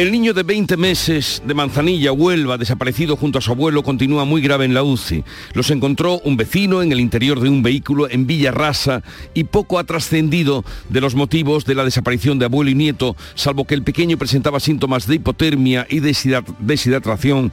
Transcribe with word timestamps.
El 0.00 0.12
niño 0.12 0.32
de 0.32 0.44
20 0.44 0.78
meses 0.78 1.42
de 1.44 1.52
Manzanilla, 1.52 2.10
Huelva, 2.10 2.56
desaparecido 2.56 3.16
junto 3.16 3.38
a 3.38 3.42
su 3.42 3.52
abuelo, 3.52 3.82
continúa 3.82 4.24
muy 4.24 4.40
grave 4.40 4.64
en 4.64 4.72
la 4.72 4.82
UCI. 4.82 5.24
Los 5.52 5.70
encontró 5.70 6.20
un 6.20 6.38
vecino 6.38 6.82
en 6.82 6.90
el 6.90 7.00
interior 7.00 7.38
de 7.38 7.50
un 7.50 7.62
vehículo 7.62 8.08
en 8.08 8.26
Villa 8.26 8.50
Rasa 8.50 9.02
y 9.34 9.44
poco 9.44 9.78
ha 9.78 9.84
trascendido 9.84 10.64
de 10.88 11.02
los 11.02 11.14
motivos 11.14 11.66
de 11.66 11.74
la 11.74 11.84
desaparición 11.84 12.38
de 12.38 12.46
abuelo 12.46 12.70
y 12.70 12.74
nieto, 12.74 13.14
salvo 13.34 13.66
que 13.66 13.74
el 13.74 13.82
pequeño 13.82 14.16
presentaba 14.16 14.58
síntomas 14.58 15.06
de 15.06 15.16
hipotermia 15.16 15.86
y 15.90 16.00
deshidratación 16.00 17.52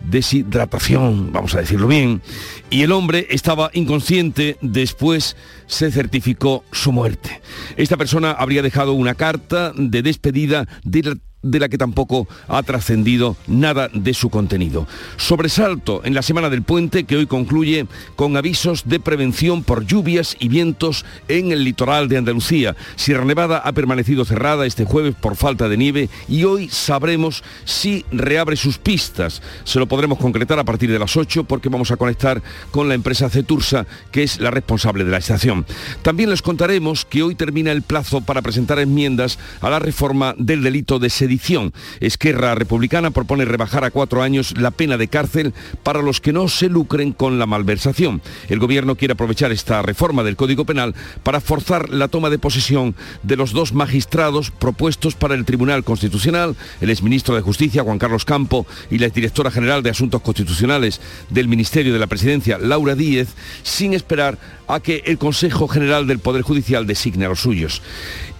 deshidratación, 0.00 1.30
vamos 1.32 1.54
a 1.54 1.60
decirlo 1.60 1.86
bien, 1.86 2.22
y 2.70 2.82
el 2.82 2.92
hombre 2.92 3.26
estaba 3.30 3.70
inconsciente, 3.74 4.56
después 4.62 5.36
se 5.66 5.90
certificó 5.90 6.64
su 6.72 6.90
muerte. 6.90 7.42
Esta 7.76 7.98
persona 7.98 8.32
habría 8.32 8.62
dejado 8.62 8.94
una 8.94 9.14
carta 9.14 9.72
de 9.76 10.02
despedida 10.02 10.66
de 10.84 11.18
de 11.42 11.58
la 11.58 11.68
que 11.68 11.78
tampoco 11.78 12.28
ha 12.48 12.62
trascendido 12.62 13.36
nada 13.46 13.88
de 13.92 14.12
su 14.12 14.28
contenido. 14.28 14.86
Sobresalto 15.16 16.02
en 16.04 16.14
la 16.14 16.22
semana 16.22 16.50
del 16.50 16.62
puente 16.62 17.04
que 17.04 17.16
hoy 17.16 17.26
concluye 17.26 17.86
con 18.16 18.36
avisos 18.36 18.82
de 18.86 19.00
prevención 19.00 19.62
por 19.62 19.86
lluvias 19.86 20.36
y 20.38 20.48
vientos 20.48 21.04
en 21.28 21.52
el 21.52 21.64
litoral 21.64 22.08
de 22.08 22.18
Andalucía. 22.18 22.76
Sierra 22.96 23.24
Nevada 23.24 23.58
ha 23.58 23.72
permanecido 23.72 24.24
cerrada 24.24 24.66
este 24.66 24.84
jueves 24.84 25.14
por 25.14 25.34
falta 25.34 25.68
de 25.68 25.78
nieve 25.78 26.10
y 26.28 26.44
hoy 26.44 26.68
sabremos 26.68 27.42
si 27.64 28.04
reabre 28.12 28.56
sus 28.56 28.78
pistas. 28.78 29.40
Se 29.64 29.78
lo 29.78 29.86
podremos 29.86 30.18
concretar 30.18 30.58
a 30.58 30.64
partir 30.64 30.90
de 30.90 30.98
las 30.98 31.16
8 31.16 31.44
porque 31.44 31.70
vamos 31.70 31.90
a 31.90 31.96
conectar 31.96 32.42
con 32.70 32.88
la 32.88 32.94
empresa 32.94 33.30
Cetursa 33.30 33.86
que 34.10 34.22
es 34.22 34.40
la 34.40 34.50
responsable 34.50 35.04
de 35.04 35.10
la 35.10 35.18
estación. 35.18 35.64
También 36.02 36.28
les 36.28 36.42
contaremos 36.42 37.06
que 37.06 37.22
hoy 37.22 37.34
termina 37.34 37.72
el 37.72 37.82
plazo 37.82 38.20
para 38.20 38.42
presentar 38.42 38.78
enmiendas 38.78 39.38
a 39.62 39.70
la 39.70 39.78
reforma 39.78 40.34
del 40.36 40.62
delito 40.62 40.98
de 40.98 41.08
sedición 41.08 41.29
edición. 41.30 41.72
Esquerra 42.00 42.54
Republicana 42.54 43.12
propone 43.12 43.44
rebajar 43.44 43.84
a 43.84 43.90
cuatro 43.90 44.22
años 44.22 44.54
la 44.58 44.72
pena 44.72 44.96
de 44.96 45.08
cárcel 45.08 45.54
para 45.82 46.02
los 46.02 46.20
que 46.20 46.32
no 46.32 46.48
se 46.48 46.68
lucren 46.68 47.12
con 47.12 47.38
la 47.38 47.46
malversación. 47.46 48.20
El 48.48 48.58
gobierno 48.58 48.96
quiere 48.96 49.12
aprovechar 49.12 49.52
esta 49.52 49.80
reforma 49.82 50.24
del 50.24 50.36
Código 50.36 50.64
Penal 50.64 50.94
para 51.22 51.40
forzar 51.40 51.90
la 51.90 52.08
toma 52.08 52.30
de 52.30 52.38
posesión 52.38 52.94
de 53.22 53.36
los 53.36 53.52
dos 53.52 53.72
magistrados 53.72 54.50
propuestos 54.50 55.14
para 55.14 55.34
el 55.34 55.44
Tribunal 55.44 55.84
Constitucional, 55.84 56.56
el 56.80 56.90
exministro 56.90 57.34
de 57.36 57.42
Justicia, 57.42 57.84
Juan 57.84 57.98
Carlos 57.98 58.24
Campo, 58.24 58.66
y 58.90 58.98
la 58.98 59.06
exdirectora 59.06 59.50
general 59.50 59.82
de 59.82 59.90
Asuntos 59.90 60.22
Constitucionales 60.22 61.00
del 61.30 61.48
Ministerio 61.48 61.92
de 61.92 61.98
la 61.98 62.06
Presidencia, 62.08 62.58
Laura 62.58 62.94
Díez, 62.94 63.28
sin 63.62 63.94
esperar 63.94 64.38
a 64.74 64.80
que 64.80 65.02
el 65.06 65.18
Consejo 65.18 65.68
General 65.68 66.06
del 66.06 66.18
Poder 66.18 66.42
Judicial 66.42 66.86
designe 66.86 67.26
a 67.26 67.28
los 67.28 67.40
suyos 67.40 67.82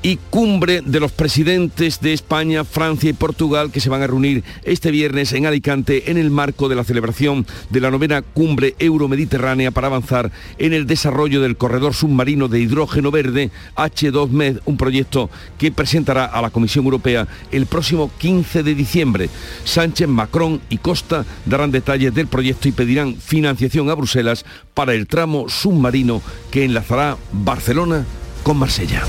y 0.03 0.17
cumbre 0.31 0.81
de 0.81 0.99
los 0.99 1.13
presidentes 1.13 2.01
de 2.01 2.15
España, 2.15 2.65
Francia 2.65 3.11
y 3.11 3.15
Portugal 3.15 3.71
que 3.71 3.81
se 3.81 3.91
van 3.91 4.03
a 4.03 4.07
reunir 4.07 4.45
este 4.65 4.91
viernes 4.91 5.33
en 5.35 5.45
Alicante 5.45 6.11
en 6.11 6.17
el 6.17 6.31
marco 6.31 6.69
de 6.69 6.75
la 6.75 6.85
celebración 6.85 7.47
de 7.69 7.81
la 7.81 7.91
novena 7.91 8.23
cumbre 8.23 8.75
euromediterránea 8.79 9.71
para 9.71 9.89
avanzar 9.89 10.33
en 10.59 10.73
el 10.73 10.87
desarrollo 10.87 11.43
del 11.43 11.57
corredor 11.57 11.93
submarino 11.93 12.49
de 12.49 12.61
hidrógeno 12.61 13.11
verde 13.11 13.51
H2MED, 13.77 14.61
un 14.65 14.77
proyecto 14.79 15.29
que 15.59 15.71
presentará 15.71 16.25
a 16.25 16.41
la 16.41 16.51
Comisión 16.51 16.87
Europea 16.87 17.29
el 17.53 17.67
próximo 17.67 18.11
15 18.19 18.63
de 18.63 18.75
diciembre. 18.75 19.29
Sánchez, 19.65 20.09
Macron 20.09 20.63
y 20.71 20.79
Costa 20.79 21.27
darán 21.45 21.71
detalles 21.71 22.15
del 22.15 22.27
proyecto 22.27 22.69
y 22.69 22.73
pedirán 22.73 23.17
financiación 23.17 23.91
a 23.91 23.95
Bruselas 23.95 24.47
para 24.73 24.95
el 24.95 25.07
tramo 25.07 25.49
submarino 25.49 26.20
que 26.51 26.65
enlazará 26.65 27.17
Barcelona 27.33 28.05
con 28.43 28.59
Marsella. 28.59 29.03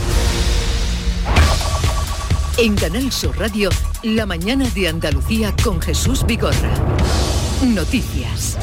En 2.58 2.76
Canal 2.76 3.12
Sur 3.12 3.40
Radio, 3.40 3.70
La 4.04 4.26
mañana 4.26 4.70
de 4.76 4.88
Andalucía 4.88 5.56
con 5.64 5.82
Jesús 5.82 6.26
Vigorra. 6.26 6.74
Noticias. 7.64 8.58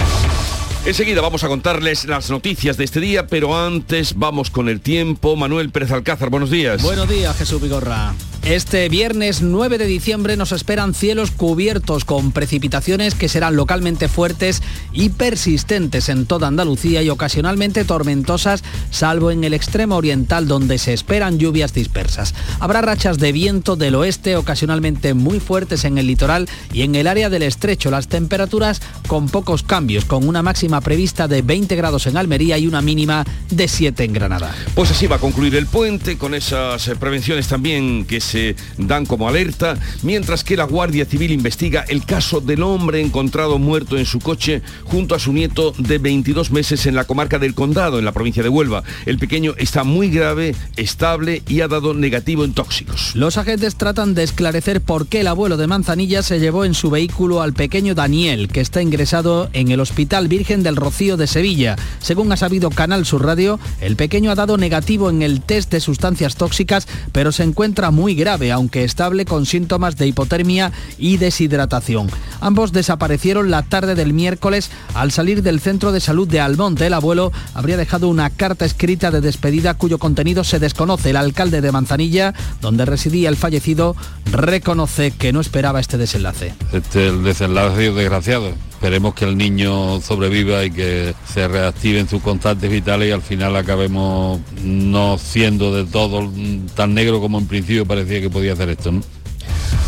Enseguida 0.85 1.21
vamos 1.21 1.45
a 1.45 1.49
contarles 1.49 2.05
las 2.07 2.31
noticias 2.31 2.77
de 2.77 2.85
este 2.85 3.01
día, 3.01 3.27
pero 3.27 3.59
antes 3.59 4.15
vamos 4.17 4.51
con 4.51 4.69
el 4.69 4.81
tiempo. 4.81 5.37
Manuel 5.37 5.71
Pérez 5.71 5.91
Alcázar, 5.91 6.31
buenos 6.31 6.51
días. 6.51 6.83
Buenos 6.83 7.09
días, 7.09 7.37
Jesús 7.37 7.61
Vigorra. 7.61 8.15
Este 8.45 8.89
viernes 8.89 9.43
9 9.43 9.77
de 9.77 9.85
diciembre 9.85 10.39
nos 10.39 10.53
esperan 10.53 10.95
cielos 10.95 11.31
cubiertos 11.31 12.07
con 12.07 12.33
precipitaciones 12.33 13.15
que 13.15 13.29
serán 13.29 13.57
localmente 13.57 14.09
fuertes 14.09 14.63
y 14.91 15.11
persistentes 15.11 16.09
en 16.09 16.25
toda 16.25 16.49
Andalucía 16.49 17.03
y 17.03 17.11
ocasionalmente 17.11 17.85
tormentosas, 17.85 18.65
salvo 18.91 19.31
en 19.31 19.45
el 19.45 19.53
extremo 19.53 19.97
oriental 19.97 20.49
donde 20.49 20.79
se 20.79 20.95
esperan 20.95 21.39
lluvias 21.39 21.75
dispersas. 21.75 22.35
Habrá 22.59 22.81
rachas 22.81 23.19
de 23.19 23.33
viento 23.33 23.77
del 23.77 23.97
oeste 23.97 24.37
ocasionalmente 24.37 25.13
muy 25.13 25.41
fuertes 25.41 25.85
en 25.85 25.99
el 25.99 26.07
litoral 26.07 26.49
y 26.73 26.83
en 26.83 26.95
el 26.95 27.07
área 27.07 27.29
del 27.29 27.43
estrecho. 27.43 27.91
Las 27.91 28.09
temperaturas 28.09 28.81
con 29.09 29.29
pocos 29.29 29.63
cambios, 29.63 30.07
con 30.07 30.27
una 30.27 30.43
máxima 30.43 30.68
prevista 30.81 31.29
de 31.29 31.43
20 31.43 31.75
grados 31.77 32.07
en 32.07 32.17
Almería 32.17 32.59
y 32.59 32.67
una 32.67 32.83
mínima 32.83 33.25
de 33.51 33.69
7 33.69 34.05
en 34.05 34.13
Granada. 34.13 34.55
Pues 34.75 34.91
así 34.91 35.07
va 35.07 35.17
a 35.17 35.21
concluir 35.21 35.57
el 35.57 35.67
puente 35.67 36.19
con 36.19 36.35
esas 36.35 36.87
eh, 36.89 36.97
prevenciones 36.97 37.49
también 37.49 38.05
que 38.05 38.21
se 38.21 38.57
dan 38.77 39.07
como 39.07 39.29
alerta, 39.29 39.79
mientras 40.03 40.45
que 40.45 40.57
la 40.57 40.65
Guardia 40.65 41.05
Civil 41.05 41.33
investiga 41.33 41.85
el 41.89 42.05
caso 42.05 42.41
del 42.41 42.63
hombre 42.63 43.01
encontrado 43.01 43.59
muerto 43.59 43.97
en 43.97 44.07
su 44.07 44.21
coche 44.21 44.63
junto 44.85 45.15
a 45.15 45.19
su 45.19 45.33
nieto 45.33 45.73
de 45.79 45.99
22 45.99 46.51
meses 46.51 46.87
en 46.87 46.95
la 46.95 47.05
comarca 47.05 47.39
del 47.39 47.55
Condado, 47.55 47.99
en 47.99 48.05
la 48.05 48.13
provincia 48.13 48.43
de 48.43 48.49
Huelva. 48.49 48.83
El 49.07 49.19
pequeño 49.19 49.55
está 49.57 49.85
muy 49.85 50.11
grave, 50.11 50.55
estable 50.77 51.43
y 51.49 51.61
ha 51.61 51.69
dado 51.69 51.95
negativo 51.95 52.45
en 52.45 52.55
tóxicos. 52.55 53.15
Los 53.15 53.39
agentes 53.39 53.77
tratan 53.77 54.15
de 54.15 54.23
esclarecer 54.23 54.81
por 54.81 55.07
qué 55.07 55.21
el 55.21 55.27
abuelo 55.27 55.57
de 55.57 55.67
Manzanilla 55.67 56.23
se 56.23 56.41
llevó 56.41 56.65
en 56.65 56.75
su 56.75 56.91
vehículo 56.91 57.43
al 57.43 57.53
pequeño 57.53 57.95
Daniel, 57.95 58.49
que 58.49 58.61
está 58.61 58.83
ingresado 58.83 59.51
en 59.53 59.71
el 59.71 59.81
Hospital 59.81 60.29
Virgen 60.29 60.58
del 60.63 60.77
Rocío 60.77 61.17
de 61.17 61.27
Sevilla. 61.27 61.77
Según 62.01 62.33
ha 62.33 62.37
sabido 62.37 62.71
Canal 62.71 63.05
Sur 63.07 63.25
Radio, 63.25 63.59
el 63.81 63.97
pequeño 63.97 64.31
ha 64.31 64.35
dado 64.35 64.57
negativo 64.57 65.11
en 65.11 65.23
el 65.23 65.41
test 65.41 65.71
de 65.71 65.81
sustancias 65.81 66.37
tóxicas, 66.37 66.87
pero 67.13 67.33
se 67.33 67.43
encuentra 67.43 67.91
muy 67.91 68.15
grave 68.15 68.53
aunque 68.53 68.85
estable 68.85 69.25
con 69.25 69.47
síntomas 69.47 69.97
de 69.97 70.07
hipotermia 70.07 70.73
y 70.99 71.17
deshidratación. 71.17 72.09
Ambos 72.41 72.73
desaparecieron 72.73 73.51
la 73.51 73.63
tarde 73.63 73.95
del 73.95 74.13
miércoles 74.13 74.71
al 74.95 75.13
salir 75.13 75.43
del 75.43 75.61
centro 75.61 75.93
de 75.93 76.01
salud 76.01 76.29
de 76.29 76.41
Almonte. 76.41 76.87
El 76.87 76.95
abuelo 76.95 77.33
habría 77.55 77.77
dejado 77.77 78.09
una 78.09 78.31
carta 78.31 78.65
escrita 78.65 79.11
de 79.11 79.21
despedida 79.21 79.75
cuyo 79.75 79.99
contenido 79.99 80.45
se 80.45 80.59
desconoce. 80.59 81.11
El 81.11 81.17
alcalde 81.17 81.61
de 81.61 81.73
Manzanilla, 81.73 82.35
donde 82.61 82.85
residía 82.85 83.29
el 83.29 83.37
fallecido, 83.37 83.97
reconoce 84.31 85.11
que 85.13 85.33
no 85.33 85.41
esperaba 85.41 85.81
este 85.81 85.99
desenlace. 85.99 86.55
Este 86.73 87.09
el 87.09 87.23
desenlace 87.23 87.93
desgraciado. 87.93 88.68
Esperemos 88.79 89.13
que 89.13 89.25
el 89.25 89.37
niño 89.37 90.01
sobreviva 90.01 90.65
y 90.65 90.71
que 90.71 91.13
se 91.27 91.49
reactiven 91.49 92.09
sus 92.09 92.23
constantes 92.23 92.71
vitales 92.71 93.09
y 93.09 93.11
al 93.11 93.23
final 93.23 93.57
acabemos 93.57 94.41
no 94.63 95.19
siendo 95.19 95.75
de 95.75 95.85
todo 95.85 96.31
tan 96.77 96.95
negro 96.95 97.21
como 97.21 97.41
en 97.41 97.49
principio 97.49 97.85
parecía 97.85 98.21
que 98.21 98.31
podía 98.31 98.53
hacer 98.53 98.69
esto. 98.69 98.93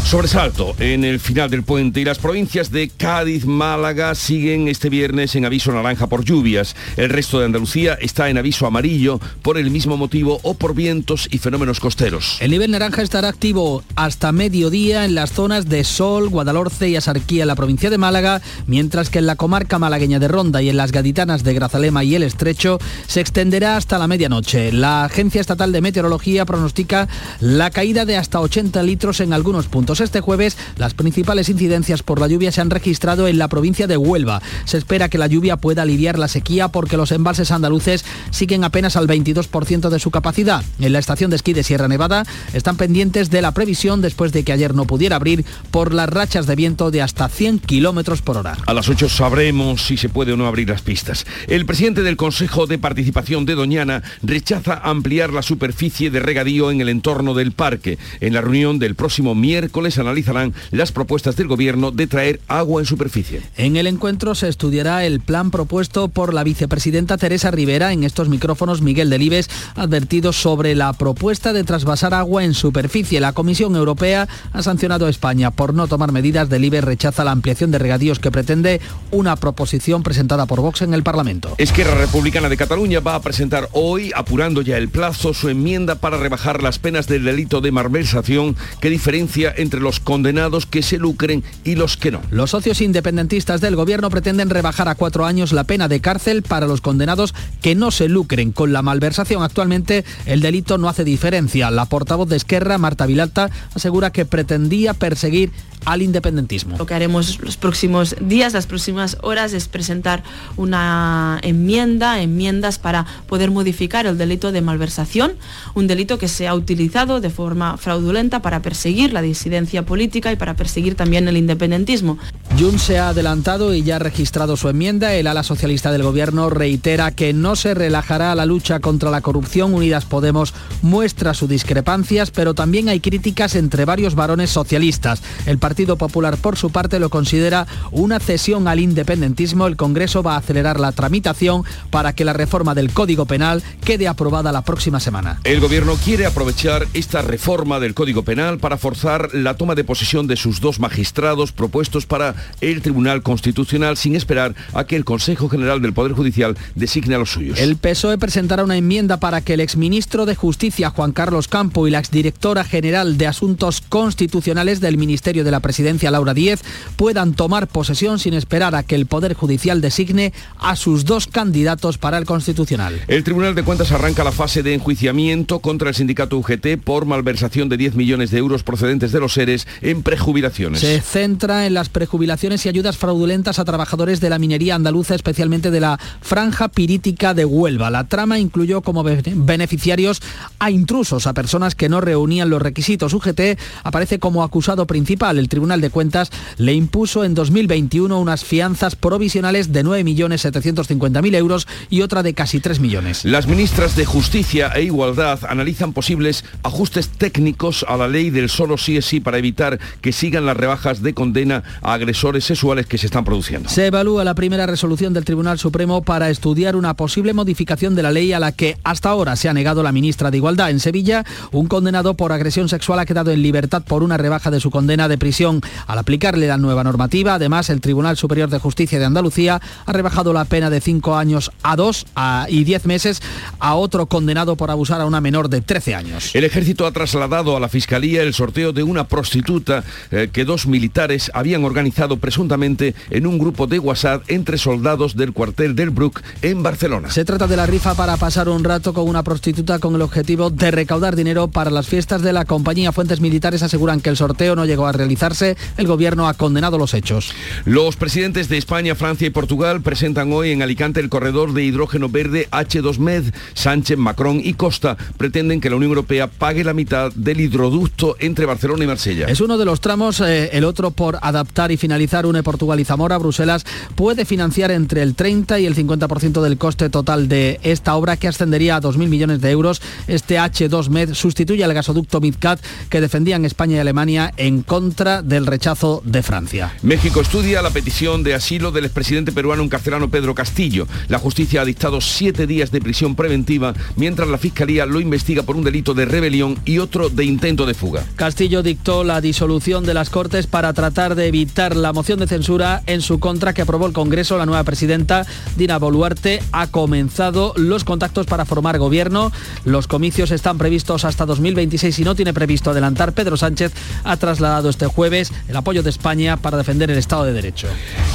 Sobresalto 0.04 0.74
en 0.78 1.04
el 1.04 1.20
final 1.20 1.50
del 1.50 1.62
puente 1.62 2.00
y 2.00 2.04
las 2.04 2.18
provincias 2.18 2.72
de 2.72 2.88
Cádiz, 2.88 3.46
Málaga 3.46 4.14
siguen 4.14 4.66
este 4.66 4.88
viernes 4.88 5.36
en 5.36 5.44
aviso 5.44 5.70
naranja 5.72 6.08
por 6.08 6.24
lluvias. 6.24 6.74
El 6.96 7.10
resto 7.10 7.38
de 7.38 7.46
Andalucía 7.46 7.94
está 7.94 8.28
en 8.28 8.38
aviso 8.38 8.66
amarillo 8.66 9.20
por 9.42 9.56
el 9.56 9.70
mismo 9.70 9.96
motivo 9.96 10.40
o 10.42 10.54
por 10.54 10.74
vientos 10.74 11.28
y 11.30 11.38
fenómenos 11.38 11.78
costeros. 11.78 12.38
El 12.40 12.50
nivel 12.50 12.72
naranja 12.72 13.02
estará 13.02 13.28
activo 13.28 13.84
hasta 13.94 14.32
mediodía 14.32 15.04
en 15.04 15.14
las 15.14 15.32
zonas 15.32 15.68
de 15.68 15.84
Sol, 15.84 16.28
Guadalhorce 16.28 16.88
y 16.88 16.96
Asarquía 16.96 17.42
en 17.42 17.48
la 17.48 17.56
provincia 17.56 17.88
de 17.88 17.98
Málaga, 17.98 18.42
mientras 18.66 19.10
que 19.10 19.20
en 19.20 19.26
la 19.26 19.36
comarca 19.36 19.78
malagueña 19.78 20.18
de 20.18 20.28
Ronda 20.28 20.60
y 20.60 20.68
en 20.68 20.76
las 20.76 20.92
gaditanas 20.92 21.44
de 21.44 21.54
Grazalema 21.54 22.02
y 22.02 22.16
El 22.16 22.24
Estrecho 22.24 22.78
se 23.06 23.20
extenderá 23.20 23.76
hasta 23.76 23.98
la 23.98 24.08
medianoche. 24.08 24.72
La 24.72 25.04
Agencia 25.04 25.40
Estatal 25.40 25.72
de 25.72 25.80
Meteorología 25.80 26.44
pronostica 26.44 27.08
la 27.40 27.70
caída 27.70 28.04
de 28.04 28.16
hasta 28.16 28.40
80 28.40 28.82
litros 28.82 29.20
en 29.20 29.32
algunos 29.32 29.68
puntos. 29.70 30.00
Este 30.00 30.20
jueves 30.20 30.58
las 30.76 30.94
principales 30.94 31.48
incidencias 31.48 32.02
por 32.02 32.20
la 32.20 32.28
lluvia 32.28 32.52
se 32.52 32.60
han 32.60 32.70
registrado 32.70 33.28
en 33.28 33.38
la 33.38 33.48
provincia 33.48 33.86
de 33.86 33.96
Huelva. 33.96 34.42
Se 34.64 34.76
espera 34.76 35.08
que 35.08 35.18
la 35.18 35.26
lluvia 35.26 35.56
pueda 35.56 35.82
aliviar 35.82 36.18
la 36.18 36.28
sequía 36.28 36.68
porque 36.68 36.96
los 36.96 37.12
embalses 37.12 37.50
andaluces 37.50 38.04
siguen 38.30 38.64
apenas 38.64 38.96
al 38.96 39.06
22% 39.06 39.88
de 39.88 39.98
su 39.98 40.10
capacidad. 40.10 40.64
En 40.78 40.92
la 40.92 40.98
estación 40.98 41.30
de 41.30 41.36
esquí 41.36 41.52
de 41.52 41.62
Sierra 41.62 41.88
Nevada 41.88 42.24
están 42.52 42.76
pendientes 42.76 43.30
de 43.30 43.42
la 43.42 43.52
previsión 43.52 44.00
después 44.02 44.32
de 44.32 44.44
que 44.44 44.52
ayer 44.52 44.74
no 44.74 44.84
pudiera 44.84 45.16
abrir 45.16 45.44
por 45.70 45.94
las 45.94 46.08
rachas 46.08 46.46
de 46.46 46.56
viento 46.56 46.90
de 46.90 47.02
hasta 47.02 47.28
100 47.28 47.60
kilómetros 47.60 48.22
por 48.22 48.36
hora. 48.36 48.56
A 48.66 48.74
las 48.74 48.88
8 48.88 49.08
sabremos 49.08 49.86
si 49.86 49.96
se 49.96 50.08
puede 50.08 50.32
o 50.32 50.36
no 50.36 50.46
abrir 50.46 50.68
las 50.68 50.82
pistas. 50.82 51.26
El 51.46 51.66
presidente 51.66 52.02
del 52.02 52.16
Consejo 52.16 52.66
de 52.66 52.78
Participación 52.78 53.46
de 53.46 53.54
Doñana 53.54 54.02
rechaza 54.22 54.80
ampliar 54.82 55.32
la 55.32 55.42
superficie 55.42 56.10
de 56.10 56.20
regadío 56.20 56.70
en 56.70 56.80
el 56.80 56.88
entorno 56.88 57.34
del 57.34 57.52
parque. 57.52 57.98
En 58.20 58.34
la 58.34 58.40
reunión 58.40 58.78
del 58.78 58.94
próximo 58.94 59.34
miércoles 59.34 59.59
analizarán 59.98 60.54
las 60.70 60.92
propuestas 60.92 61.36
del 61.36 61.48
gobierno 61.48 61.90
de 61.90 62.06
traer 62.06 62.40
agua 62.48 62.80
en 62.80 62.86
superficie. 62.86 63.42
En 63.56 63.76
el 63.76 63.86
encuentro 63.86 64.34
se 64.34 64.48
estudiará 64.48 65.04
el 65.04 65.20
plan 65.20 65.50
propuesto 65.50 66.08
por 66.08 66.34
la 66.34 66.44
vicepresidenta 66.44 67.18
Teresa 67.18 67.50
Rivera. 67.50 67.92
En 67.92 68.04
estos 68.04 68.28
micrófonos 68.28 68.82
Miguel 68.82 69.10
Delibes 69.10 69.50
ha 69.74 69.82
advertido 69.82 70.32
sobre 70.32 70.74
la 70.74 70.92
propuesta 70.92 71.52
de 71.52 71.64
trasvasar 71.64 72.14
agua 72.14 72.44
en 72.44 72.54
superficie. 72.54 73.20
La 73.20 73.32
Comisión 73.32 73.76
Europea 73.76 74.28
ha 74.52 74.62
sancionado 74.62 75.06
a 75.06 75.10
España 75.10 75.50
por 75.50 75.74
no 75.74 75.88
tomar 75.88 76.12
medidas. 76.12 76.48
Delibes 76.48 76.84
rechaza 76.84 77.24
la 77.24 77.32
ampliación 77.32 77.70
de 77.70 77.78
regadíos 77.78 78.18
que 78.18 78.30
pretende 78.30 78.80
una 79.10 79.36
proposición 79.36 80.02
presentada 80.02 80.46
por 80.46 80.60
Vox 80.60 80.82
en 80.82 80.94
el 80.94 81.02
Parlamento. 81.02 81.54
Esquerra 81.58 81.94
Republicana 81.94 82.48
de 82.48 82.56
Cataluña 82.56 83.00
va 83.00 83.14
a 83.14 83.22
presentar 83.22 83.68
hoy, 83.72 84.12
apurando 84.14 84.62
ya 84.62 84.76
el 84.78 84.88
plazo, 84.88 85.34
su 85.34 85.48
enmienda 85.48 85.96
para 85.96 86.16
rebajar 86.16 86.62
las 86.62 86.78
penas 86.78 87.06
del 87.06 87.24
delito 87.24 87.60
de 87.60 87.72
malversación 87.72 88.56
que 88.80 88.90
diferencia 88.90 89.49
entre 89.56 89.80
los 89.80 90.00
condenados 90.00 90.66
que 90.66 90.82
se 90.82 90.98
lucren 90.98 91.42
y 91.64 91.74
los 91.74 91.96
que 91.96 92.10
no. 92.10 92.20
Los 92.30 92.50
socios 92.50 92.80
independentistas 92.80 93.60
del 93.60 93.76
gobierno 93.76 94.10
pretenden 94.10 94.50
rebajar 94.50 94.88
a 94.88 94.94
cuatro 94.94 95.26
años 95.26 95.52
la 95.52 95.64
pena 95.64 95.88
de 95.88 96.00
cárcel 96.00 96.42
para 96.42 96.66
los 96.66 96.80
condenados 96.80 97.34
que 97.60 97.74
no 97.74 97.90
se 97.90 98.08
lucren 98.08 98.52
con 98.52 98.72
la 98.72 98.82
malversación. 98.82 99.42
Actualmente 99.42 100.04
el 100.26 100.40
delito 100.40 100.78
no 100.78 100.88
hace 100.88 101.04
diferencia. 101.04 101.70
La 101.70 101.86
portavoz 101.86 102.28
de 102.28 102.36
Esquerra, 102.36 102.78
Marta 102.78 103.06
Vilalta, 103.06 103.50
asegura 103.74 104.10
que 104.10 104.26
pretendía 104.26 104.94
perseguir 104.94 105.50
al 105.84 106.02
independentismo. 106.02 106.76
Lo 106.78 106.86
que 106.86 106.94
haremos 106.94 107.40
los 107.40 107.56
próximos 107.56 108.16
días, 108.20 108.52
las 108.52 108.66
próximas 108.66 109.16
horas, 109.22 109.52
es 109.52 109.68
presentar 109.68 110.22
una 110.56 111.38
enmienda, 111.42 112.20
enmiendas 112.20 112.78
para 112.78 113.06
poder 113.26 113.50
modificar 113.50 114.06
el 114.06 114.18
delito 114.18 114.52
de 114.52 114.60
malversación, 114.60 115.32
un 115.74 115.86
delito 115.86 116.18
que 116.18 116.28
se 116.28 116.48
ha 116.48 116.54
utilizado 116.54 117.20
de 117.20 117.30
forma 117.30 117.76
fraudulenta 117.76 118.42
para 118.42 118.62
perseguir 118.62 119.12
la 119.12 119.22
disidencia 119.22 119.84
política 119.84 120.32
y 120.32 120.36
para 120.36 120.54
perseguir 120.54 120.94
también 120.94 121.28
el 121.28 121.36
independentismo. 121.36 122.18
Jun 122.58 122.78
se 122.78 122.98
ha 122.98 123.10
adelantado 123.10 123.74
y 123.74 123.82
ya 123.82 123.96
ha 123.96 123.98
registrado 124.00 124.56
su 124.56 124.68
enmienda. 124.68 125.14
El 125.14 125.26
ala 125.26 125.42
socialista 125.42 125.92
del 125.92 126.02
gobierno 126.02 126.50
reitera 126.50 127.10
que 127.12 127.32
no 127.32 127.56
se 127.56 127.74
relajará 127.74 128.34
la 128.34 128.46
lucha 128.46 128.80
contra 128.80 129.10
la 129.10 129.20
corrupción. 129.20 129.72
Unidas 129.72 130.04
Podemos 130.04 130.52
muestra 130.82 131.34
sus 131.34 131.48
discrepancias, 131.48 132.30
pero 132.30 132.54
también 132.54 132.88
hay 132.88 133.00
críticas 133.00 133.54
entre 133.54 133.84
varios 133.84 134.14
varones 134.14 134.50
socialistas. 134.50 135.22
El 135.46 135.58
Partido 135.70 135.94
Popular, 135.94 136.36
por 136.36 136.56
su 136.56 136.70
parte, 136.70 136.98
lo 136.98 137.10
considera 137.10 137.64
una 137.92 138.18
cesión 138.18 138.66
al 138.66 138.80
independentismo. 138.80 139.68
El 139.68 139.76
Congreso 139.76 140.20
va 140.20 140.34
a 140.34 140.38
acelerar 140.38 140.80
la 140.80 140.90
tramitación 140.90 141.62
para 141.90 142.12
que 142.12 142.24
la 142.24 142.32
reforma 142.32 142.74
del 142.74 142.90
Código 142.90 143.24
Penal 143.24 143.62
quede 143.84 144.08
aprobada 144.08 144.50
la 144.50 144.62
próxima 144.62 144.98
semana. 144.98 145.38
El 145.44 145.60
gobierno 145.60 145.94
quiere 146.04 146.26
aprovechar 146.26 146.88
esta 146.92 147.22
reforma 147.22 147.78
del 147.78 147.94
Código 147.94 148.24
Penal 148.24 148.58
para 148.58 148.78
forzar 148.78 149.32
la 149.32 149.54
toma 149.54 149.76
de 149.76 149.84
posesión 149.84 150.26
de 150.26 150.34
sus 150.34 150.60
dos 150.60 150.80
magistrados 150.80 151.52
propuestos 151.52 152.04
para 152.04 152.34
el 152.60 152.82
Tribunal 152.82 153.22
Constitucional 153.22 153.96
sin 153.96 154.16
esperar 154.16 154.56
a 154.74 154.82
que 154.82 154.96
el 154.96 155.04
Consejo 155.04 155.48
General 155.48 155.80
del 155.80 155.92
Poder 155.92 156.14
Judicial 156.14 156.58
designe 156.74 157.14
a 157.14 157.18
los 157.18 157.30
suyos. 157.30 157.60
El 157.60 157.76
PSOE 157.76 158.18
presentará 158.18 158.64
una 158.64 158.76
enmienda 158.76 159.20
para 159.20 159.40
que 159.40 159.54
el 159.54 159.60
exministro 159.60 160.26
de 160.26 160.34
Justicia, 160.34 160.90
Juan 160.90 161.12
Carlos 161.12 161.46
Campo, 161.46 161.86
y 161.86 161.92
la 161.92 162.00
exdirectora 162.00 162.64
general 162.64 163.18
de 163.18 163.28
Asuntos 163.28 163.80
Constitucionales 163.88 164.80
del 164.80 164.98
Ministerio 164.98 165.44
de 165.44 165.50
la 165.50 165.59
Presidencia, 165.60 166.10
Laura 166.10 166.34
Díez, 166.34 166.62
puedan 166.96 167.34
tomar 167.34 167.66
posesión 167.66 168.18
sin 168.18 168.34
esperar 168.34 168.74
a 168.74 168.82
que 168.82 168.94
el 168.94 169.06
Poder 169.06 169.34
Judicial 169.34 169.80
designe 169.80 170.32
a 170.58 170.76
sus 170.76 171.04
dos 171.04 171.26
candidatos 171.26 171.98
para 171.98 172.18
el 172.18 172.24
Constitucional. 172.24 173.00
El 173.08 173.24
Tribunal 173.24 173.54
de 173.54 173.62
Cuentas 173.62 173.92
arranca 173.92 174.24
la 174.24 174.32
fase 174.32 174.62
de 174.62 174.74
enjuiciamiento 174.74 175.60
contra 175.60 175.88
el 175.88 175.94
sindicato 175.94 176.36
UGT 176.38 176.78
por 176.82 177.06
malversación 177.06 177.68
de 177.68 177.76
10 177.76 177.94
millones 177.94 178.30
de 178.30 178.38
euros 178.38 178.62
procedentes 178.62 179.12
de 179.12 179.20
los 179.20 179.34
seres 179.34 179.66
en 179.80 180.02
prejubilaciones. 180.02 180.80
Se 180.80 181.00
centra 181.00 181.66
en 181.66 181.74
las 181.74 181.88
prejubilaciones 181.88 182.64
y 182.64 182.68
ayudas 182.68 182.96
fraudulentas 182.96 183.58
a 183.58 183.64
trabajadores 183.64 184.20
de 184.20 184.30
la 184.30 184.38
minería 184.38 184.74
andaluza, 184.74 185.14
especialmente 185.14 185.70
de 185.70 185.80
la 185.80 185.98
franja 186.20 186.68
pirítica 186.68 187.34
de 187.34 187.44
Huelva. 187.44 187.90
La 187.90 188.04
trama 188.04 188.38
incluyó 188.38 188.80
como 188.80 189.04
beneficiarios 189.04 190.22
a 190.58 190.70
intrusos, 190.70 191.26
a 191.26 191.34
personas 191.34 191.74
que 191.74 191.88
no 191.88 192.00
reunían 192.00 192.50
los 192.50 192.62
requisitos. 192.62 193.12
UGT 193.14 193.58
aparece 193.84 194.18
como 194.18 194.42
acusado 194.42 194.86
principal. 194.86 195.38
El 195.38 195.48
Tribunal 195.50 195.82
de 195.82 195.90
Cuentas 195.90 196.30
le 196.56 196.72
impuso 196.72 197.24
en 197.24 197.34
2021 197.34 198.18
unas 198.18 198.44
fianzas 198.44 198.96
provisionales 198.96 199.70
de 199.72 199.84
9.750.000 199.84 201.34
euros 201.34 201.68
y 201.90 202.00
otra 202.00 202.22
de 202.22 202.32
casi 202.32 202.60
3 202.60 202.80
millones. 202.80 203.26
Las 203.26 203.46
ministras 203.46 203.96
de 203.96 204.06
Justicia 204.06 204.68
e 204.74 204.84
Igualdad 204.84 205.40
analizan 205.46 205.92
posibles 205.92 206.44
ajustes 206.62 207.08
técnicos 207.08 207.84
a 207.86 207.98
la 207.98 208.08
ley 208.08 208.30
del 208.30 208.48
solo 208.48 208.78
sí 208.78 208.96
es 208.96 209.04
sí 209.04 209.20
para 209.20 209.36
evitar 209.36 209.78
que 210.00 210.12
sigan 210.12 210.46
las 210.46 210.56
rebajas 210.56 211.02
de 211.02 211.12
condena 211.12 211.62
a 211.82 211.92
agresores 211.92 212.44
sexuales 212.44 212.86
que 212.86 212.96
se 212.96 213.06
están 213.06 213.24
produciendo. 213.24 213.68
Se 213.68 213.86
evalúa 213.86 214.24
la 214.24 214.34
primera 214.34 214.66
resolución 214.66 215.12
del 215.12 215.24
Tribunal 215.24 215.58
Supremo 215.58 216.02
para 216.02 216.30
estudiar 216.30 216.76
una 216.76 216.94
posible 216.94 217.34
modificación 217.34 217.94
de 217.94 218.02
la 218.02 218.12
ley 218.12 218.32
a 218.32 218.38
la 218.38 218.52
que 218.52 218.78
hasta 218.84 219.10
ahora 219.10 219.36
se 219.36 219.48
ha 219.48 219.52
negado 219.52 219.82
la 219.82 219.92
ministra 219.92 220.30
de 220.30 220.36
Igualdad. 220.36 220.70
En 220.70 220.80
Sevilla, 220.80 221.24
un 221.50 221.66
condenado 221.66 222.14
por 222.14 222.32
agresión 222.32 222.68
sexual 222.68 223.00
ha 223.00 223.06
quedado 223.06 223.32
en 223.32 223.42
libertad 223.42 223.82
por 223.82 224.02
una 224.02 224.16
rebaja 224.16 224.50
de 224.50 224.60
su 224.60 224.70
condena 224.70 225.08
de 225.08 225.18
prisión. 225.18 225.39
Al 225.86 225.98
aplicarle 225.98 226.46
la 226.46 226.58
nueva 226.58 226.84
normativa, 226.84 227.34
además, 227.34 227.70
el 227.70 227.80
Tribunal 227.80 228.18
Superior 228.18 228.50
de 228.50 228.58
Justicia 228.58 228.98
de 228.98 229.06
Andalucía 229.06 229.58
ha 229.86 229.92
rebajado 229.92 230.34
la 230.34 230.44
pena 230.44 230.68
de 230.68 230.82
cinco 230.82 231.16
años 231.16 231.50
a 231.62 231.76
dos 231.76 232.04
y 232.48 232.64
diez 232.64 232.84
meses 232.84 233.22
a 233.58 233.74
otro 233.74 234.04
condenado 234.04 234.56
por 234.56 234.70
abusar 234.70 235.00
a 235.00 235.06
una 235.06 235.22
menor 235.22 235.48
de 235.48 235.62
13 235.62 235.94
años. 235.94 236.34
El 236.34 236.44
ejército 236.44 236.86
ha 236.86 236.92
trasladado 236.92 237.56
a 237.56 237.60
la 237.60 237.70
Fiscalía 237.70 238.22
el 238.22 238.34
sorteo 238.34 238.72
de 238.72 238.82
una 238.82 239.04
prostituta 239.04 239.82
eh, 240.10 240.28
que 240.30 240.44
dos 240.44 240.66
militares 240.66 241.30
habían 241.32 241.64
organizado 241.64 242.18
presuntamente 242.18 242.94
en 243.08 243.26
un 243.26 243.38
grupo 243.38 243.66
de 243.66 243.78
WhatsApp 243.78 244.24
entre 244.28 244.58
soldados 244.58 245.16
del 245.16 245.32
cuartel 245.32 245.74
del 245.74 245.88
Brook 245.88 246.20
en 246.42 246.62
Barcelona. 246.62 247.10
Se 247.10 247.24
trata 247.24 247.46
de 247.46 247.56
la 247.56 247.64
rifa 247.64 247.94
para 247.94 248.18
pasar 248.18 248.50
un 248.50 248.62
rato 248.62 248.92
con 248.92 249.08
una 249.08 249.22
prostituta 249.22 249.78
con 249.78 249.94
el 249.94 250.02
objetivo 250.02 250.50
de 250.50 250.70
recaudar 250.70 251.16
dinero 251.16 251.48
para 251.48 251.70
las 251.70 251.86
fiestas 251.86 252.20
de 252.20 252.34
la 252.34 252.44
compañía. 252.44 252.92
Fuentes 252.92 253.20
militares 253.20 253.62
aseguran 253.62 254.00
que 254.00 254.10
el 254.10 254.16
sorteo 254.16 254.54
no 254.54 254.66
llegó 254.66 254.86
a 254.86 254.92
realizarse. 254.92 255.29
El 255.76 255.86
gobierno 255.86 256.28
ha 256.28 256.34
condenado 256.34 256.78
los 256.78 256.94
hechos. 256.94 257.32
Los 257.64 257.96
presidentes 257.96 258.48
de 258.48 258.58
España, 258.58 258.94
Francia 258.94 259.26
y 259.26 259.30
Portugal 259.30 259.80
presentan 259.80 260.32
hoy 260.32 260.50
en 260.50 260.62
Alicante 260.62 261.00
el 261.00 261.08
corredor 261.08 261.52
de 261.52 261.64
hidrógeno 261.64 262.08
verde 262.08 262.48
H2Med. 262.50 263.32
Sánchez, 263.54 263.98
Macron 263.98 264.40
y 264.42 264.54
Costa 264.54 264.96
pretenden 265.16 265.60
que 265.60 265.70
la 265.70 265.76
Unión 265.76 265.90
Europea 265.90 266.26
pague 266.26 266.64
la 266.64 266.74
mitad 266.74 267.12
del 267.12 267.40
hidroducto 267.40 268.16
entre 268.18 268.46
Barcelona 268.46 268.84
y 268.84 268.86
Marsella. 268.86 269.26
Es 269.26 269.40
uno 269.40 269.58
de 269.58 269.64
los 269.64 269.80
tramos, 269.80 270.20
eh, 270.20 270.50
el 270.52 270.64
otro 270.64 270.90
por 270.90 271.18
adaptar 271.22 271.70
y 271.72 271.76
finalizar 271.76 272.26
une 272.26 272.42
Portugal 272.42 272.80
y 272.80 272.84
Zamora. 272.84 273.18
Bruselas 273.18 273.64
puede 273.94 274.24
financiar 274.24 274.70
entre 274.70 275.02
el 275.02 275.14
30 275.14 275.60
y 275.60 275.66
el 275.66 275.74
50% 275.74 276.42
del 276.42 276.58
coste 276.58 276.90
total 276.90 277.28
de 277.28 277.60
esta 277.62 277.94
obra 277.94 278.16
que 278.16 278.28
ascendería 278.28 278.76
a 278.76 278.80
2.000 278.80 279.08
millones 279.08 279.40
de 279.40 279.50
euros. 279.50 279.82
Este 280.06 280.38
H2Med 280.38 281.14
sustituye 281.14 281.64
al 281.64 281.74
gasoducto 281.74 282.20
Midcat 282.20 282.60
que 282.88 283.00
defendían 283.00 283.44
España 283.44 283.76
y 283.76 283.80
Alemania 283.80 284.32
en 284.36 284.62
contra 284.62 285.19
del 285.22 285.46
rechazo 285.46 286.02
de 286.04 286.22
Francia. 286.22 286.74
México 286.82 287.20
estudia 287.20 287.62
la 287.62 287.70
petición 287.70 288.22
de 288.22 288.34
asilo 288.34 288.72
del 288.72 288.84
expresidente 288.84 289.32
peruano 289.32 289.62
encarcelado 289.62 290.08
Pedro 290.08 290.34
Castillo. 290.34 290.86
La 291.08 291.18
justicia 291.18 291.62
ha 291.62 291.64
dictado 291.64 292.00
siete 292.00 292.46
días 292.46 292.70
de 292.70 292.80
prisión 292.80 293.14
preventiva 293.14 293.74
mientras 293.96 294.28
la 294.28 294.38
Fiscalía 294.38 294.86
lo 294.86 295.00
investiga 295.00 295.42
por 295.42 295.56
un 295.56 295.64
delito 295.64 295.94
de 295.94 296.04
rebelión 296.04 296.58
y 296.64 296.78
otro 296.78 297.08
de 297.08 297.24
intento 297.24 297.66
de 297.66 297.74
fuga. 297.74 298.04
Castillo 298.16 298.62
dictó 298.62 299.04
la 299.04 299.20
disolución 299.20 299.84
de 299.84 299.94
las 299.94 300.10
Cortes 300.10 300.46
para 300.46 300.72
tratar 300.72 301.14
de 301.14 301.26
evitar 301.26 301.76
la 301.76 301.92
moción 301.92 302.18
de 302.18 302.26
censura 302.26 302.82
en 302.86 303.00
su 303.02 303.20
contra 303.20 303.52
que 303.52 303.62
aprobó 303.62 303.86
el 303.86 303.92
Congreso. 303.92 304.38
La 304.38 304.46
nueva 304.46 304.64
presidenta, 304.64 305.26
Dina 305.56 305.78
Boluarte, 305.78 306.42
ha 306.52 306.68
comenzado 306.68 307.52
los 307.56 307.84
contactos 307.84 308.26
para 308.26 308.44
formar 308.44 308.78
gobierno. 308.78 309.32
Los 309.64 309.86
comicios 309.86 310.30
están 310.30 310.58
previstos 310.58 311.04
hasta 311.04 311.26
2026 311.26 311.98
y 311.98 312.04
no 312.04 312.14
tiene 312.14 312.32
previsto 312.32 312.70
adelantar. 312.70 313.12
Pedro 313.12 313.36
Sánchez 313.36 313.72
ha 314.04 314.16
trasladado 314.16 314.68
este 314.70 314.86
jueves 314.86 315.09
jueves 315.10 315.32
el 315.48 315.56
apoyo 315.56 315.82
de 315.82 315.90
España 315.90 316.36
para 316.36 316.56
defender 316.56 316.88
el 316.88 316.98
Estado 316.98 317.24
de 317.24 317.32
Derecho. 317.32 317.66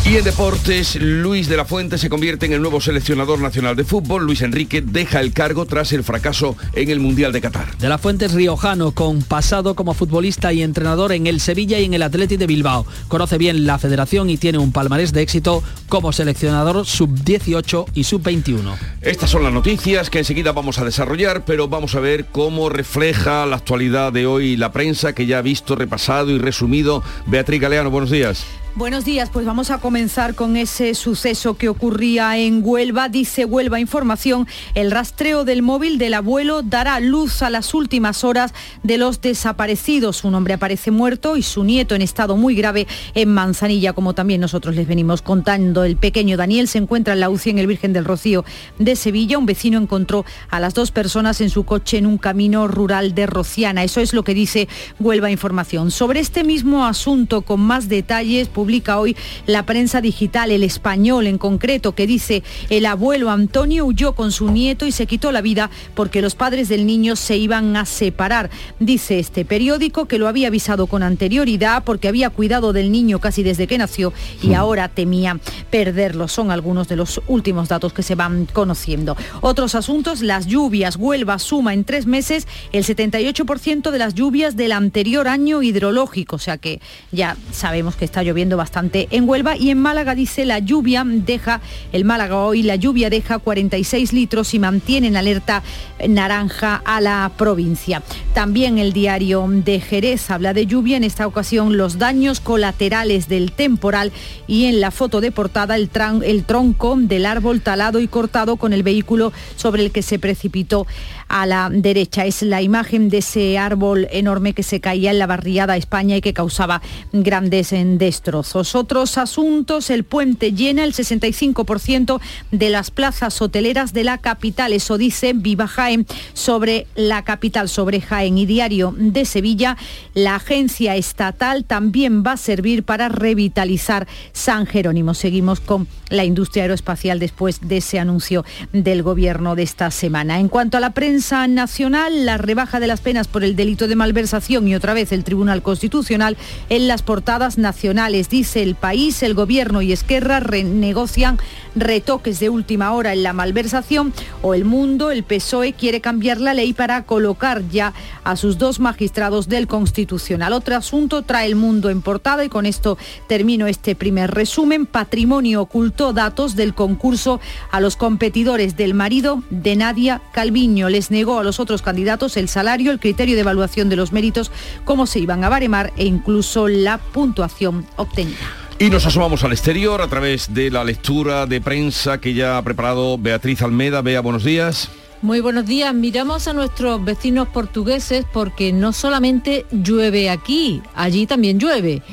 Y 0.06 0.16
en 0.16 0.24
deportes, 0.24 0.96
Luis 0.96 1.50
de 1.50 1.58
la 1.58 1.66
Fuente 1.66 1.98
se 1.98 2.10
convierte 2.10 2.46
en 2.46 2.54
el 2.54 2.62
nuevo 2.62 2.80
seleccionador 2.80 3.40
nacional 3.40 3.76
de 3.76 3.84
fútbol. 3.84 4.24
Luis 4.24 4.42
Enrique 4.42 4.82
deja 4.82 5.20
el 5.20 5.34
cargo 5.34 5.66
tras 5.66 5.92
el 5.92 6.06
fracaso 6.06 6.56
en 6.74 6.90
el 6.90 7.02
Mundial 7.02 7.34
de 7.34 7.42
Qatar. 7.42 7.78
De 7.78 7.90
la 7.90 7.98
Fuente 7.98 8.26
es 8.26 8.34
riojano, 8.34 8.92
con 8.92 9.24
pasado 9.24 9.76
como 9.76 9.94
futbolista 9.94 10.54
y 10.54 10.62
entrenador 10.62 11.12
en 11.12 11.28
el 11.28 11.42
Sevilla 11.42 11.78
y 11.80 11.86
en 11.86 11.96
el 11.96 12.04
Atleti 12.04 12.38
de 12.38 12.48
Bilbao. 12.48 12.86
Conoce 13.10 13.38
bien 13.38 13.66
la 13.66 13.78
federación 13.78 14.30
y 14.30 14.38
tiene 14.38 14.60
un 14.60 14.72
palmarés 14.72 15.12
de 15.12 15.22
éxito 15.22 15.62
como 15.90 16.14
seleccionador 16.14 16.86
sub-18 16.86 17.88
y 17.94 18.06
sub-21. 18.06 18.78
Estas 19.02 19.30
son 19.30 19.44
las 19.44 19.52
noticias 19.52 20.10
que 20.10 20.20
enseguida 20.20 20.54
vamos 20.54 20.80
a 20.80 20.86
desarrollar, 20.86 21.44
pero 21.44 21.68
vamos 21.68 21.96
a 21.96 22.00
ver 22.00 22.28
cómo 22.28 22.70
refleja 22.70 23.46
la 23.46 23.58
actualidad 23.58 24.14
de 24.14 24.28
hoy 24.28 24.56
la 24.56 24.72
prensa 24.72 25.14
que 25.14 25.26
ya 25.26 25.40
ha 25.40 25.42
visto, 25.42 25.76
repasado 25.76 26.32
y 26.32 26.38
resumido. 26.38 26.85
Beatriz 27.26 27.60
Galeano, 27.60 27.90
buenos 27.90 28.12
días. 28.12 28.65
Buenos 28.78 29.06
días, 29.06 29.30
pues 29.32 29.46
vamos 29.46 29.72
a 29.72 29.78
comenzar 29.78 30.36
con 30.36 30.58
ese 30.58 30.96
suceso 30.96 31.54
que 31.54 31.70
ocurría 31.70 32.38
en 32.38 32.60
Huelva. 32.62 33.08
Dice 33.08 33.46
Huelva 33.46 33.80
Información, 33.80 34.50
el 34.74 34.92
rastreo 34.92 35.46
del 35.46 35.62
móvil 35.62 35.98
del 35.98 36.14
abuelo 36.14 36.62
dará 36.62 37.00
luz 37.00 37.42
a 37.42 37.50
las 37.50 37.74
últimas 37.74 38.26
horas 38.26 38.54
de 38.84 38.98
los 38.98 39.22
desaparecidos. 39.22 40.26
Un 40.26 40.36
hombre 40.36 40.56
aparece 40.56 40.92
muerto 40.92 41.38
y 41.38 41.42
su 41.42 41.64
nieto 41.64 41.96
en 41.96 42.02
estado 42.02 42.36
muy 42.36 42.54
grave 42.54 42.86
en 43.14 43.34
Manzanilla, 43.34 43.94
como 43.94 44.14
también 44.14 44.42
nosotros 44.42 44.76
les 44.76 44.90
venimos 44.90 45.22
contando. 45.22 45.86
El 45.86 45.96
pequeño 45.96 46.36
Daniel 46.36 46.68
se 46.68 46.78
encuentra 46.78 47.14
en 47.14 47.22
la 47.22 47.30
UCI 47.30 47.52
en 47.52 47.60
el 47.60 47.68
Virgen 47.68 47.94
del 47.94 48.04
Rocío 48.04 48.44
de 48.78 48.98
Sevilla. 48.98 49.38
Un 49.38 49.46
vecino 49.46 49.80
encontró 49.80 50.26
a 50.50 50.60
las 50.60 50.74
dos 50.74 50.92
personas 50.92 51.40
en 51.40 51.50
su 51.50 51.64
coche 51.64 51.98
en 51.98 52.06
un 52.06 52.18
camino 52.18 52.68
rural 52.68 53.16
de 53.16 53.26
Rociana. 53.26 53.86
Eso 53.86 54.02
es 54.02 54.14
lo 54.14 54.26
que 54.26 54.34
dice 54.34 54.68
Huelva 55.00 55.32
Información. 55.32 55.92
Sobre 55.92 56.20
este 56.20 56.44
mismo 56.44 56.86
asunto, 56.86 57.44
con 57.44 57.62
más 57.62 57.88
detalles, 57.88 58.50
publica 58.66 58.98
hoy 58.98 59.16
la 59.46 59.64
prensa 59.64 60.02
digital, 60.02 60.50
el 60.50 60.64
español 60.64 61.28
en 61.28 61.38
concreto, 61.38 61.94
que 61.94 62.08
dice 62.08 62.42
el 62.72 62.88
abuelo 62.88 63.30
Antonio 63.30 63.86
huyó 63.86 64.14
con 64.14 64.32
su 64.32 64.50
nieto 64.50 64.88
y 64.88 64.92
se 64.92 65.06
quitó 65.06 65.32
la 65.32 65.42
vida 65.42 65.70
porque 65.94 66.20
los 66.20 66.34
padres 66.34 66.68
del 66.68 66.88
niño 66.88 67.16
se 67.16 67.38
iban 67.38 67.78
a 67.78 67.86
separar. 67.86 68.50
Dice 68.80 69.20
este 69.20 69.46
periódico 69.46 70.08
que 70.08 70.18
lo 70.18 70.28
había 70.28 70.48
avisado 70.48 70.88
con 70.88 71.04
anterioridad 71.04 71.84
porque 71.84 72.08
había 72.08 72.32
cuidado 72.32 72.74
del 72.74 72.92
niño 72.92 73.20
casi 73.20 73.44
desde 73.44 73.68
que 73.68 73.78
nació 73.78 74.14
y 74.42 74.48
hmm. 74.48 74.56
ahora 74.56 74.90
temía 74.90 75.40
perderlo. 75.70 76.28
Son 76.28 76.50
algunos 76.50 76.88
de 76.88 76.96
los 76.96 77.22
últimos 77.28 77.70
datos 77.70 77.94
que 77.94 78.02
se 78.02 78.16
van 78.16 78.48
conociendo. 78.48 79.16
Otros 79.42 79.76
asuntos, 79.76 80.22
las 80.22 80.48
lluvias. 80.48 80.96
Huelva 80.96 81.38
suma 81.38 81.76
en 81.76 81.84
tres 81.84 82.08
meses 82.08 82.48
el 82.72 82.84
78% 82.84 83.92
de 83.92 84.00
las 84.00 84.16
lluvias 84.16 84.56
del 84.56 84.72
anterior 84.72 85.28
año 85.28 85.62
hidrológico, 85.62 86.38
o 86.38 86.40
sea 86.40 86.58
que 86.58 86.82
ya 87.12 87.38
sabemos 87.52 87.96
que 87.96 88.06
está 88.06 88.24
lloviendo 88.24 88.55
bastante 88.58 89.08
en 89.12 89.28
Huelva 89.28 89.58
y 89.58 89.70
en 89.70 89.80
Málaga 89.80 90.16
dice 90.16 90.46
la 90.46 90.60
lluvia 90.60 91.04
deja, 91.06 91.62
el 91.92 92.06
Málaga 92.06 92.38
hoy 92.38 92.64
la 92.64 92.76
lluvia 92.76 93.10
deja 93.10 93.40
46 93.40 94.14
litros 94.14 94.54
y 94.54 94.60
mantiene 94.60 95.08
en 95.08 95.18
alerta 95.18 95.64
naranja 96.08 96.82
a 96.86 97.02
la 97.02 97.32
provincia. 97.38 98.02
También 98.34 98.78
el 98.78 98.94
diario 98.94 99.46
de 99.48 99.80
Jerez 99.80 100.30
habla 100.30 100.54
de 100.54 100.66
lluvia, 100.66 100.98
en 100.98 101.04
esta 101.04 101.28
ocasión 101.28 101.78
los 101.78 101.98
daños 101.98 102.40
colaterales 102.40 103.28
del 103.28 103.52
temporal 103.52 104.12
y 104.48 104.66
en 104.66 104.82
la 104.82 104.92
foto 104.92 105.22
de 105.22 105.32
portada 105.32 105.76
el, 105.76 105.90
el 106.24 106.46
tronco 106.46 106.96
del 106.98 107.26
árbol 107.26 107.62
talado 107.62 108.00
y 108.00 108.08
cortado 108.08 108.58
con 108.58 108.74
el 108.74 108.84
vehículo 108.84 109.34
sobre 109.56 109.84
el 109.84 109.92
que 109.92 110.02
se 110.02 110.20
precipitó 110.20 110.86
a 111.28 111.46
la 111.46 111.70
derecha. 111.72 112.26
Es 112.26 112.42
la 112.42 112.62
imagen 112.62 113.10
de 113.10 113.20
ese 113.20 113.58
árbol 113.58 114.08
enorme 114.12 114.54
que 114.54 114.64
se 114.64 114.80
caía 114.80 115.12
en 115.12 115.20
la 115.20 115.28
barriada 115.28 115.78
España 115.78 116.18
y 116.18 116.22
que 116.22 116.34
causaba 116.34 116.82
grandes 117.12 117.72
destrozos. 117.72 118.76
Otros 118.76 119.18
asuntos, 119.18 119.90
el 119.90 120.04
puente 120.04 120.54
llena 120.54 120.84
el 120.84 120.94
65% 120.94 122.20
de 122.52 122.70
las 122.70 122.92
plazas 122.92 123.42
hoteleras 123.42 123.94
de 123.94 124.04
la 124.04 124.18
capital. 124.18 124.74
Eso 124.74 124.98
dice 124.98 125.34
Viva 125.34 125.68
Jaén 125.68 126.06
sobre 126.34 126.88
la 126.96 127.24
capital, 127.24 127.70
sobre 127.70 128.02
Jaén 128.02 128.38
y 128.38 128.46
Diario 128.46 128.94
de 128.98 129.26
Sevilla. 129.26 129.78
La 130.14 130.36
agencia 130.36 130.96
estatal 130.96 131.66
también 131.66 132.24
va 132.26 132.34
a 132.34 132.38
servir 132.38 132.84
para 132.84 133.10
revitalizar 133.10 134.08
San 134.34 134.66
Jerónimo. 134.66 135.14
Seguimos 135.14 135.60
con 135.60 135.88
la 136.10 136.24
industria 136.24 136.64
aeroespacial 136.64 137.20
después 137.20 137.68
de 137.68 137.78
ese 137.78 138.00
anuncio 138.00 138.46
del 138.72 139.04
gobierno 139.04 139.56
de 139.56 139.64
esta 139.64 139.92
semana. 139.92 140.40
En 140.40 140.50
cuanto 140.50 140.78
a 140.78 140.80
la 140.80 140.92
nacional, 141.16 142.26
la 142.26 142.38
rebaja 142.38 142.80
de 142.80 142.88
las 142.88 143.00
penas 143.00 143.28
por 143.28 143.44
el 143.44 143.56
delito 143.56 143.88
de 143.88 143.96
malversación 143.96 144.68
y 144.68 144.76
otra 144.76 144.94
vez 144.94 145.12
el 145.14 145.24
Tribunal 145.24 145.62
Constitucional 145.62 146.36
en 146.70 146.88
las 146.88 147.04
portadas 147.04 147.58
nacionales. 147.58 148.30
Dice 148.30 148.62
el 148.62 148.76
país, 148.76 149.24
el 149.24 149.34
gobierno 149.34 149.82
y 149.82 149.94
Esquerra 149.94 150.42
renegocian 150.42 151.38
retoques 151.76 152.40
de 152.40 152.50
última 152.50 152.92
hora 152.94 153.14
en 153.14 153.24
la 153.24 153.34
malversación 153.34 154.14
o 154.42 154.54
el 154.54 154.66
mundo, 154.66 155.12
el 155.12 155.24
PSOE 155.24 155.74
quiere 155.74 156.02
cambiar 156.02 156.40
la 156.40 156.54
ley 156.54 156.74
para 156.74 157.04
colocar 157.04 157.64
ya 157.70 157.94
a 158.24 158.36
sus 158.36 158.58
dos 158.58 158.80
magistrados 158.80 159.48
del 159.48 159.68
Constitucional. 159.68 160.54
Otro 160.54 160.76
asunto 160.76 161.22
trae 161.22 161.48
el 161.48 161.56
mundo 161.56 161.90
en 161.90 162.02
portada 162.02 162.44
y 162.44 162.50
con 162.50 162.66
esto 162.66 162.98
termino 163.28 163.68
este 163.68 163.96
primer 163.96 164.32
resumen. 164.32 164.86
Patrimonio 164.86 165.62
ocultó 165.62 166.14
datos 166.14 166.56
del 166.56 166.74
concurso 166.74 167.40
a 167.72 167.80
los 167.80 167.96
competidores 167.96 168.76
del 168.76 168.94
marido 168.94 169.44
de 169.50 169.76
Nadia 169.76 170.22
Calviño. 170.32 170.90
Les 170.90 171.05
negó 171.12 171.40
a 171.40 171.44
los 171.44 171.60
otros 171.60 171.82
candidatos 171.82 172.38
el 172.38 172.50
salario, 172.50 172.92
el 172.92 173.00
criterio 173.00 173.36
de 173.36 173.42
evaluación 173.42 173.90
de 173.90 173.96
los 173.96 174.12
méritos, 174.12 174.52
cómo 174.84 175.08
se 175.08 175.20
iban 175.20 175.44
a 175.44 175.50
baremar 175.50 175.94
e 175.98 176.06
incluso 176.06 176.68
la 176.68 176.98
puntuación 176.98 177.86
obtenida. 177.96 178.66
Y 178.78 178.90
nos 178.90 179.06
asomamos 179.06 179.44
al 179.46 179.54
exterior 179.54 180.02
a 180.02 180.08
través 180.08 180.54
de 180.54 180.70
la 180.70 180.84
lectura 180.84 181.46
de 181.46 181.62
prensa 181.62 182.20
que 182.20 182.34
ya 182.34 182.58
ha 182.58 182.62
preparado 182.62 183.18
Beatriz 183.18 183.62
Almeda. 183.62 184.02
Bea, 184.02 184.20
buenos 184.20 184.44
días. 184.44 184.90
Muy 185.22 185.40
buenos 185.40 185.66
días. 185.66 185.94
Miramos 185.94 186.48
a 186.50 186.54
nuestros 186.54 187.04
vecinos 187.04 187.48
portugueses 187.48 188.26
porque 188.34 188.74
no 188.74 188.92
solamente 188.92 189.66
llueve 189.72 190.30
aquí, 190.30 190.82
allí 190.94 191.26
también 191.26 191.58
llueve. 191.58 192.04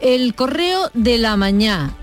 El 0.00 0.34
correo 0.34 0.90
de 0.94 1.18
la 1.18 1.36
mañana. 1.36 1.94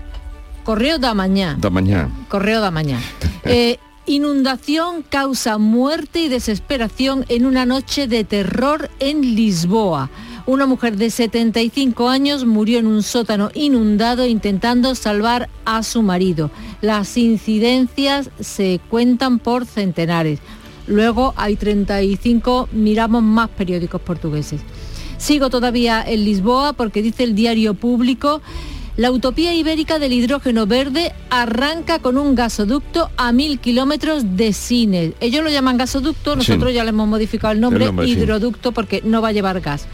Correo 0.62 0.98
da 0.98 1.12
mañana. 1.12 1.58
Da 1.60 1.70
mañana. 1.70 2.10
Correo 2.28 2.60
da 2.60 2.70
mañana. 2.70 3.02
Eh, 3.48 3.78
Inundación 4.08 5.02
causa 5.02 5.58
muerte 5.58 6.20
y 6.20 6.28
desesperación 6.28 7.24
en 7.28 7.44
una 7.44 7.66
noche 7.66 8.06
de 8.06 8.22
terror 8.22 8.88
en 9.00 9.34
Lisboa. 9.34 10.10
Una 10.46 10.64
mujer 10.66 10.96
de 10.96 11.10
75 11.10 12.08
años 12.08 12.44
murió 12.44 12.78
en 12.78 12.86
un 12.86 13.02
sótano 13.02 13.50
inundado 13.52 14.24
intentando 14.24 14.94
salvar 14.94 15.48
a 15.64 15.82
su 15.82 16.02
marido. 16.02 16.52
Las 16.82 17.16
incidencias 17.16 18.30
se 18.38 18.78
cuentan 18.90 19.40
por 19.40 19.66
centenares. 19.66 20.38
Luego 20.86 21.34
hay 21.36 21.56
35, 21.56 22.68
miramos 22.70 23.24
más 23.24 23.48
periódicos 23.48 24.00
portugueses. 24.00 24.60
Sigo 25.18 25.50
todavía 25.50 26.04
en 26.06 26.24
Lisboa 26.24 26.74
porque 26.74 27.02
dice 27.02 27.24
el 27.24 27.34
diario 27.34 27.74
público 27.74 28.40
la 28.96 29.10
utopía 29.10 29.54
ibérica 29.54 29.98
del 29.98 30.12
hidrógeno 30.12 30.66
verde 30.66 31.12
arranca 31.28 31.98
con 31.98 32.16
un 32.16 32.34
gasoducto 32.34 33.10
a 33.16 33.30
mil 33.32 33.58
kilómetros 33.58 34.36
de 34.36 34.52
cine. 34.52 35.12
Ellos 35.20 35.44
lo 35.44 35.50
llaman 35.50 35.76
gasoducto, 35.76 36.34
nosotros 36.34 36.72
ya 36.72 36.82
le 36.82 36.90
hemos 36.90 37.06
modificado 37.06 37.52
el 37.52 37.60
nombre, 37.60 37.90
hidroducto 38.06 38.72
porque 38.72 39.02
no 39.04 39.20
va 39.20 39.28
a 39.28 39.32
llevar 39.32 39.60
gas. 39.60 39.86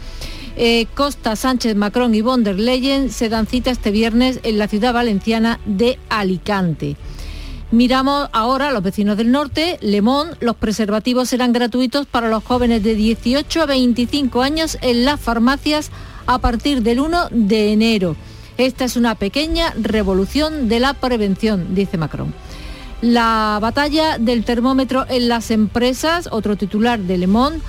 Eh, 0.55 0.85
Costa, 0.93 1.35
Sánchez, 1.35 1.75
Macron 1.75 2.13
y 2.15 2.21
von 2.21 2.43
der 2.43 2.59
Leyen 2.59 3.09
se 3.09 3.27
dan 3.27 3.47
cita 3.47 3.71
este 3.71 3.91
viernes 3.91 4.39
en 4.43 4.57
la 4.57 4.67
ciudad 4.67 4.93
valenciana 4.93 5.59
de 5.65 5.97
Alicante. 6.09 6.95
Miramos 7.71 8.29
ahora 8.33 8.69
a 8.69 8.71
los 8.71 8.83
vecinos 8.83 9.17
del 9.17 9.31
norte, 9.31 9.79
Lemón, 9.81 10.37
los 10.39 10.55
preservativos 10.55 11.29
serán 11.29 11.53
gratuitos 11.53 12.05
para 12.05 12.29
los 12.29 12.43
jóvenes 12.43 12.83
de 12.83 12.93
18 12.93 13.63
a 13.63 13.65
25 13.65 14.43
años 14.43 14.77
en 14.81 15.05
las 15.05 15.19
farmacias 15.19 15.89
a 16.27 16.37
partir 16.37 16.83
del 16.83 16.99
1 16.99 17.29
de 17.31 17.73
enero. 17.73 18.15
Esta 18.57 18.85
es 18.85 18.95
una 18.95 19.15
pequeña 19.15 19.73
revolución 19.79 20.69
de 20.69 20.79
la 20.79 20.93
prevención, 20.93 21.73
dice 21.73 21.97
Macron. 21.97 22.33
La 23.01 23.57
batalla 23.61 24.17
del 24.17 24.45
termómetro 24.45 25.05
en 25.09 25.27
las 25.27 25.51
empresas, 25.51 26.29
otro 26.31 26.55
titular 26.55 26.99
de 26.99 27.17
Le 27.17 27.27
Monde, 27.27 27.59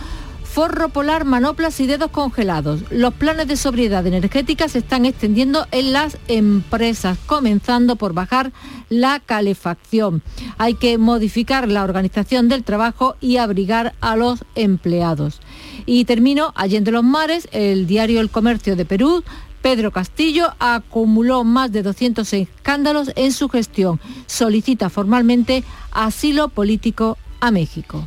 forro 0.55 0.91
polar, 0.91 1.25
manoplas 1.25 1.81
y 1.81 1.87
dedos 1.89 2.13
congelados. 2.13 2.83
Los 2.93 3.15
planes 3.15 3.49
de 3.49 3.57
sobriedad 3.57 4.07
energética 4.07 4.69
se 4.69 4.79
están 4.79 5.05
extendiendo 5.05 5.67
en 5.73 5.93
las 5.93 6.17
empresas, 6.29 7.19
comenzando 7.27 7.97
por 7.97 8.13
bajar 8.13 8.53
la 8.89 9.19
calefacción. 9.19 10.23
Hay 10.57 10.75
que 10.75 10.97
modificar 10.97 11.67
la 11.67 11.83
organización 11.83 12.49
del 12.49 12.63
trabajo 12.63 13.17
y 13.21 13.39
abrigar 13.39 13.95
a 14.01 14.15
los 14.15 14.45
empleados. 14.55 15.41
Y 15.87 16.05
termino, 16.05 16.53
Allende 16.55 16.93
los 16.93 17.03
Mares, 17.03 17.49
el 17.51 17.89
diario 17.89 18.21
El 18.21 18.31
Comercio 18.31 18.77
de 18.77 18.85
Perú 18.85 19.25
Pedro 19.65 19.93
Castillo 19.93 20.53
acumuló 20.59 21.43
más 21.43 21.73
de 21.73 21.83
200 21.83 22.31
escándalos 22.35 23.11
en 23.17 23.33
su 23.33 23.49
gestión. 23.49 23.99
Solicita 24.27 24.91
formalmente 24.91 25.65
asilo 25.91 26.49
político 26.49 27.17
a 27.41 27.51
México. 27.51 28.07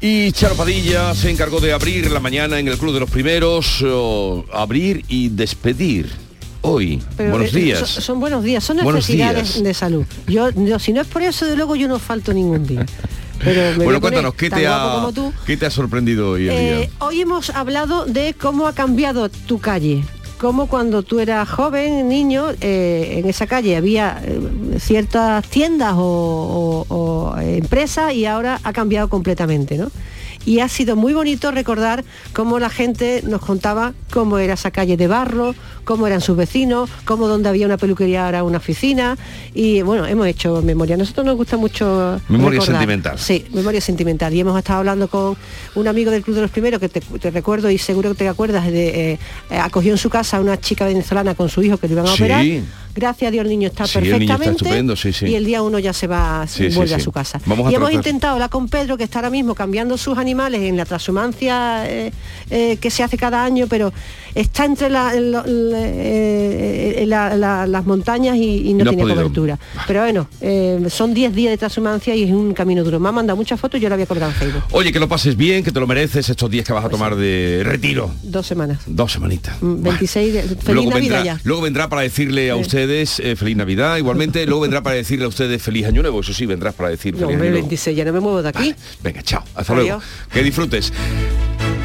Y 0.00 0.32
Charo 0.32 0.54
Padilla 0.54 1.14
se 1.14 1.30
encargó 1.30 1.60
de 1.60 1.74
abrir 1.74 2.10
la 2.10 2.20
mañana 2.20 2.58
en 2.58 2.68
el 2.68 2.78
Club 2.78 2.94
de 2.94 3.00
los 3.00 3.10
Primeros, 3.10 3.84
oh, 3.86 4.46
abrir 4.50 5.04
y 5.08 5.28
despedir. 5.28 6.10
Hoy, 6.62 7.02
Pero, 7.18 7.32
buenos 7.32 7.52
eh, 7.54 7.58
días. 7.60 7.88
Son, 7.90 8.02
son 8.02 8.20
buenos 8.20 8.42
días, 8.42 8.64
son 8.64 8.78
Buenos 8.78 8.94
necesidades 9.10 9.52
días. 9.56 9.62
de 9.62 9.74
salud. 9.74 10.06
Yo, 10.26 10.48
yo, 10.52 10.78
si 10.78 10.94
no 10.94 11.02
es 11.02 11.06
por 11.06 11.20
eso, 11.20 11.44
de 11.44 11.54
luego 11.54 11.76
yo 11.76 11.86
no 11.86 11.98
falto 11.98 12.32
ningún 12.32 12.66
día. 12.66 12.86
Pero 13.44 13.76
me 13.76 13.84
Bueno, 13.84 14.00
cuéntanos, 14.00 14.32
¿qué 14.34 14.48
te, 14.48 14.66
ha, 14.66 14.94
como 14.94 15.12
tú. 15.12 15.32
¿qué 15.44 15.58
te 15.58 15.66
ha 15.66 15.70
sorprendido 15.70 16.30
hoy 16.30 16.48
el 16.48 16.54
Eh, 16.54 16.78
día? 16.78 16.90
hoy 17.00 17.20
hemos 17.20 17.50
hablado 17.50 18.06
de 18.06 18.32
cómo 18.32 18.66
ha 18.66 18.72
cambiado 18.74 19.28
tu 19.28 19.58
calle. 19.60 20.02
Cómo 20.38 20.66
cuando 20.66 21.02
tú 21.02 21.18
eras 21.18 21.48
joven, 21.48 22.08
niño, 22.10 22.48
eh, 22.60 23.14
en 23.18 23.26
esa 23.28 23.46
calle 23.46 23.74
había 23.76 24.20
eh, 24.22 24.38
ciertas 24.78 25.46
tiendas 25.48 25.94
o, 25.96 26.84
o- 26.90 26.94
o 26.94 27.38
empresas 27.40 28.12
y 28.12 28.26
ahora 28.26 28.60
ha 28.62 28.72
cambiado 28.74 29.08
completamente, 29.08 29.78
¿no? 29.78 29.90
Y 30.44 30.60
ha 30.60 30.68
sido 30.68 30.94
muy 30.94 31.14
bonito 31.14 31.50
recordar 31.50 32.04
cómo 32.34 32.58
la 32.58 32.68
gente 32.70 33.22
nos 33.26 33.40
contaba 33.40 33.94
cómo 34.12 34.38
era 34.38 34.54
esa 34.54 34.70
calle 34.70 34.96
de 34.98 35.08
barro, 35.08 35.54
cómo 35.86 36.06
eran 36.06 36.20
sus 36.20 36.36
vecinos, 36.36 36.90
cómo 37.06 37.28
donde 37.28 37.48
había 37.48 37.64
una 37.64 37.78
peluquería 37.78 38.26
ahora 38.26 38.42
una 38.44 38.58
oficina. 38.58 39.16
Y 39.54 39.80
bueno, 39.82 40.04
hemos 40.04 40.26
hecho 40.26 40.60
memoria. 40.60 40.96
Nosotros 40.98 41.24
nos 41.24 41.36
gusta 41.36 41.56
mucho 41.56 42.20
Memoria 42.28 42.60
recordar. 42.60 42.80
sentimental. 42.80 43.18
Sí, 43.18 43.46
memoria 43.54 43.80
sentimental. 43.80 44.34
Y 44.34 44.40
hemos 44.40 44.58
estado 44.58 44.80
hablando 44.80 45.08
con 45.08 45.36
un 45.76 45.88
amigo 45.88 46.10
del 46.10 46.22
Club 46.22 46.36
de 46.36 46.42
los 46.42 46.50
Primeros, 46.50 46.80
que 46.80 46.88
te, 46.90 47.00
te 47.00 47.30
recuerdo 47.30 47.70
y 47.70 47.78
seguro 47.78 48.10
que 48.10 48.16
te 48.16 48.28
acuerdas, 48.28 48.66
de, 48.66 49.12
eh, 49.12 49.18
acogió 49.58 49.92
en 49.92 49.98
su 49.98 50.10
casa 50.10 50.36
a 50.36 50.40
una 50.40 50.58
chica 50.60 50.84
venezolana 50.86 51.34
con 51.36 51.48
su 51.48 51.62
hijo 51.62 51.78
que 51.78 51.86
le 51.86 51.94
iban 51.94 52.06
a 52.06 52.10
Sí. 52.10 52.22
operar. 52.24 52.44
Gracias 52.96 53.28
a 53.28 53.30
Dios 53.30 53.42
el 53.44 53.50
niño 53.50 53.68
está 53.68 53.86
Sí, 53.86 53.98
el 53.98 54.04
niño 54.04 54.14
está 54.16 54.26
perfectamente. 54.38 54.64
estupendo, 54.64 54.96
sí, 54.96 55.12
sí. 55.12 55.26
Y 55.26 55.34
el 55.34 55.44
día 55.44 55.60
uno 55.62 55.78
ya 55.78 55.92
se 55.92 56.06
va, 56.06 56.46
vuelve 56.74 56.94
a 56.94 56.98
su 56.98 57.12
casa. 57.12 57.38
Vamos 57.44 57.70
y 57.70 57.74
hemos 57.74 57.90
tratar- 57.90 57.94
intentado 58.06 58.32
hablar 58.32 58.48
con 58.48 58.68
Pedro, 58.70 58.96
que 58.96 59.04
está 59.04 59.18
ahora 59.18 59.28
mismo 59.30 59.54
cambiando 59.54 59.98
sus 59.98 60.16
animales 60.16 60.62
en 60.62 60.78
la 60.78 60.86
transhumancia 60.86 61.84
eh, 61.86 62.10
eh, 62.48 62.78
que 62.80 62.90
se 62.90 63.02
hace 63.02 63.18
cada 63.18 63.44
año, 63.44 63.66
pero 63.68 63.92
está 64.34 64.64
entre 64.64 64.88
la- 64.88 65.12
eh, 65.84 67.04
la- 67.06 67.36
la- 67.36 67.66
las 67.66 67.84
montañas 67.86 68.36
y, 68.36 68.68
y 68.70 68.74
no, 68.74 68.84
No 68.84 68.92
podido. 68.92 69.14
cobertura. 69.14 69.58
Pero 69.86 70.00
bueno, 70.00 70.28
eh, 70.40 70.84
son 70.88 71.14
10 71.14 71.34
días 71.34 71.50
de 71.52 71.58
transhumancia 71.58 72.14
y 72.14 72.24
es 72.24 72.30
un 72.30 72.52
camino 72.54 72.82
duro. 72.84 72.98
Me 73.00 73.08
ha 73.08 73.12
mandado 73.12 73.36
muchas 73.36 73.58
fotos 73.60 73.78
y 73.78 73.82
yo 73.82 73.88
la 73.88 73.96
voy 73.96 74.04
a 74.04 74.06
colgar 74.06 74.30
en 74.30 74.34
Facebook. 74.34 74.62
Oye, 74.72 74.92
que 74.92 74.98
lo 75.00 75.08
pases 75.08 75.36
bien, 75.36 75.62
que 75.64 75.70
te 75.72 75.80
lo 75.80 75.86
mereces 75.86 76.28
estos 76.28 76.50
días 76.50 76.66
que 76.66 76.72
vas 76.72 76.84
a 76.84 76.88
tomar 76.88 77.16
de 77.16 77.62
retiro. 77.64 78.10
Dos 78.22 78.46
semanas. 78.46 78.80
Dos 78.86 79.12
semanitas. 79.12 79.60
Mm, 79.62 79.82
26 79.82 80.32
de- 80.34 80.42
Feliz 80.42 80.64
luego 80.66 80.90
Navidad 80.90 81.16
vendrá, 81.18 81.24
ya. 81.36 81.40
luego 81.44 81.62
vendrá 81.62 81.88
para 81.88 82.02
decirle 82.02 82.50
a 82.50 82.56
ustedes 82.56 83.20
eh, 83.20 83.36
feliz 83.36 83.56
Navidad, 83.56 83.96
igualmente, 83.96 84.44
luego 84.46 84.62
vendrá 84.62 84.82
para 84.82 84.96
decirle 84.96 85.24
a 85.24 85.28
ustedes 85.28 85.62
feliz 85.62 85.86
año 85.86 86.02
nuevo, 86.02 86.20
eso 86.20 86.32
sí, 86.32 86.46
vendrás 86.46 86.74
para 86.74 86.90
decir 86.90 87.14
No, 87.14 87.20
feliz 87.20 87.34
hombre, 87.34 87.48
año 87.48 87.52
nuevo. 87.54 87.66
26, 87.68 87.96
ya 87.96 88.04
no 88.04 88.12
me 88.12 88.20
muevo 88.20 88.42
de 88.42 88.48
aquí. 88.48 88.74
Venga, 89.02 89.22
chao, 89.22 89.42
hasta 89.54 89.72
Adiós. 89.72 89.86
luego. 89.86 90.02
Que 90.32 90.42
disfrutes. 90.42 90.92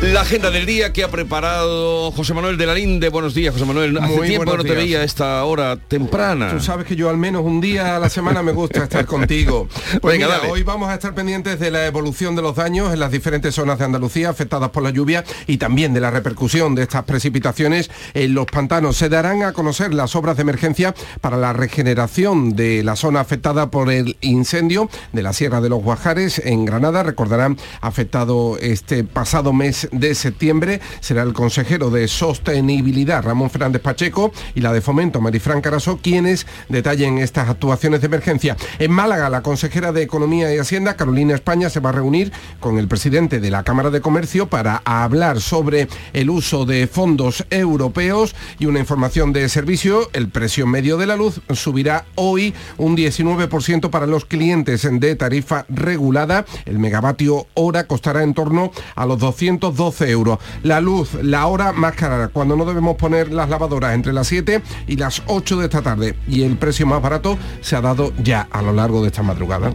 La 0.02 0.22
agenda 0.22 0.50
del 0.50 0.66
día 0.66 0.92
que 0.94 1.04
ha 1.04 1.12
preparado 1.12 2.12
José 2.12 2.34
Manuel 2.34 2.58
de 2.58 2.66
la 2.66 2.74
Linde. 2.74 3.10
Buenos 3.10 3.36
días, 3.36 3.54
José 3.54 3.66
Manuel. 3.66 3.96
Hace 4.00 4.16
Muy 4.16 4.28
tiempo 4.30 4.46
no 4.58 4.64
te 4.64 4.70
días. 4.70 4.76
veía 4.78 5.00
a 5.02 5.04
esta 5.04 5.44
hora 5.46 5.76
temprana. 5.78 6.50
Tú 6.52 6.60
sabes 6.60 6.88
que 6.88 6.96
yo 6.96 7.08
al 7.08 7.18
menos 7.18 7.44
un 7.46 7.62
día 7.62 7.96
a 7.96 8.00
la 8.00 8.10
semana 8.10 8.42
me 8.42 8.52
gusta 8.52 8.84
estar 8.84 9.06
contigo. 9.06 9.68
Pues 10.02 10.14
Venga, 10.14 10.28
mira, 10.28 10.38
dale. 10.40 10.52
hoy 10.52 10.64
vamos 10.64 10.90
a 10.90 10.94
estar 10.96 11.14
pendientes 11.14 11.60
de 11.60 11.70
la 11.70 11.86
evolución 11.86 12.36
de 12.36 12.42
los 12.42 12.56
daños 12.56 12.94
en 12.94 13.00
las 13.00 13.12
diferentes 13.12 13.54
zonas 13.54 13.78
de 13.78 13.86
Andalucía 13.86 14.30
afectadas 14.30 14.70
por 14.70 14.82
la 14.84 14.90
lluvia 14.90 15.24
y 15.48 15.58
también 15.58 15.94
de 15.94 16.00
la 16.00 16.10
repercusión 16.12 16.74
de 16.76 16.84
estas 16.84 17.04
precipitaciones 17.04 17.92
en 18.14 18.34
los 18.34 18.46
pantanos. 18.48 18.98
Se 18.98 19.10
darán 19.10 19.44
a 19.44 19.54
conocer 19.54 19.94
las 19.94 20.16
obras 20.16 20.38
de 20.38 20.42
emergencia 20.44 20.96
para 21.20 21.38
la 21.38 21.54
regeneración 21.54 22.56
de 22.56 22.84
la 22.84 22.96
zona 22.96 23.20
afectada 23.20 23.70
por 23.70 23.92
el 23.92 24.18
incendio 24.22 24.90
de 25.14 25.22
la 25.22 25.34
Sierra 25.34 25.62
de 25.62 25.70
los 25.70 25.84
Guajares 25.84 26.40
en 26.44 26.66
Granada. 26.66 27.04
Recordarán, 27.04 27.58
afectado 27.82 28.58
este 28.60 29.04
pasado 29.04 29.52
mes 29.54 29.90
de 29.92 30.16
septiembre. 30.16 30.82
Será 31.00 31.24
el 31.24 31.34
consejero 31.34 31.90
de 31.90 32.08
Sostenibilidad, 32.08 33.24
Ramón 33.24 33.50
Fernández 33.50 33.82
Pacheco, 33.82 34.32
y 34.56 34.62
la 34.62 34.74
de 34.74 34.82
Fomento, 34.82 35.22
Marifran 35.22 35.62
Caraso, 35.62 36.00
quienes 36.02 36.48
detallen 36.70 37.18
estas 37.18 37.50
actuaciones 37.50 38.02
de 38.02 38.08
emergencia. 38.08 38.58
En 38.80 38.92
Málaga, 38.92 39.30
la 39.30 39.42
consejera 39.42 39.92
de 39.92 40.02
Economía 40.02 40.54
y 40.54 40.58
Hacienda, 40.58 40.96
Carolina 40.96 41.36
España, 41.36 41.70
se 41.70 41.80
va 41.80 41.90
a 41.90 41.94
reunir 41.94 42.32
con 42.60 42.78
el 42.78 42.88
presidente 42.88 43.40
de 43.40 43.52
la 43.52 43.64
Cámara 43.64 43.90
de 43.90 44.02
Comercio 44.02 44.48
para 44.48 44.82
hablar 44.86 45.42
sobre 45.42 45.88
el 46.14 46.30
uso 46.30 46.66
de 46.66 46.88
fondos 46.88 47.46
europeos 47.50 48.36
y 48.60 48.66
una 48.66 48.80
información 48.80 49.34
de 49.34 49.48
servicio. 49.50 50.10
El 50.14 50.30
precio 50.30 50.68
medio 50.68 50.98
de 50.98 51.08
la 51.08 51.16
luz 51.16 51.42
subirá 51.54 52.06
hoy 52.16 52.54
un 52.78 52.96
19% 52.96 53.90
para 53.90 54.08
los 54.08 54.26
clientes 54.26 54.88
de 54.90 55.16
tarifa 55.16 55.66
regulada. 55.70 56.46
El 56.66 56.80
megavatio 56.80 57.48
hora 57.54 57.88
costará 57.88 58.24
en 58.24 58.34
torno 58.34 58.72
a 58.96 59.06
los 59.06 59.20
212 59.82 60.12
euros. 60.12 60.40
La 60.64 60.80
luz, 60.80 61.14
la 61.22 61.48
hora 61.48 61.72
más 61.72 61.96
cara, 61.96 62.28
cuando 62.28 62.56
no 62.56 62.66
debemos 62.66 62.96
poner 62.98 63.32
las 63.32 63.50
lavadoras 63.50 63.96
entre 63.96 64.14
las 64.14 64.28
7 64.28 64.62
y 64.88 64.98
las 64.98 65.24
8 65.26 65.58
de 65.58 65.66
esta 65.66 65.82
tarde. 65.82 66.16
Y 66.28 66.44
el 66.44 66.58
precio 66.58 66.86
más 66.86 67.02
barato 67.02 67.38
se 67.62 67.76
ha 67.76 67.82
dado 67.82 68.14
ya 68.22 68.48
a 68.52 68.62
lo 68.62 68.74
largo 68.74 69.02
de 69.02 69.08
esta 69.08 69.24
madrugada. 69.24 69.74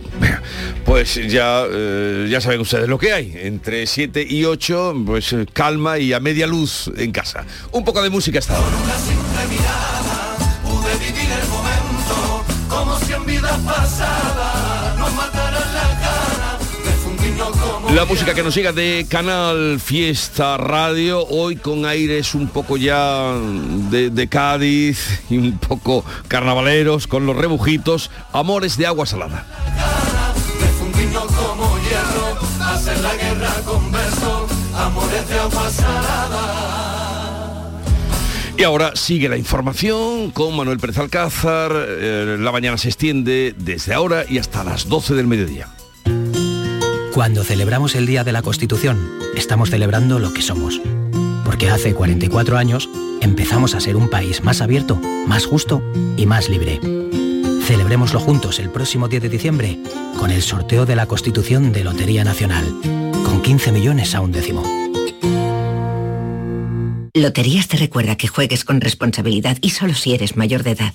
Pues 0.85 1.17
ya, 1.29 1.65
eh, 1.69 2.29
ya 2.31 2.41
saben 2.41 2.61
ustedes 2.61 2.89
lo 2.89 2.99
que 2.99 3.13
hay. 3.13 3.33
Entre 3.35 3.87
7 3.87 4.25
y 4.29 4.45
8, 4.45 4.95
pues 5.05 5.33
eh, 5.33 5.47
calma 5.53 5.99
y 5.99 6.13
a 6.13 6.21
media 6.21 6.47
luz 6.47 6.91
en 6.97 7.11
casa. 7.11 7.45
Un 7.73 7.85
poco 7.85 8.03
de 8.03 8.11
música 8.11 8.39
hasta 8.39 8.57
ahora. 8.57 8.77
Pude 10.63 10.95
vivir 10.99 11.31
el 11.31 11.49
momento 11.49 12.45
como 12.69 12.99
si 13.01 13.13
en 13.13 13.27
vidas 13.27 13.59
pasadas 13.61 14.26
La 17.97 18.05
música 18.05 18.35
que 18.35 18.43
nos 18.43 18.55
llega 18.55 18.73
de 18.73 19.07
Canal 19.09 19.81
Fiesta 19.81 20.59
Radio, 20.59 21.27
hoy 21.29 21.57
con 21.57 21.87
aires 21.87 22.35
un 22.35 22.47
poco 22.47 22.77
ya 22.77 23.33
de, 23.91 24.29
Cádiz 24.29 25.23
y 25.31 25.39
un 25.39 25.57
poco 25.57 26.05
carnavaleros, 26.29 27.07
con 27.07 27.25
los 27.25 27.35
rebujitos, 27.35 28.11
amores 28.35 28.77
de 28.77 28.87
agua 28.87 29.07
salada. 29.07 29.47
Y 38.59 38.63
ahora 38.63 38.95
sigue 38.95 39.31
la 39.31 39.39
información 39.39 40.33
con 40.33 40.55
Manuel 40.55 40.79
Pérez 40.79 40.99
Alcázar. 40.99 41.73
Eh, 41.75 42.37
la 42.39 42.53
mañana 42.53 42.77
se 42.77 42.89
extiende 42.89 43.55
desde 43.57 43.95
ahora 43.95 44.27
y 44.29 44.37
hasta 44.37 44.65
las 44.65 44.87
12 44.87 45.15
del 45.15 45.27
mediodía. 45.27 45.69
Cuando 47.17 47.45
celebramos 47.45 47.95
el 47.95 48.05
Día 48.05 48.25
de 48.25 48.33
la 48.33 48.43
Constitución, 48.43 49.09
estamos 49.35 49.71
celebrando 49.71 50.19
lo 50.19 50.35
que 50.35 50.43
somos. 50.43 50.83
Porque 51.47 51.71
hace 51.71 51.95
44 51.95 52.59
años 52.59 52.91
empezamos 53.23 53.75
a 53.75 53.81
ser 53.81 53.97
un 53.97 54.11
país 54.11 54.45
más 54.45 54.61
abierto, 54.61 54.97
más 55.27 55.47
justo 55.47 55.83
y 56.19 56.27
más 56.27 56.51
libre. 56.51 56.79
Celebrémoslo 57.63 58.21
juntos 58.21 58.59
el 58.59 58.69
próximo 58.69 59.09
10 59.09 59.23
de 59.23 59.29
diciembre 59.31 59.79
con 60.19 60.31
el 60.31 60.43
sorteo 60.43 60.85
de 60.85 60.95
la 60.95 61.07
Constitución 61.07 61.73
de 61.73 61.85
Lotería 61.85 62.23
Nacional, 62.23 62.67
con 63.25 63.41
15 63.41 63.73
millones 63.73 64.15
a 64.15 64.21
un 64.21 64.33
décimo. 64.33 64.63
Loterías 67.15 67.67
te 67.69 67.79
recuerda 67.79 68.17
que 68.17 68.29
juegues 68.29 68.63
con 68.63 68.83
responsabilidad 68.83 69.57
y 69.63 69.71
solo 69.71 69.95
si 69.95 70.13
eres 70.13 70.37
mayor 70.37 70.65
de 70.65 70.73
edad. 70.73 70.93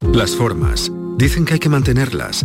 Las 0.00 0.34
formas. 0.34 0.90
Dicen 1.16 1.44
que 1.44 1.54
hay 1.54 1.60
que 1.60 1.68
mantenerlas, 1.68 2.44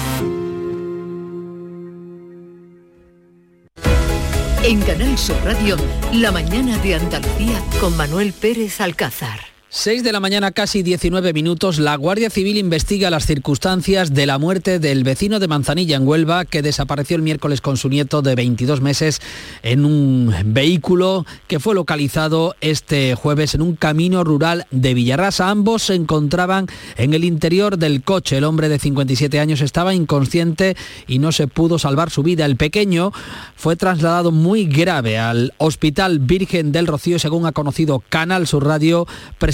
En 4.63 4.79
Canal 4.81 5.17
Sur 5.17 5.35
Radio, 5.43 5.75
La 6.13 6.31
mañana 6.31 6.77
de 6.77 6.93
Andalucía 6.93 7.59
con 7.79 7.97
Manuel 7.97 8.31
Pérez 8.31 8.79
Alcázar. 8.79 9.50
6 9.73 10.03
de 10.03 10.11
la 10.11 10.19
mañana, 10.19 10.51
casi 10.51 10.83
19 10.83 11.31
minutos, 11.31 11.79
la 11.79 11.95
Guardia 11.95 12.29
Civil 12.29 12.57
investiga 12.57 13.09
las 13.09 13.25
circunstancias 13.25 14.13
de 14.13 14.25
la 14.25 14.37
muerte 14.37 14.79
del 14.79 15.05
vecino 15.05 15.39
de 15.39 15.47
Manzanilla 15.47 15.95
en 15.95 16.05
Huelva 16.05 16.43
que 16.43 16.61
desapareció 16.61 17.15
el 17.15 17.21
miércoles 17.21 17.61
con 17.61 17.77
su 17.77 17.87
nieto 17.87 18.21
de 18.21 18.35
22 18.35 18.81
meses 18.81 19.21
en 19.63 19.85
un 19.85 20.35
vehículo 20.47 21.25
que 21.47 21.61
fue 21.61 21.73
localizado 21.73 22.53
este 22.59 23.15
jueves 23.15 23.55
en 23.55 23.61
un 23.61 23.77
camino 23.77 24.25
rural 24.25 24.67
de 24.71 24.93
Villarrasa. 24.93 25.49
Ambos 25.49 25.83
se 25.83 25.95
encontraban 25.95 26.67
en 26.97 27.13
el 27.13 27.23
interior 27.23 27.77
del 27.77 28.03
coche. 28.03 28.39
El 28.39 28.43
hombre 28.43 28.67
de 28.67 28.77
57 28.77 29.39
años 29.39 29.61
estaba 29.61 29.95
inconsciente 29.95 30.75
y 31.07 31.19
no 31.19 31.31
se 31.31 31.47
pudo 31.47 31.79
salvar 31.79 32.09
su 32.09 32.23
vida. 32.23 32.45
El 32.45 32.57
pequeño 32.57 33.13
fue 33.55 33.77
trasladado 33.77 34.33
muy 34.33 34.65
grave 34.65 35.17
al 35.17 35.53
Hospital 35.59 36.19
Virgen 36.19 36.73
del 36.73 36.87
Rocío, 36.87 37.19
según 37.19 37.45
ha 37.45 37.53
conocido 37.53 38.03
Canal 38.09 38.47
Sur 38.47 38.65
Radio, 38.65 39.07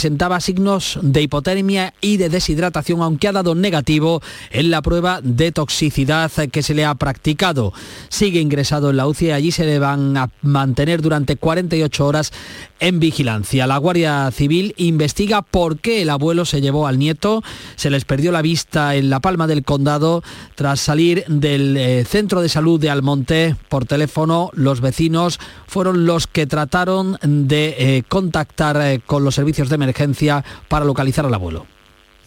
presentaba 0.08 0.40
signos 0.40 0.98
de 1.02 1.24
hipotermia 1.24 1.94
y 2.00 2.16
de 2.16 2.30
deshidratación, 2.30 3.02
aunque 3.02 3.28
ha 3.28 3.34
dado 3.34 3.56
negativo 3.56 4.22
en 4.52 4.72
la 4.72 4.82
prueba 4.82 5.20
de 5.22 5.52
toxicidad 5.52 6.32
que 6.50 6.64
se 6.64 6.74
le 6.74 6.86
ha 6.86 6.96
practicado. 6.96 7.74
Sigue 8.08 8.40
ingresado 8.40 8.90
en 8.90 8.96
la 8.96 9.06
UCI 9.06 9.26
y 9.26 9.32
allí 9.32 9.52
se 9.52 9.66
le 9.66 9.80
van 9.80 10.16
a 10.16 10.30
mantener 10.44 11.02
durante 11.02 11.36
48 11.36 12.08
horas 12.08 12.32
en 12.80 13.02
vigilancia. 13.02 13.68
La 13.68 13.78
Guardia 13.80 14.32
Civil 14.32 14.74
investiga 14.78 15.42
por 15.42 15.80
qué 15.80 16.04
el 16.04 16.10
abuelo 16.10 16.46
se 16.46 16.62
llevó 16.62 16.88
al 16.88 17.00
nieto. 17.00 17.44
Se 17.76 17.90
les 17.90 18.06
perdió 18.06 18.32
la 18.32 18.42
vista 18.42 18.96
en 18.96 19.10
la 19.10 19.20
palma 19.20 19.46
del 19.46 19.66
condado 19.66 20.24
tras 20.56 20.80
salir 20.80 21.26
del 21.28 21.76
eh, 21.76 22.06
centro 22.06 22.42
de 22.42 22.48
salud 22.48 22.80
de 22.80 22.90
Almonte 22.90 23.58
por 23.68 23.86
teléfono. 23.86 24.52
Los 24.54 24.80
vecinos 24.80 25.38
fueron 25.68 26.06
los 26.06 26.28
que 26.28 26.48
trataron 26.48 27.18
de 27.22 27.76
eh, 27.78 28.04
contactar 28.08 28.80
eh, 28.82 29.02
con 29.06 29.26
los 29.26 29.36
servicios 29.36 29.68
de 29.68 29.76
emergencia 29.76 29.97
para 30.68 30.86
localizar 30.86 31.26
al 31.26 31.34
abuelo. 31.34 31.66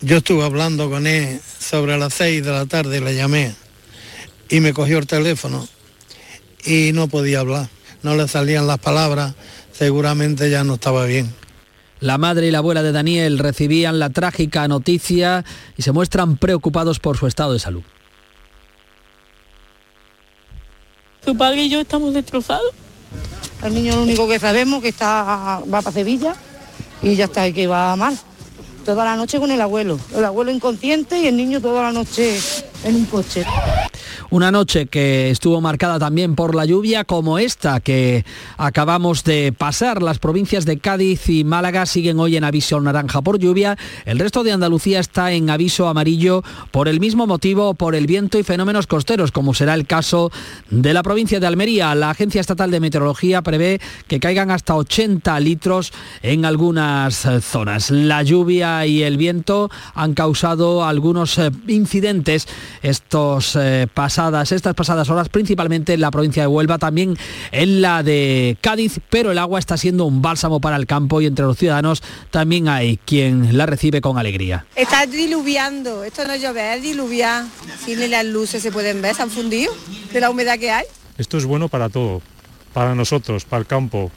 Yo 0.00 0.18
estuve 0.18 0.44
hablando 0.44 0.88
con 0.90 1.06
él 1.06 1.40
sobre 1.58 1.98
las 1.98 2.14
6 2.14 2.44
de 2.44 2.50
la 2.50 2.66
tarde, 2.66 3.00
le 3.00 3.14
llamé 3.14 3.54
y 4.48 4.60
me 4.60 4.72
cogió 4.72 4.98
el 4.98 5.06
teléfono 5.06 5.68
y 6.64 6.92
no 6.92 7.08
podía 7.08 7.40
hablar, 7.40 7.68
no 8.02 8.16
le 8.16 8.26
salían 8.26 8.66
las 8.66 8.78
palabras, 8.78 9.34
seguramente 9.72 10.50
ya 10.50 10.64
no 10.64 10.74
estaba 10.74 11.04
bien. 11.04 11.32
La 12.00 12.16
madre 12.16 12.46
y 12.46 12.50
la 12.50 12.58
abuela 12.58 12.82
de 12.82 12.92
Daniel 12.92 13.38
recibían 13.38 13.98
la 13.98 14.08
trágica 14.08 14.66
noticia 14.68 15.44
y 15.76 15.82
se 15.82 15.92
muestran 15.92 16.38
preocupados 16.38 16.98
por 16.98 17.18
su 17.18 17.26
estado 17.26 17.52
de 17.52 17.58
salud. 17.58 17.82
Su 21.22 21.36
padre 21.36 21.64
y 21.64 21.68
yo 21.68 21.80
estamos 21.80 22.14
destrozados. 22.14 22.72
El 23.62 23.74
niño 23.74 23.96
lo 23.96 24.02
único 24.04 24.26
que 24.26 24.38
sabemos 24.38 24.80
que 24.80 24.88
está 24.88 25.60
va 25.70 25.82
para 25.82 25.92
Sevilla 25.92 26.34
y 27.02 27.14
ya 27.16 27.24
está, 27.24 27.50
que 27.52 27.66
va 27.66 27.96
mal. 27.96 28.16
Toda 28.84 29.04
la 29.04 29.16
noche 29.16 29.38
con 29.38 29.50
el 29.50 29.60
abuelo. 29.60 29.98
El 30.14 30.24
abuelo 30.24 30.50
inconsciente 30.50 31.18
y 31.20 31.26
el 31.26 31.36
niño 31.36 31.60
toda 31.60 31.82
la 31.82 31.92
noche 31.92 32.38
en 32.84 32.96
un 32.96 33.04
coche. 33.06 33.44
Una 34.30 34.52
noche 34.52 34.86
que 34.86 35.30
estuvo 35.30 35.60
marcada 35.60 35.98
también 35.98 36.36
por 36.36 36.54
la 36.54 36.64
lluvia 36.64 37.04
como 37.04 37.38
esta 37.38 37.80
que 37.80 38.24
acabamos 38.58 39.24
de 39.24 39.52
pasar. 39.52 40.02
Las 40.02 40.20
provincias 40.20 40.64
de 40.64 40.78
Cádiz 40.78 41.28
y 41.28 41.42
Málaga 41.42 41.84
siguen 41.84 42.20
hoy 42.20 42.36
en 42.36 42.44
aviso 42.44 42.80
naranja 42.80 43.22
por 43.22 43.38
lluvia. 43.38 43.76
El 44.04 44.20
resto 44.20 44.44
de 44.44 44.52
Andalucía 44.52 45.00
está 45.00 45.32
en 45.32 45.50
aviso 45.50 45.88
amarillo 45.88 46.44
por 46.70 46.86
el 46.86 47.00
mismo 47.00 47.26
motivo, 47.26 47.74
por 47.74 47.96
el 47.96 48.06
viento 48.06 48.38
y 48.38 48.44
fenómenos 48.44 48.86
costeros, 48.86 49.32
como 49.32 49.52
será 49.52 49.74
el 49.74 49.86
caso 49.86 50.30
de 50.70 50.94
la 50.94 51.02
provincia 51.02 51.40
de 51.40 51.48
Almería. 51.48 51.94
La 51.96 52.10
Agencia 52.10 52.40
Estatal 52.40 52.70
de 52.70 52.78
Meteorología 52.78 53.42
prevé 53.42 53.80
que 54.06 54.20
caigan 54.20 54.52
hasta 54.52 54.76
80 54.76 55.40
litros 55.40 55.92
en 56.22 56.44
algunas 56.44 57.26
zonas. 57.42 57.90
La 57.90 58.22
lluvia 58.22 58.86
y 58.86 59.02
el 59.02 59.16
viento 59.16 59.70
han 59.94 60.14
causado 60.14 60.84
algunos 60.84 61.36
eh, 61.38 61.50
incidentes 61.66 62.46
estos 62.82 63.56
eh, 63.56 63.86
pasadas, 63.92 64.52
estas 64.52 64.74
pasadas 64.74 65.08
horas, 65.10 65.28
principalmente 65.28 65.94
en 65.94 66.00
la 66.00 66.10
provincia 66.10 66.42
de 66.42 66.46
Huelva, 66.46 66.78
también 66.78 67.16
en 67.52 67.82
la 67.82 68.02
de 68.02 68.56
Cádiz, 68.60 69.00
pero 69.10 69.32
el 69.32 69.38
agua 69.38 69.58
está 69.58 69.76
siendo 69.76 70.04
un 70.04 70.22
bálsamo 70.22 70.60
para 70.60 70.76
el 70.76 70.86
campo 70.86 71.20
y 71.20 71.26
entre 71.26 71.44
los 71.44 71.56
ciudadanos 71.56 72.02
también 72.30 72.68
hay 72.68 72.96
quien 72.98 73.56
la 73.56 73.66
recibe 73.66 74.00
con 74.00 74.18
alegría. 74.18 74.66
Está 74.76 75.06
diluviando, 75.06 76.04
esto 76.04 76.26
no 76.26 76.36
llueve, 76.36 76.74
es 76.74 76.82
diluviar. 76.82 77.44
Si 77.84 77.96
ni 77.96 78.08
las 78.08 78.24
luces 78.24 78.62
se 78.62 78.72
pueden 78.72 79.02
ver, 79.02 79.14
se 79.14 79.22
han 79.22 79.30
fundido 79.30 79.72
de 80.12 80.20
la 80.20 80.30
humedad 80.30 80.58
que 80.58 80.70
hay. 80.70 80.84
Esto 81.18 81.38
es 81.38 81.44
bueno 81.44 81.68
para 81.68 81.88
todo, 81.88 82.22
para 82.72 82.94
nosotros, 82.94 83.44
para 83.44 83.60
el 83.60 83.66
campo, 83.66 84.10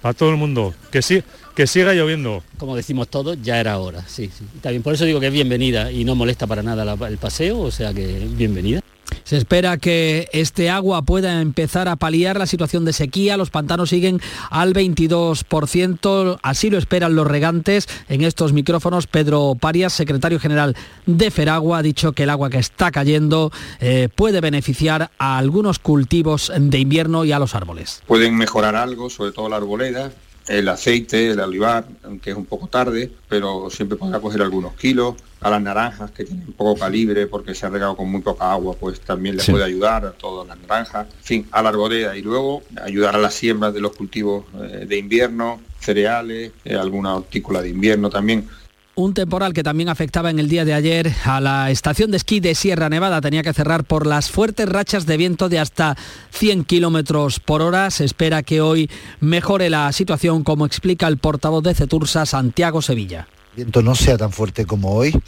para 0.00 0.14
todo 0.14 0.30
el 0.30 0.36
mundo. 0.36 0.74
Que 0.90 1.02
sí, 1.02 1.22
que 1.54 1.66
siga 1.66 1.92
lloviendo. 1.94 2.42
Como 2.58 2.76
decimos 2.76 3.08
todos, 3.08 3.36
ya 3.42 3.58
era 3.60 3.78
hora, 3.78 4.04
sí, 4.06 4.30
sí. 4.36 4.44
Está 4.56 4.70
bien, 4.70 4.82
por 4.82 4.94
eso 4.94 5.04
digo 5.04 5.20
que 5.20 5.26
es 5.28 5.32
bienvenida 5.32 5.90
y 5.92 6.04
no 6.04 6.14
molesta 6.14 6.46
para 6.46 6.62
nada 6.62 6.84
la- 6.84 7.08
el 7.08 7.18
paseo, 7.18 7.60
o 7.60 7.70
sea 7.70 7.92
que 7.92 8.26
bienvenida. 8.36 8.80
Se 9.24 9.36
espera 9.36 9.76
que 9.76 10.28
este 10.32 10.70
agua 10.70 11.02
pueda 11.02 11.40
empezar 11.42 11.86
a 11.86 11.96
paliar 11.96 12.38
la 12.38 12.46
situación 12.46 12.84
de 12.86 12.92
sequía. 12.94 13.36
Los 13.36 13.50
pantanos 13.50 13.90
siguen 13.90 14.20
al 14.50 14.72
22%. 14.72 16.38
Así 16.42 16.70
lo 16.70 16.78
esperan 16.78 17.14
los 17.14 17.26
regantes. 17.26 17.88
En 18.08 18.22
estos 18.24 18.52
micrófonos, 18.52 19.06
Pedro 19.06 19.54
Parias, 19.60 19.92
secretario 19.92 20.40
general 20.40 20.74
de 21.06 21.30
Feragua, 21.30 21.78
ha 21.78 21.82
dicho 21.82 22.12
que 22.12 22.22
el 22.24 22.30
agua 22.30 22.50
que 22.50 22.58
está 22.58 22.90
cayendo 22.90 23.52
eh, 23.80 24.08
puede 24.14 24.40
beneficiar 24.40 25.10
a 25.18 25.38
algunos 25.38 25.78
cultivos 25.78 26.50
de 26.56 26.78
invierno 26.78 27.24
y 27.24 27.32
a 27.32 27.38
los 27.38 27.54
árboles. 27.54 28.02
pueden 28.06 28.34
mejorar 28.36 28.76
algo, 28.76 29.10
sobre 29.10 29.32
todo 29.32 29.48
la 29.48 29.56
arboleda, 29.56 30.10
el 30.48 30.68
aceite, 30.68 31.30
el 31.30 31.40
olivar, 31.40 31.84
aunque 32.04 32.30
es 32.30 32.36
un 32.36 32.46
poco 32.46 32.66
tarde, 32.66 33.10
pero 33.28 33.68
siempre 33.70 33.96
podrá 33.96 34.20
coger 34.20 34.42
algunos 34.42 34.74
kilos. 34.74 35.14
A 35.40 35.50
las 35.50 35.60
naranjas 35.60 36.12
que 36.12 36.24
tienen 36.24 36.52
poco 36.52 36.78
calibre 36.78 37.26
porque 37.26 37.52
se 37.52 37.66
ha 37.66 37.68
regado 37.68 37.96
con 37.96 38.08
muy 38.08 38.20
poca 38.20 38.52
agua, 38.52 38.76
pues 38.78 39.00
también 39.00 39.40
Sí. 39.40 39.50
puede 39.50 39.64
ayudar 39.64 40.06
a 40.06 40.12
todas 40.12 40.46
las 40.46 40.56
naranjas. 40.60 41.08
En 41.18 41.24
fin, 41.24 41.48
a 41.50 41.62
la 41.62 41.70
arboleda 41.70 42.16
y 42.16 42.22
luego 42.22 42.62
ayudar 42.80 43.16
a 43.16 43.18
las 43.18 43.34
siembras 43.34 43.74
de 43.74 43.80
los 43.80 43.90
cultivos 43.96 44.44
eh, 44.62 44.86
de 44.88 44.96
invierno, 44.98 45.60
cereales, 45.80 46.52
eh, 46.64 46.76
alguna 46.76 47.16
hortícola 47.16 47.60
de 47.60 47.70
invierno 47.70 48.08
también. 48.08 48.48
Un 48.94 49.14
temporal 49.14 49.54
que 49.54 49.62
también 49.62 49.88
afectaba 49.88 50.28
en 50.28 50.38
el 50.38 50.50
día 50.50 50.66
de 50.66 50.74
ayer 50.74 51.10
a 51.24 51.40
la 51.40 51.70
estación 51.70 52.10
de 52.10 52.18
esquí 52.18 52.40
de 52.40 52.54
Sierra 52.54 52.90
Nevada. 52.90 53.22
Tenía 53.22 53.42
que 53.42 53.54
cerrar 53.54 53.84
por 53.84 54.06
las 54.06 54.30
fuertes 54.30 54.68
rachas 54.68 55.06
de 55.06 55.16
viento 55.16 55.48
de 55.48 55.58
hasta 55.58 55.96
100 56.32 56.64
kilómetros 56.64 57.40
por 57.40 57.62
hora. 57.62 57.90
Se 57.90 58.04
espera 58.04 58.42
que 58.42 58.60
hoy 58.60 58.90
mejore 59.18 59.70
la 59.70 59.90
situación, 59.92 60.44
como 60.44 60.66
explica 60.66 61.08
el 61.08 61.16
portavoz 61.16 61.64
de 61.64 61.74
Cetursa, 61.74 62.26
Santiago 62.26 62.82
Sevilla. 62.82 63.28
viento 63.56 63.80
no 63.80 63.94
sea 63.94 64.18
tan 64.18 64.30
fuerte 64.30 64.66
como 64.66 64.92
hoy 64.92 65.18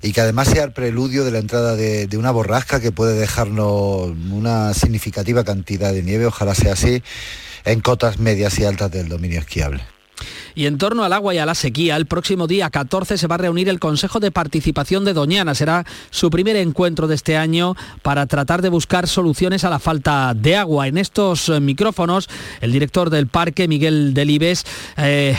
y 0.00 0.12
que 0.12 0.22
además 0.22 0.48
sea 0.48 0.64
el 0.64 0.72
preludio 0.72 1.26
de 1.26 1.30
la 1.30 1.40
entrada 1.40 1.76
de, 1.76 2.06
de 2.06 2.16
una 2.16 2.30
borrasca 2.30 2.80
que 2.80 2.90
puede 2.90 3.18
dejarnos 3.20 4.14
una 4.30 4.72
significativa 4.72 5.44
cantidad 5.44 5.92
de 5.92 6.02
nieve, 6.02 6.24
ojalá 6.24 6.54
sea 6.54 6.72
así, 6.72 7.02
en 7.66 7.80
cotas 7.80 8.18
medias 8.18 8.58
y 8.58 8.64
altas 8.64 8.90
del 8.90 9.10
dominio 9.10 9.40
esquiable. 9.40 9.93
Y 10.54 10.66
en 10.66 10.78
torno 10.78 11.04
al 11.04 11.12
agua 11.12 11.34
y 11.34 11.38
a 11.38 11.46
la 11.46 11.54
sequía, 11.54 11.96
el 11.96 12.06
próximo 12.06 12.46
día 12.46 12.70
14 12.70 13.18
se 13.18 13.26
va 13.26 13.34
a 13.34 13.38
reunir 13.38 13.68
el 13.68 13.80
Consejo 13.80 14.20
de 14.20 14.30
Participación 14.30 15.04
de 15.04 15.12
Doñana. 15.12 15.54
Será 15.54 15.84
su 16.10 16.30
primer 16.30 16.56
encuentro 16.56 17.08
de 17.08 17.14
este 17.14 17.36
año 17.36 17.74
para 18.02 18.26
tratar 18.26 18.62
de 18.62 18.68
buscar 18.68 19.08
soluciones 19.08 19.64
a 19.64 19.70
la 19.70 19.78
falta 19.78 20.32
de 20.34 20.56
agua. 20.56 20.86
En 20.86 20.98
estos 20.98 21.48
eh, 21.48 21.60
micrófonos, 21.60 22.28
el 22.60 22.72
director 22.72 23.10
del 23.10 23.26
parque, 23.26 23.68
Miguel 23.68 24.14
Delibes, 24.14 24.64
eh, 24.96 25.36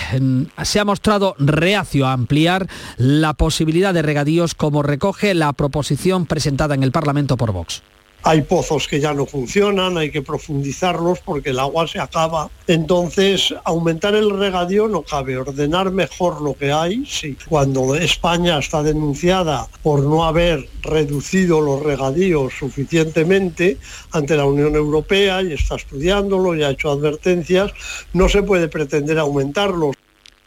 se 0.63 0.79
ha 0.79 0.85
mostrado 0.85 1.35
reacio 1.39 2.07
a 2.07 2.13
ampliar 2.13 2.67
la 2.97 3.33
posibilidad 3.33 3.93
de 3.93 4.01
regadíos 4.01 4.55
como 4.55 4.83
recoge 4.83 5.33
la 5.33 5.53
proposición 5.53 6.25
presentada 6.25 6.75
en 6.75 6.83
el 6.83 6.91
Parlamento 6.91 7.37
por 7.37 7.51
Vox. 7.51 7.81
Hay 8.27 8.41
pozos 8.41 8.87
que 8.87 8.99
ya 8.99 9.13
no 9.13 9.27
funcionan, 9.27 9.99
hay 9.99 10.09
que 10.09 10.23
profundizarlos 10.23 11.19
porque 11.19 11.51
el 11.51 11.59
agua 11.59 11.87
se 11.87 11.99
acaba. 11.99 12.49
Entonces, 12.65 13.53
aumentar 13.63 14.15
el 14.15 14.31
regadío 14.31 14.87
no 14.87 15.03
cabe, 15.03 15.37
ordenar 15.37 15.91
mejor 15.91 16.41
lo 16.41 16.55
que 16.55 16.71
hay, 16.71 17.05
sí. 17.05 17.37
Cuando 17.47 17.93
España 17.93 18.57
está 18.57 18.81
denunciada 18.81 19.67
por 19.83 20.01
no 20.01 20.25
haber 20.25 20.67
reducido 20.81 21.61
los 21.61 21.83
regadíos 21.83 22.53
suficientemente 22.57 23.77
ante 24.09 24.35
la 24.35 24.45
Unión 24.45 24.75
Europea 24.75 25.43
y 25.43 25.53
está 25.53 25.75
estudiándolo 25.75 26.55
y 26.55 26.63
ha 26.63 26.71
hecho 26.71 26.89
advertencias, 26.89 27.73
no 28.13 28.27
se 28.27 28.41
puede 28.41 28.67
pretender 28.69 29.19
aumentarlos. 29.19 29.95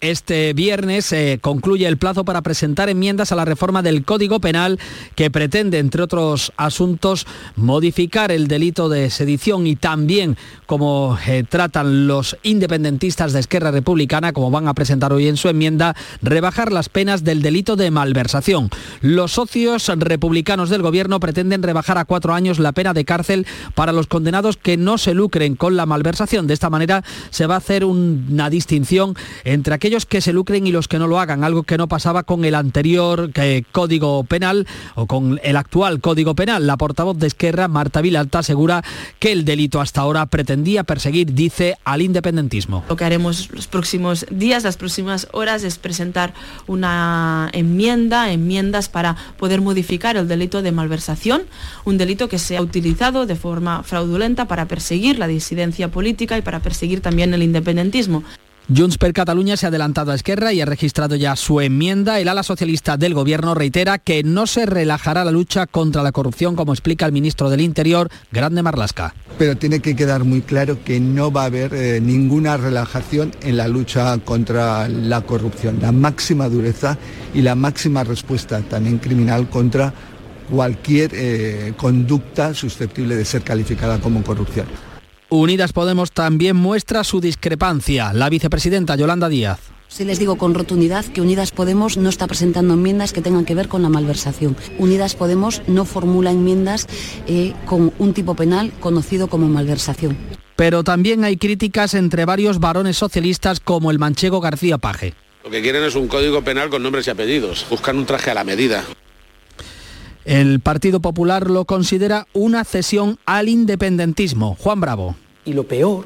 Este 0.01 0.53
viernes 0.53 1.11
eh, 1.11 1.41
concluye 1.41 1.89
el 1.89 1.97
plazo 1.97 2.25
para 2.25 2.43
presentar 2.43 2.89
enmiendas 2.89 3.33
a 3.33 3.35
la 3.35 3.45
reforma 3.45 3.83
del 3.83 4.05
Código 4.05 4.39
Penal 4.39 4.79
que 5.17 5.29
pretende, 5.29 5.81
entre 5.81 6.05
otros 6.05 6.53
asuntos, 6.57 7.27
modificar 7.57 8.31
el 8.31 8.47
delito 8.47 8.89
de 8.89 9.11
sedición 9.11 9.67
y 9.67 9.75
también, 9.75 10.37
como 10.67 11.19
eh, 11.27 11.43
tratan 11.49 12.07
los 12.07 12.37
independentistas 12.45 13.33
de 13.33 13.41
Esquerra 13.41 13.73
Republicana, 13.73 14.33
como 14.33 14.53
van 14.53 14.69
a 14.69 14.75
presentar 14.75 15.13
hoy 15.13 15.27
en 15.27 15.37
su 15.37 15.49
enmienda, 15.49 15.97
rebajar 16.23 16.71
las 16.71 16.89
penas 16.89 17.25
del 17.25 17.43
delito 17.43 17.75
de 17.75 17.91
malversación. 17.91 18.71
Los 19.01 19.33
socios 19.33 19.89
republicanos 19.89 20.71
del 20.71 20.83
Gobierno 20.83 21.19
pretenden 21.19 21.65
rebajar 21.65 21.99
a 21.99 22.05
cuatro 22.05 22.35
años 22.35 22.61
la 22.61 22.71
pena 22.71 22.95
de 22.95 23.05
cárcel 23.05 23.49
para 23.75 23.93
los 23.93 24.07
condenados 24.07 24.57
que 24.59 24.77
no 24.77 24.97
se 24.97 25.15
lucren 25.15 25.57
con 25.57 25.77
la 25.77 25.87
malversación. 25.87 26.47
De 26.47 26.55
esta 26.55 26.71
manera 26.71 27.03
se 27.31 27.47
va 27.47 27.57
a 27.57 27.59
hacer 27.59 27.85
una 27.85 28.49
distinción 28.49 29.17
entre 29.43 29.75
aquellos 29.75 29.88
que 29.89 30.21
se 30.21 30.33
lucren 30.33 30.67
y 30.67 30.71
los 30.71 30.87
que 30.87 30.99
no 30.99 31.07
lo 31.07 31.19
hagan, 31.19 31.45
algo 31.45 31.63
que 31.63 31.79
no 31.79 31.89
pasaba 31.89 32.23
con 32.23 32.45
el 32.45 32.55
anterior 32.55 33.31
eh, 33.35 33.63
Código 33.73 34.23
Penal 34.25 34.67
o 34.95 35.07
con 35.07 35.41
el 35.43 35.57
actual 35.57 36.01
Código 36.01 36.35
Penal. 36.35 36.67
La 36.67 36.77
portavoz 36.77 37.17
de 37.17 37.27
Esquerra, 37.27 37.69
Marta 37.69 38.03
Vilalta, 38.03 38.41
asegura 38.41 38.85
que 39.19 39.33
el 39.33 39.47
delito 39.47 39.81
hasta 39.81 40.03
ahora 40.03 40.27
pretendía 40.27 40.85
perseguir, 40.85 41.33
dice, 41.33 41.77
al 41.85 42.03
independentismo. 42.03 42.85
Lo 42.89 42.97
que 42.97 43.05
haremos 43.05 43.51
los 43.51 43.67
próximos 43.67 44.27
días, 44.31 44.63
las 44.63 44.77
próximas 44.77 45.27
horas, 45.33 45.65
es 45.65 45.79
presentar 45.79 46.35
una 46.67 47.49
enmienda, 47.53 48.31
enmiendas 48.31 48.89
para 48.91 49.17
poder 49.39 49.63
modificar 49.63 50.17
el 50.17 50.29
delito 50.29 50.61
de 50.61 50.71
malversación, 50.71 51.45
un 51.87 51.97
delito 51.97 52.29
que 52.29 52.39
se 52.39 52.59
ha 52.59 52.63
utilizado 52.63 53.25
de 53.25 53.37
forma 53.37 53.83
fraudulenta 53.83 54.47
para 54.47 54.67
perseguir 54.69 55.19
la 55.19 55.29
disidencia 55.29 55.91
política 55.91 56.37
y 56.37 56.43
para 56.43 56.61
perseguir 56.61 57.01
también 57.01 57.33
el 57.33 57.43
independentismo. 57.43 58.23
Junts 58.71 58.99
per 58.99 59.15
Cataluña 59.15 59.57
se 59.57 59.65
ha 59.65 59.71
adelantado 59.71 60.13
a 60.13 60.15
Esquerra 60.15 60.53
y 60.53 60.61
ha 60.61 60.67
registrado 60.67 61.17
ya 61.17 61.37
su 61.37 61.63
enmienda. 61.63 62.21
El 62.21 62.29
ala 62.29 62.43
socialista 62.43 62.99
del 62.99 63.15
gobierno 63.15 63.55
reitera 63.55 63.97
que 63.97 64.23
no 64.23 64.47
se 64.47 64.67
relajará 64.67 65.25
la 65.25 65.31
lucha 65.31 65.67
contra 65.67 66.03
la 66.03 66.13
corrupción, 66.13 66.55
como 66.55 66.75
explica 66.75 67.07
el 67.07 67.13
ministro 67.13 67.49
del 67.49 67.63
Interior, 67.63 68.11
Grande 68.31 68.63
Marlasca. 68.63 69.15
Pero 69.39 69.57
tiene 69.57 69.81
que 69.81 69.97
quedar 69.97 70.25
muy 70.25 70.43
claro 70.43 70.85
que 70.85 71.01
no 71.01 71.33
va 71.33 71.45
a 71.45 71.47
haber 71.47 71.73
eh, 71.73 72.01
ninguna 72.03 72.59
relajación 72.59 73.33
en 73.41 73.57
la 73.57 73.69
lucha 73.69 74.19
contra 74.19 74.87
la 74.87 75.23
corrupción. 75.23 75.79
La 75.81 75.91
máxima 75.91 76.51
dureza 76.51 76.99
y 77.33 77.41
la 77.41 77.55
máxima 77.55 78.05
respuesta 78.05 78.61
también 78.61 78.99
criminal 78.99 79.49
contra 79.49 79.95
cualquier 80.51 81.13
eh, 81.15 81.73
conducta 81.79 82.53
susceptible 82.53 83.17
de 83.17 83.25
ser 83.25 83.41
calificada 83.41 83.99
como 83.99 84.23
corrupción. 84.23 84.67
Unidas 85.31 85.75
Podemos 85.75 86.11
también 86.13 86.57
muestra 86.57 87.05
su 87.05 87.21
discrepancia. 87.21 88.15
La 88.15 88.31
vicepresidenta 88.31 88.97
Yolanda 88.97 89.29
Díaz. 89.29 89.61
Sí 89.87 90.05
les 90.05 90.19
digo 90.19 90.37
con 90.37 90.55
rotundidad 90.55 91.05
que 91.05 91.21
Unidas 91.21 91.51
Podemos 91.51 91.99
no 91.99 92.09
está 92.09 92.27
presentando 92.27 92.75
enmiendas 92.75 93.13
que 93.13 93.21
tengan 93.21 93.45
que 93.45 93.55
ver 93.55 93.69
con 93.69 93.83
la 93.83 93.91
malversación. 93.91 94.57
Unidas 94.79 95.15
Podemos 95.15 95.61
no 95.67 95.85
formula 95.85 96.31
enmiendas 96.31 96.87
eh, 97.27 97.53
con 97.67 97.93
un 97.99 98.15
tipo 98.15 98.35
penal 98.37 98.73
conocido 98.81 99.29
como 99.29 99.49
malversación. 99.49 100.17
Pero 100.57 100.83
también 100.83 101.25
hay 101.25 101.37
críticas 101.37 101.93
entre 101.93 102.25
varios 102.25 102.59
varones 102.59 102.97
socialistas 102.97 103.61
como 103.61 103.91
el 103.91 103.99
manchego 103.99 104.41
García 104.41 104.79
Paje. 104.79 105.13
Lo 105.45 105.51
que 105.51 105.61
quieren 105.61 105.85
es 105.85 105.95
un 105.95 106.09
código 106.09 106.43
penal 106.43 106.71
con 106.71 106.83
nombres 106.83 107.07
y 107.07 107.11
apellidos. 107.11 107.67
Buscan 107.69 107.99
un 107.99 108.07
traje 108.07 108.31
a 108.31 108.35
la 108.35 108.45
medida. 108.45 108.85
El 110.29 110.61
Partido 110.61 111.01
Popular 111.01 111.49
lo 111.49 111.65
considera 111.65 112.27
una 112.35 112.63
cesión 112.67 113.19
al 113.25 113.49
independentismo. 113.49 114.59
Juan 114.61 114.79
Bravo. 114.79 115.17
Y 115.47 115.55
lo 115.55 115.67
peor 115.67 116.05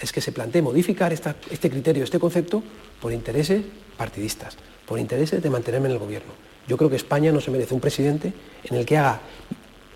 es 0.00 0.10
que 0.10 0.22
se 0.22 0.32
plantee 0.32 0.62
modificar 0.62 1.12
este 1.12 1.68
criterio, 1.68 2.02
este 2.02 2.18
concepto, 2.18 2.62
por 2.98 3.12
intereses 3.12 3.62
partidistas, 3.98 4.56
por 4.86 4.98
intereses 4.98 5.42
de 5.42 5.50
mantenerme 5.50 5.88
en 5.88 5.92
el 5.92 5.98
gobierno. 5.98 6.32
Yo 6.66 6.78
creo 6.78 6.88
que 6.88 6.96
España 6.96 7.30
no 7.30 7.42
se 7.42 7.50
merece 7.50 7.74
un 7.74 7.80
presidente 7.80 8.32
en 8.64 8.74
el 8.74 8.86
que 8.86 8.96
haga 8.96 9.20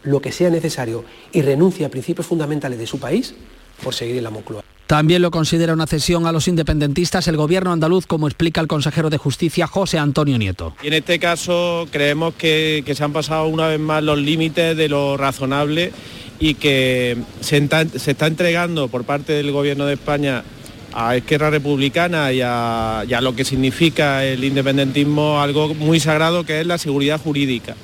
lo 0.03 0.21
que 0.21 0.33
sea 0.33 0.51
necesario 0.51 1.07
y 1.33 1.41
renuncie 1.41 1.87
a 1.87 1.89
principios 1.89 2.27
fundamentales 2.27 2.79
de 2.79 2.87
su 2.87 3.01
país 3.01 3.35
por 3.83 3.95
seguir 3.95 4.19
en 4.19 4.25
la 4.25 4.31
Moncloa. 4.31 4.63
También 4.93 5.23
lo 5.23 5.31
considera 5.31 5.73
una 5.73 5.87
cesión 5.87 6.27
a 6.27 6.33
los 6.33 6.49
independentistas 6.49 7.27
el 7.27 7.39
gobierno 7.39 7.73
andaluz, 7.73 8.05
como 8.05 8.29
explica 8.29 8.61
el 8.61 8.67
consejero 8.67 9.09
de 9.09 9.17
Justicia 9.17 9.67
José 9.67 9.99
Antonio 9.99 10.37
Nieto. 10.37 10.75
Y 10.83 10.89
en 10.89 10.93
este 10.93 11.19
caso 11.19 11.89
creemos 11.91 12.35
que, 12.35 12.85
se 12.95 13.03
han 13.03 13.15
pasado 13.15 13.47
una 13.47 13.69
vez 13.69 13.81
más 13.81 14.03
los 14.03 14.19
límites 14.19 14.77
de 14.77 14.91
lo 14.91 15.17
razonable 15.17 15.93
y 16.39 16.57
que 16.57 17.17
se, 17.41 17.57
está 17.57 18.27
entregando 18.27 18.89
por 18.89 19.05
parte 19.05 19.33
del 19.33 19.51
gobierno 19.51 19.87
de 19.87 19.95
España 19.95 20.45
a 20.93 21.17
Esquerra 21.17 21.49
Republicana 21.49 22.31
y 22.31 22.43
a 22.43 23.21
lo 23.23 23.35
que 23.35 23.47
significa 23.47 24.27
el 24.27 24.45
independentismo 24.45 25.41
algo 25.41 25.73
muy 25.73 26.01
sagrado 26.01 26.45
que 26.45 26.61
es 26.61 26.67
la 26.67 26.77
seguridad 26.77 27.19
jurídica. 27.19 27.77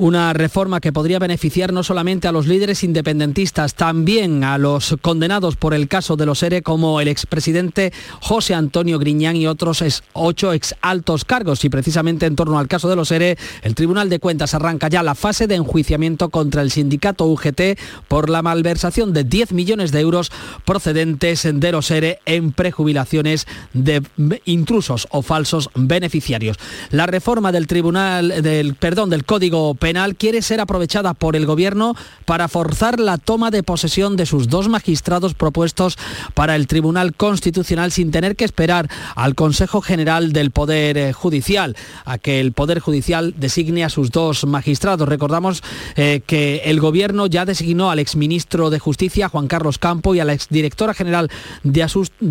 Una 0.00 0.32
reforma 0.32 0.80
que 0.80 0.94
podría 0.94 1.18
beneficiar 1.18 1.74
no 1.74 1.82
solamente 1.82 2.26
a 2.26 2.32
los 2.32 2.46
líderes 2.46 2.84
independentistas, 2.84 3.74
también 3.74 4.44
a 4.44 4.56
los 4.56 4.96
condenados 5.02 5.56
por 5.56 5.74
el 5.74 5.88
caso 5.88 6.16
de 6.16 6.24
los 6.24 6.42
ERE, 6.42 6.62
como 6.62 7.02
el 7.02 7.08
expresidente 7.08 7.92
José 8.22 8.54
Antonio 8.54 8.98
Griñán 8.98 9.36
y 9.36 9.46
otros 9.46 9.82
ex- 9.82 10.02
ocho 10.14 10.54
ex 10.54 10.74
altos 10.80 11.26
cargos. 11.26 11.66
Y 11.66 11.68
precisamente 11.68 12.24
en 12.24 12.34
torno 12.34 12.58
al 12.58 12.66
caso 12.66 12.88
de 12.88 12.96
los 12.96 13.10
ERE, 13.10 13.36
el 13.60 13.74
Tribunal 13.74 14.08
de 14.08 14.20
Cuentas 14.20 14.54
arranca 14.54 14.88
ya 14.88 15.02
la 15.02 15.14
fase 15.14 15.46
de 15.46 15.56
enjuiciamiento 15.56 16.30
contra 16.30 16.62
el 16.62 16.70
sindicato 16.70 17.26
UGT 17.26 17.78
por 18.08 18.30
la 18.30 18.40
malversación 18.40 19.12
de 19.12 19.24
10 19.24 19.52
millones 19.52 19.92
de 19.92 20.00
euros 20.00 20.32
procedentes 20.64 21.46
de 21.52 21.72
los 21.72 21.90
ERE 21.90 22.20
en 22.24 22.52
prejubilaciones 22.52 23.46
de 23.74 24.02
intrusos 24.46 25.08
o 25.10 25.20
falsos 25.20 25.68
beneficiarios. 25.74 26.56
La 26.90 27.04
reforma 27.04 27.52
del 27.52 27.66
Tribunal 27.66 28.40
del 28.42 28.76
perdón 28.76 29.10
del 29.10 29.26
Código 29.26 29.74
Penal 29.74 29.89
quiere 30.16 30.42
ser 30.42 30.60
aprovechada 30.60 31.14
por 31.14 31.36
el 31.36 31.46
gobierno 31.46 31.96
para 32.24 32.48
forzar 32.48 33.00
la 33.00 33.18
toma 33.18 33.50
de 33.50 33.62
posesión 33.62 34.16
de 34.16 34.26
sus 34.26 34.48
dos 34.48 34.68
magistrados 34.68 35.34
propuestos 35.34 35.98
para 36.34 36.56
el 36.56 36.66
Tribunal 36.66 37.14
Constitucional 37.14 37.92
sin 37.92 38.10
tener 38.10 38.36
que 38.36 38.44
esperar 38.44 38.88
al 39.16 39.34
Consejo 39.34 39.80
General 39.80 40.32
del 40.32 40.50
Poder 40.50 40.96
eh, 40.96 41.12
Judicial 41.12 41.76
a 42.04 42.18
que 42.18 42.40
el 42.40 42.52
Poder 42.52 42.78
Judicial 42.78 43.34
designe 43.36 43.84
a 43.84 43.88
sus 43.88 44.10
dos 44.10 44.46
magistrados. 44.46 45.08
Recordamos 45.08 45.62
eh, 45.96 46.22
que 46.26 46.62
el 46.64 46.80
gobierno 46.80 47.26
ya 47.26 47.44
designó 47.44 47.90
al 47.90 47.98
exministro 47.98 48.70
de 48.70 48.78
Justicia 48.78 49.28
Juan 49.28 49.48
Carlos 49.48 49.78
Campo 49.78 50.14
y 50.14 50.20
a 50.20 50.24
la 50.24 50.32
exdirectora 50.32 50.94
general 50.94 51.30
de 51.62 51.82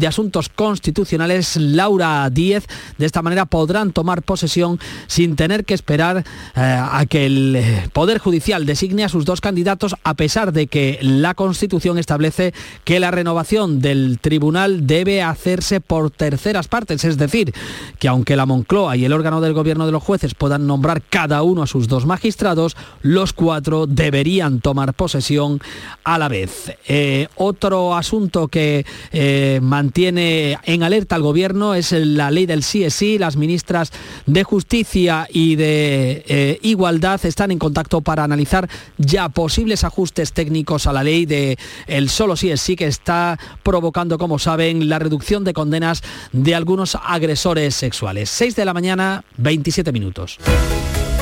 Asuntos 0.08 0.50
Constitucionales 0.50 1.58
Laura 1.58 2.30
Díez. 2.30 2.65
De 2.98 3.06
esta 3.06 3.22
manera 3.22 3.45
podrán 3.45 3.91
tomar 3.91 4.24
posesión 4.24 4.80
sin 5.08 5.36
tener 5.36 5.65
que 5.65 5.74
esperar 5.74 6.24
eh, 6.56 6.62
a 6.62 7.06
que 7.08 7.26
el 7.26 7.48
eh, 7.55 7.89
Poder 7.93 8.19
Judicial 8.19 8.65
designe 8.65 9.03
a 9.03 9.09
sus 9.09 9.25
dos 9.25 9.41
candidatos 9.41 9.95
a 10.03 10.13
pesar 10.13 10.53
de 10.53 10.67
que 10.67 10.99
la 11.01 11.33
Constitución 11.33 11.97
establece 11.97 12.53
que 12.83 12.99
la 12.99 13.12
renovación 13.12 13.81
del 13.81 14.19
tribunal 14.19 14.88
debe 14.88 15.21
hacerse 15.21 15.81
por 15.81 16.12
terceras 16.12 16.67
partes, 16.67 17.03
es 17.03 17.17
decir, 17.17 17.53
que 17.99 18.07
aunque 18.07 18.35
la 18.35 18.45
Moncloa 18.45 18.97
y 18.97 19.05
el 19.05 19.13
órgano 19.13 19.41
del 19.41 19.53
gobierno 19.53 19.85
de 19.85 19.91
los 19.91 20.03
jueces 20.03 20.35
puedan 20.35 20.67
nombrar 20.67 21.01
cada 21.01 21.43
uno 21.43 21.63
a 21.63 21.67
sus 21.67 21.88
dos 21.88 22.05
magistrados, 22.05 22.75
los 23.01 23.33
cuatro 23.33 23.88
deberían 23.88 24.62
tomar 24.62 24.93
posesión 24.93 25.59
a 26.03 26.17
la 26.17 26.27
vez. 26.27 26.75
Eh, 26.88 27.27
otro 27.35 27.95
asunto 27.95 28.47
que 28.47 28.85
eh, 29.12 29.59
mantiene 29.62 30.57
en 30.63 30.83
alerta 30.83 31.15
al 31.15 31.21
gobierno 31.21 31.75
es 31.75 31.91
la 31.91 32.31
ley 32.31 32.45
del 32.45 32.63
sí 32.63 32.83
es 32.83 32.93
sí. 32.93 33.17
Las 33.17 33.35
ministras 33.35 33.91
de 34.25 34.43
Justicia 34.43 35.27
y 35.31 35.55
de 35.55 36.59
Igualdad 36.62 37.19
están 37.30 37.52
en 37.52 37.60
contacto 37.60 38.02
para 38.02 38.24
analizar 38.24 38.70
ya 38.98 39.30
posibles 39.30 39.84
ajustes 39.84 40.34
técnicos 40.34 40.88
a 40.88 40.94
la 40.94 41.04
ley 41.04 41.26
de 41.26 41.58
el 41.88 42.10
solo 42.10 42.36
sí 42.36 42.52
es 42.52 42.62
sí 42.62 42.76
que 42.76 42.88
está 42.88 43.39
provocando, 43.63 44.18
como 44.18 44.39
saben, 44.39 44.89
la 44.89 45.00
reducción 45.00 45.44
de 45.44 45.54
condenas 45.54 46.04
de 46.32 46.56
algunos 46.56 46.96
agresores 46.96 47.76
sexuales. 47.76 48.30
6 48.30 48.56
de 48.56 48.65
la 48.65 48.74
mañana, 48.74 49.24
27 49.38 49.92
minutos. 49.92 50.38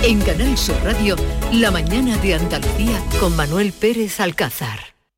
En 0.03 0.21
Canal 0.21 0.57
Sur 0.57 0.77
Radio, 0.83 1.15
la 1.53 1.71
mañana 1.71 2.17
de 2.17 2.35
Andalucía 2.35 3.01
con 3.19 3.35
Manuel 3.35 3.73
Pérez 3.73 4.19
Alcázar. 4.19 4.96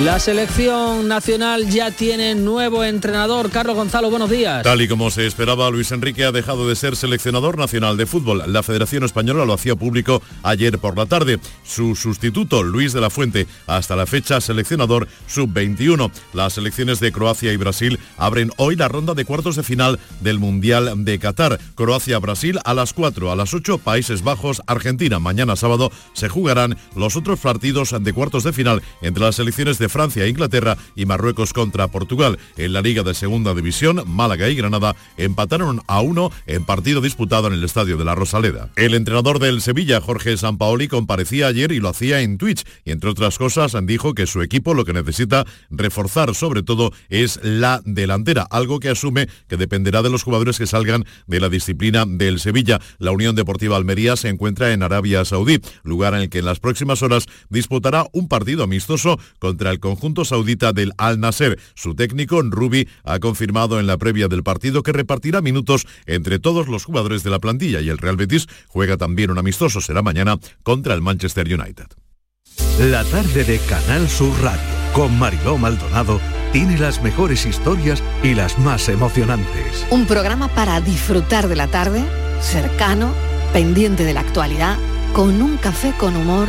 La 0.00 0.18
selección 0.18 1.06
nacional 1.06 1.68
ya 1.68 1.90
tiene 1.90 2.34
nuevo 2.34 2.82
entrenador. 2.82 3.50
Carlos 3.50 3.76
Gonzalo, 3.76 4.08
buenos 4.08 4.30
días. 4.30 4.62
Tal 4.62 4.80
y 4.80 4.88
como 4.88 5.10
se 5.10 5.26
esperaba, 5.26 5.68
Luis 5.70 5.92
Enrique 5.92 6.24
ha 6.24 6.32
dejado 6.32 6.66
de 6.66 6.76
ser 6.76 6.96
seleccionador 6.96 7.58
nacional 7.58 7.98
de 7.98 8.06
fútbol. 8.06 8.42
La 8.46 8.62
Federación 8.62 9.04
Española 9.04 9.44
lo 9.44 9.52
hacía 9.52 9.76
público 9.76 10.22
ayer 10.42 10.78
por 10.78 10.96
la 10.96 11.04
tarde. 11.04 11.38
Su 11.62 11.94
sustituto, 11.94 12.62
Luis 12.62 12.94
de 12.94 13.02
la 13.02 13.10
Fuente, 13.10 13.46
hasta 13.66 13.94
la 13.94 14.06
fecha 14.06 14.40
seleccionador 14.40 15.08
sub-21. 15.26 16.10
Las 16.32 16.54
selecciones 16.54 16.98
de 16.98 17.12
Croacia 17.12 17.52
y 17.52 17.58
Brasil 17.58 18.00
abren 18.16 18.50
hoy 18.56 18.76
la 18.76 18.88
ronda 18.88 19.12
de 19.12 19.26
cuartos 19.26 19.56
de 19.56 19.62
final 19.62 20.00
del 20.20 20.38
Mundial 20.38 21.04
de 21.04 21.18
Qatar. 21.18 21.60
Croacia-Brasil 21.74 22.58
a 22.64 22.72
las 22.72 22.94
4, 22.94 23.30
a 23.30 23.36
las 23.36 23.52
8, 23.52 23.76
Países 23.76 24.24
Bajos, 24.24 24.62
Argentina. 24.66 25.18
Mañana 25.18 25.54
sábado 25.54 25.92
se 26.14 26.30
jugarán 26.30 26.78
los 26.96 27.14
otros 27.14 27.40
partidos 27.40 27.94
de 28.00 28.12
cuartos 28.14 28.42
de 28.42 28.54
final 28.54 28.82
entre 29.02 29.22
las 29.22 29.36
selecciones 29.36 29.78
de 29.78 29.81
Francia 29.88 30.24
e 30.24 30.28
Inglaterra 30.28 30.76
y 30.96 31.06
Marruecos 31.06 31.52
contra 31.52 31.88
Portugal. 31.88 32.38
En 32.56 32.72
la 32.72 32.82
Liga 32.82 33.02
de 33.02 33.14
Segunda 33.14 33.54
División, 33.54 34.02
Málaga 34.06 34.48
y 34.48 34.54
Granada 34.54 34.96
empataron 35.16 35.80
a 35.86 36.00
uno 36.00 36.30
en 36.46 36.64
partido 36.64 37.00
disputado 37.00 37.48
en 37.48 37.54
el 37.54 37.64
Estadio 37.64 37.96
de 37.96 38.04
la 38.04 38.14
Rosaleda. 38.14 38.70
El 38.76 38.94
entrenador 38.94 39.38
del 39.38 39.60
Sevilla, 39.60 40.00
Jorge 40.00 40.36
Sampaoli, 40.36 40.88
comparecía 40.88 41.46
ayer 41.46 41.72
y 41.72 41.80
lo 41.80 41.88
hacía 41.88 42.20
en 42.20 42.38
Twitch 42.38 42.64
y 42.84 42.92
entre 42.92 43.10
otras 43.10 43.38
cosas 43.38 43.76
dijo 43.84 44.14
que 44.14 44.26
su 44.26 44.42
equipo 44.42 44.74
lo 44.74 44.84
que 44.84 44.92
necesita 44.92 45.44
reforzar 45.70 46.34
sobre 46.34 46.62
todo 46.62 46.92
es 47.08 47.40
la 47.42 47.80
delantera, 47.84 48.46
algo 48.50 48.80
que 48.80 48.90
asume 48.90 49.28
que 49.48 49.56
dependerá 49.56 50.02
de 50.02 50.10
los 50.10 50.22
jugadores 50.22 50.58
que 50.58 50.66
salgan 50.66 51.04
de 51.26 51.40
la 51.40 51.48
disciplina 51.48 52.04
del 52.06 52.40
Sevilla. 52.40 52.80
La 52.98 53.12
Unión 53.12 53.34
Deportiva 53.34 53.76
Almería 53.76 54.16
se 54.16 54.28
encuentra 54.28 54.72
en 54.72 54.82
Arabia 54.82 55.24
Saudí, 55.24 55.60
lugar 55.82 56.14
en 56.14 56.20
el 56.20 56.30
que 56.30 56.38
en 56.38 56.44
las 56.44 56.60
próximas 56.60 57.02
horas 57.02 57.26
disputará 57.48 58.06
un 58.12 58.28
partido 58.28 58.64
amistoso 58.64 59.18
contra 59.38 59.71
el 59.72 59.80
conjunto 59.80 60.24
saudita 60.24 60.72
del 60.72 60.92
Al 60.98 61.18
Nasser. 61.18 61.58
Su 61.74 61.94
técnico, 61.94 62.40
Rubi, 62.42 62.88
ha 63.04 63.18
confirmado 63.18 63.80
en 63.80 63.86
la 63.86 63.98
previa 63.98 64.28
del 64.28 64.42
partido 64.42 64.82
que 64.82 64.92
repartirá 64.92 65.40
minutos 65.40 65.86
entre 66.06 66.38
todos 66.38 66.68
los 66.68 66.84
jugadores 66.84 67.24
de 67.24 67.30
la 67.30 67.40
plantilla 67.40 67.80
y 67.80 67.88
el 67.88 67.98
Real 67.98 68.16
Betis 68.16 68.46
juega 68.68 68.96
también 68.96 69.30
un 69.30 69.38
amistoso, 69.38 69.80
será 69.80 70.02
mañana, 70.02 70.38
contra 70.62 70.94
el 70.94 71.02
Manchester 71.02 71.46
United. 71.46 71.86
La 72.78 73.04
tarde 73.04 73.44
de 73.44 73.58
Canal 73.58 74.08
Sur 74.08 74.32
Radio 74.42 74.82
con 74.92 75.18
Mariló 75.18 75.56
Maldonado 75.56 76.20
tiene 76.52 76.78
las 76.78 77.02
mejores 77.02 77.46
historias 77.46 78.02
y 78.22 78.34
las 78.34 78.58
más 78.58 78.88
emocionantes. 78.88 79.86
Un 79.90 80.06
programa 80.06 80.48
para 80.48 80.80
disfrutar 80.80 81.48
de 81.48 81.56
la 81.56 81.68
tarde, 81.68 82.04
cercano, 82.40 83.14
pendiente 83.52 84.04
de 84.04 84.12
la 84.12 84.20
actualidad, 84.20 84.76
con 85.14 85.40
un 85.40 85.56
café 85.56 85.94
con 85.98 86.16
humor, 86.16 86.48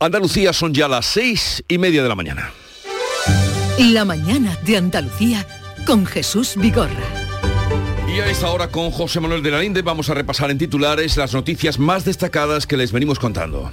Andalucía 0.00 0.52
son 0.52 0.72
ya 0.72 0.86
las 0.86 1.06
seis 1.06 1.64
y 1.66 1.76
media 1.76 2.04
de 2.04 2.08
la 2.08 2.14
mañana. 2.14 2.52
La 3.78 4.04
mañana 4.04 4.56
de 4.64 4.76
Andalucía 4.76 5.44
con 5.86 6.06
Jesús 6.06 6.54
Vigorra. 6.56 6.92
Y 8.06 8.20
a 8.20 8.26
esta 8.30 8.48
hora 8.48 8.68
con 8.68 8.92
José 8.92 9.18
Manuel 9.18 9.42
de 9.42 9.50
la 9.50 9.58
Linde 9.58 9.82
vamos 9.82 10.08
a 10.08 10.14
repasar 10.14 10.52
en 10.52 10.58
titulares 10.58 11.16
las 11.16 11.34
noticias 11.34 11.80
más 11.80 12.04
destacadas 12.04 12.68
que 12.68 12.76
les 12.76 12.92
venimos 12.92 13.18
contando. 13.18 13.72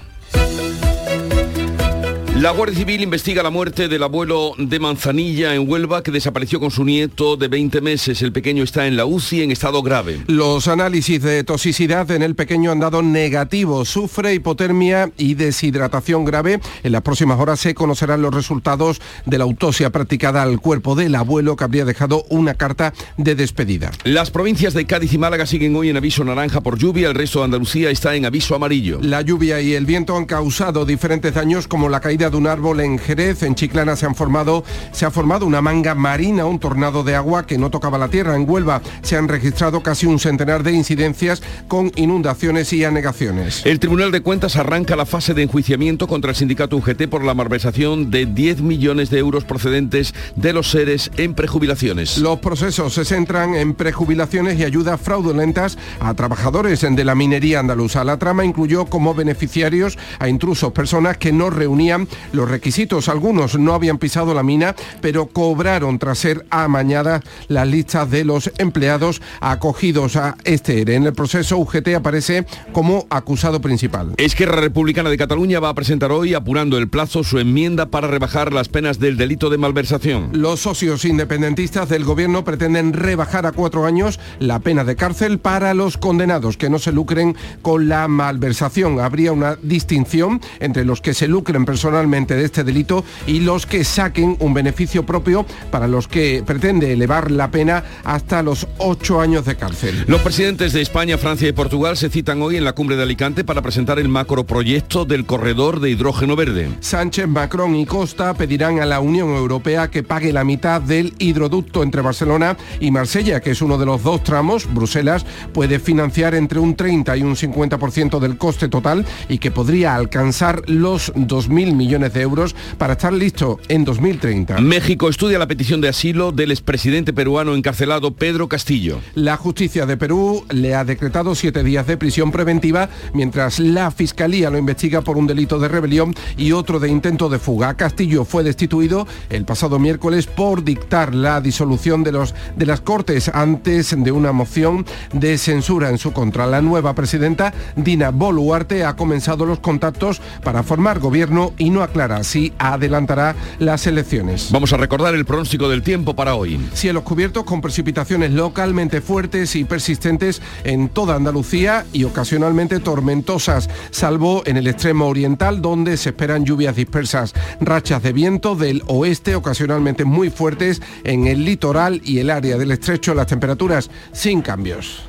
La 2.41 2.51
Guardia 2.51 2.77
Civil 2.77 3.01
investiga 3.01 3.41
la 3.41 3.49
muerte 3.49 3.87
del 3.87 4.03
abuelo 4.03 4.51
de 4.57 4.77
Manzanilla 4.77 5.55
en 5.55 5.69
Huelva 5.69 6.03
que 6.03 6.11
desapareció 6.11 6.59
con 6.59 6.69
su 6.69 6.83
nieto 6.83 7.37
de 7.37 7.47
20 7.47 7.79
meses. 7.79 8.21
El 8.21 8.33
pequeño 8.33 8.61
está 8.61 8.87
en 8.87 8.97
la 8.97 9.05
UCI 9.05 9.43
en 9.43 9.51
estado 9.51 9.81
grave. 9.81 10.21
Los 10.27 10.67
análisis 10.67 11.21
de 11.23 11.45
toxicidad 11.45 12.11
en 12.11 12.21
el 12.21 12.35
pequeño 12.35 12.73
han 12.73 12.81
dado 12.81 13.01
negativo. 13.01 13.85
Sufre 13.85 14.33
hipotermia 14.33 15.11
y 15.17 15.35
deshidratación 15.35 16.25
grave. 16.25 16.59
En 16.83 16.91
las 16.91 17.03
próximas 17.03 17.39
horas 17.39 17.61
se 17.61 17.73
conocerán 17.73 18.21
los 18.21 18.33
resultados 18.33 18.99
de 19.25 19.37
la 19.37 19.45
autopsia 19.45 19.89
practicada 19.89 20.43
al 20.43 20.59
cuerpo 20.59 20.93
del 20.95 21.15
abuelo 21.15 21.55
que 21.55 21.63
habría 21.63 21.85
dejado 21.85 22.25
una 22.27 22.55
carta 22.55 22.93
de 23.15 23.35
despedida. 23.35 23.91
Las 24.03 24.29
provincias 24.29 24.73
de 24.73 24.85
Cádiz 24.85 25.13
y 25.13 25.17
Málaga 25.17 25.45
siguen 25.45 25.73
hoy 25.77 25.89
en 25.89 25.95
aviso 25.95 26.25
naranja 26.25 26.59
por 26.59 26.77
lluvia. 26.77 27.07
El 27.07 27.15
resto 27.15 27.39
de 27.39 27.45
Andalucía 27.45 27.91
está 27.91 28.13
en 28.13 28.25
aviso 28.25 28.55
amarillo. 28.55 28.99
La 29.01 29.21
lluvia 29.21 29.61
y 29.61 29.73
el 29.73 29.85
viento 29.85 30.17
han 30.17 30.25
causado 30.25 30.85
diferentes 30.85 31.33
daños 31.33 31.69
como 31.69 31.87
la 31.87 32.01
caída 32.01 32.24
de 32.29 32.37
un 32.37 32.47
árbol 32.47 32.79
en 32.79 32.97
Jerez, 32.97 33.43
en 33.43 33.55
Chiclana 33.55 33.95
se 33.95 34.05
han 34.05 34.15
formado 34.15 34.63
se 34.91 35.05
ha 35.05 35.11
formado 35.11 35.45
una 35.45 35.61
manga 35.61 35.95
marina, 35.95 36.45
un 36.45 36.59
tornado 36.59 37.03
de 37.03 37.15
agua 37.15 37.45
que 37.45 37.57
no 37.57 37.69
tocaba 37.69 37.97
la 37.97 38.07
tierra. 38.07 38.35
En 38.35 38.49
Huelva 38.49 38.81
se 39.01 39.17
han 39.17 39.27
registrado 39.27 39.81
casi 39.81 40.05
un 40.05 40.19
centenar 40.19 40.63
de 40.63 40.71
incidencias 40.71 41.41
con 41.67 41.91
inundaciones 41.95 42.71
y 42.73 42.83
anegaciones. 42.83 43.65
El 43.65 43.79
Tribunal 43.79 44.11
de 44.11 44.21
Cuentas 44.21 44.55
arranca 44.55 44.95
la 44.95 45.05
fase 45.05 45.33
de 45.33 45.43
enjuiciamiento 45.43 46.07
contra 46.07 46.31
el 46.31 46.35
sindicato 46.35 46.77
UGT 46.77 47.07
por 47.09 47.23
la 47.23 47.33
malversación 47.33 48.11
de 48.11 48.25
10 48.25 48.61
millones 48.61 49.09
de 49.09 49.19
euros 49.19 49.43
procedentes 49.43 50.13
de 50.35 50.53
los 50.53 50.71
seres 50.71 51.11
en 51.17 51.33
prejubilaciones. 51.33 52.17
Los 52.17 52.39
procesos 52.39 52.93
se 52.93 53.05
centran 53.05 53.55
en 53.55 53.73
prejubilaciones 53.73 54.59
y 54.59 54.63
ayudas 54.63 54.99
fraudulentas 54.99 55.77
a 55.99 56.13
trabajadores 56.13 56.81
de 56.81 57.03
la 57.03 57.15
minería 57.15 57.59
andaluza. 57.59 58.03
La 58.03 58.17
trama 58.17 58.45
incluyó 58.45 58.85
como 58.85 59.13
beneficiarios 59.13 59.97
a 60.19 60.29
intrusos, 60.29 60.71
personas 60.71 61.17
que 61.17 61.31
no 61.31 61.49
reunían 61.49 62.07
los 62.31 62.49
requisitos. 62.49 63.09
Algunos 63.09 63.57
no 63.57 63.73
habían 63.73 63.97
pisado 63.97 64.33
la 64.33 64.43
mina, 64.43 64.75
pero 65.01 65.27
cobraron 65.27 65.99
tras 65.99 66.19
ser 66.19 66.45
amañadas 66.49 67.21
las 67.47 67.67
listas 67.67 68.09
de 68.09 68.25
los 68.25 68.51
empleados 68.57 69.21
acogidos 69.39 70.15
a 70.15 70.37
este 70.43 70.81
ERE. 70.81 70.95
En 70.95 71.05
el 71.05 71.13
proceso 71.13 71.57
UGT 71.57 71.95
aparece 71.95 72.45
como 72.71 73.05
acusado 73.09 73.61
principal. 73.61 74.13
Esquerra 74.17 74.61
Republicana 74.61 75.09
de 75.09 75.17
Cataluña 75.17 75.59
va 75.59 75.69
a 75.69 75.73
presentar 75.73 76.11
hoy, 76.11 76.33
apurando 76.33 76.77
el 76.77 76.87
plazo, 76.87 77.23
su 77.23 77.39
enmienda 77.39 77.87
para 77.87 78.07
rebajar 78.07 78.53
las 78.53 78.69
penas 78.69 78.99
del 78.99 79.17
delito 79.17 79.49
de 79.49 79.57
malversación. 79.57 80.29
Los 80.33 80.61
socios 80.61 81.05
independentistas 81.05 81.89
del 81.89 82.03
gobierno 82.03 82.43
pretenden 82.43 82.93
rebajar 82.93 83.45
a 83.45 83.51
cuatro 83.51 83.85
años 83.85 84.19
la 84.39 84.59
pena 84.59 84.83
de 84.83 84.95
cárcel 84.95 85.39
para 85.39 85.73
los 85.73 85.97
condenados 85.97 86.57
que 86.57 86.69
no 86.69 86.79
se 86.79 86.91
lucren 86.91 87.35
con 87.61 87.87
la 87.89 88.07
malversación. 88.07 88.99
Habría 88.99 89.31
una 89.31 89.57
distinción 89.61 90.41
entre 90.59 90.85
los 90.85 91.01
que 91.01 91.13
se 91.13 91.27
lucren 91.27 91.65
personalmente 91.65 92.04
de 92.05 92.45
este 92.45 92.63
delito 92.63 93.03
y 93.25 93.39
los 93.39 93.65
que 93.65 93.83
saquen 93.83 94.37
un 94.39 94.53
beneficio 94.53 95.05
propio 95.05 95.45
para 95.71 95.87
los 95.87 96.07
que 96.07 96.43
pretende 96.45 96.93
elevar 96.93 97.31
la 97.31 97.49
pena 97.49 97.83
hasta 98.03 98.43
los 98.43 98.67
ocho 98.77 99.19
años 99.19 99.43
de 99.45 99.55
cárcel. 99.55 100.05
Los 100.07 100.21
presidentes 100.21 100.71
de 100.71 100.81
España, 100.81 101.17
Francia 101.17 101.49
y 101.49 101.51
Portugal 101.51 101.97
se 101.97 102.09
citan 102.09 102.41
hoy 102.41 102.57
en 102.57 102.63
la 102.63 102.73
cumbre 102.73 102.95
de 102.95 103.03
Alicante 103.03 103.43
para 103.43 103.63
presentar 103.63 103.97
el 103.97 104.07
macroproyecto 104.07 105.05
del 105.05 105.25
corredor 105.25 105.79
de 105.79 105.89
hidrógeno 105.89 106.35
verde. 106.35 106.69
Sánchez, 106.79 107.27
Macron 107.27 107.75
y 107.75 107.87
Costa 107.87 108.35
pedirán 108.35 108.79
a 108.79 108.85
la 108.85 108.99
Unión 108.99 109.29
Europea 109.29 109.89
que 109.89 110.03
pague 110.03 110.31
la 110.31 110.43
mitad 110.43 110.81
del 110.81 111.15
hidroducto 111.17 111.81
entre 111.81 112.01
Barcelona 112.01 112.55
y 112.79 112.91
Marsella, 112.91 113.41
que 113.41 113.51
es 113.51 113.61
uno 113.61 113.79
de 113.79 113.87
los 113.87 114.03
dos 114.03 114.23
tramos. 114.23 114.71
Bruselas 114.71 115.25
puede 115.53 115.79
financiar 115.79 116.35
entre 116.35 116.59
un 116.59 116.75
30 116.75 117.17
y 117.17 117.23
un 117.23 117.35
50% 117.35 118.19
del 118.19 118.37
coste 118.37 118.69
total 118.69 119.05
y 119.27 119.39
que 119.39 119.51
podría 119.51 119.95
alcanzar 119.95 120.61
los 120.67 121.13
2.000 121.15 121.73
millones 121.73 121.94
de 121.95 122.21
euros 122.21 122.55
para 122.77 122.93
estar 122.93 123.13
listo 123.13 123.57
en 123.69 123.85
2030. 123.85 124.59
México 124.59 125.07
estudia 125.07 125.39
la 125.39 125.47
petición 125.47 125.79
de 125.79 125.87
asilo 125.87 126.33
del 126.33 126.51
expresidente 126.51 127.13
peruano 127.13 127.55
encarcelado 127.55 128.13
Pedro 128.13 128.49
Castillo. 128.49 128.99
La 129.13 129.37
justicia 129.37 129.85
de 129.85 129.95
Perú 129.95 130.43
le 130.49 130.75
ha 130.75 130.83
decretado 130.83 131.35
siete 131.35 131.63
días 131.63 131.87
de 131.87 131.95
prisión 131.95 132.31
preventiva, 132.31 132.89
mientras 133.13 133.59
la 133.59 133.91
Fiscalía 133.91 134.49
lo 134.49 134.57
investiga 134.57 135.01
por 135.01 135.17
un 135.17 135.25
delito 135.25 135.57
de 135.57 135.69
rebelión 135.69 136.13
y 136.35 136.51
otro 136.51 136.81
de 136.81 136.89
intento 136.89 137.29
de 137.29 137.39
fuga. 137.39 137.75
Castillo 137.75 138.25
fue 138.25 138.43
destituido 138.43 139.07
el 139.29 139.45
pasado 139.45 139.79
miércoles 139.79 140.27
por 140.27 140.65
dictar 140.65 141.15
la 141.15 141.39
disolución 141.39 142.03
de, 142.03 142.11
los, 142.11 142.35
de 142.57 142.65
las 142.65 142.81
Cortes 142.81 143.29
antes 143.33 143.95
de 143.97 144.11
una 144.11 144.33
moción 144.33 144.85
de 145.13 145.37
censura 145.37 145.89
en 145.89 145.97
su 145.97 146.11
contra. 146.11 146.45
La 146.45 146.61
nueva 146.61 146.93
presidenta, 146.93 147.53
Dina 147.77 148.11
Boluarte, 148.11 148.83
ha 148.83 148.97
comenzado 148.97 149.45
los 149.45 149.59
contactos 149.59 150.21
para 150.43 150.63
formar 150.63 150.99
gobierno 150.99 151.53
y 151.57 151.69
no 151.75 151.83
aclara 151.83 152.23
si 152.23 152.53
adelantará 152.57 153.35
las 153.59 153.85
elecciones. 153.85 154.49
Vamos 154.51 154.73
a 154.73 154.77
recordar 154.77 155.13
el 155.13 155.25
pronóstico 155.25 155.69
del 155.69 155.83
tiempo 155.83 156.15
para 156.15 156.35
hoy. 156.35 156.59
Cielos 156.73 157.03
cubiertos 157.03 157.43
con 157.43 157.61
precipitaciones 157.61 158.31
localmente 158.31 159.01
fuertes 159.01 159.55
y 159.55 159.65
persistentes 159.65 160.41
en 160.63 160.89
toda 160.89 161.15
Andalucía 161.15 161.85
y 161.91 162.05
ocasionalmente 162.05 162.79
tormentosas, 162.79 163.69
salvo 163.91 164.41
en 164.45 164.57
el 164.57 164.67
extremo 164.67 165.07
oriental 165.07 165.61
donde 165.61 165.97
se 165.97 166.09
esperan 166.09 166.45
lluvias 166.45 166.75
dispersas. 166.77 167.33
Rachas 167.59 168.01
de 168.01 168.13
viento 168.13 168.55
del 168.55 168.81
oeste 168.87 169.35
ocasionalmente 169.35 170.05
muy 170.05 170.29
fuertes 170.29 170.81
en 171.03 171.27
el 171.27 171.43
litoral 171.43 172.01
y 172.05 172.19
el 172.19 172.29
área 172.29 172.57
del 172.57 172.71
estrecho, 172.71 173.13
las 173.13 173.27
temperaturas 173.27 173.91
sin 174.13 174.41
cambios. 174.41 175.03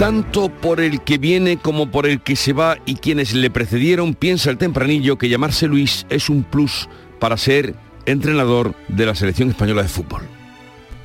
Tanto 0.00 0.48
por 0.48 0.80
el 0.80 1.02
que 1.02 1.18
viene 1.18 1.58
como 1.58 1.90
por 1.90 2.06
el 2.06 2.22
que 2.22 2.34
se 2.34 2.54
va 2.54 2.78
y 2.86 2.94
quienes 2.94 3.34
le 3.34 3.50
precedieron, 3.50 4.14
piensa 4.14 4.48
el 4.48 4.56
tempranillo 4.56 5.18
que 5.18 5.28
llamarse 5.28 5.66
Luis 5.66 6.06
es 6.08 6.30
un 6.30 6.42
plus 6.42 6.88
para 7.18 7.36
ser 7.36 7.74
entrenador 8.06 8.74
de 8.88 9.04
la 9.04 9.14
selección 9.14 9.50
española 9.50 9.82
de 9.82 9.88
fútbol. 9.88 10.22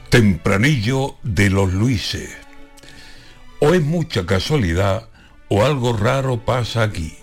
Tempranillo 0.07 1.17
de 1.23 1.49
los 1.49 1.73
Luises. 1.73 2.37
O 3.59 3.73
es 3.73 3.83
mucha 3.83 4.25
casualidad 4.25 5.09
o 5.49 5.65
algo 5.65 5.91
raro 5.91 6.45
pasa 6.45 6.83
aquí. 6.83 7.17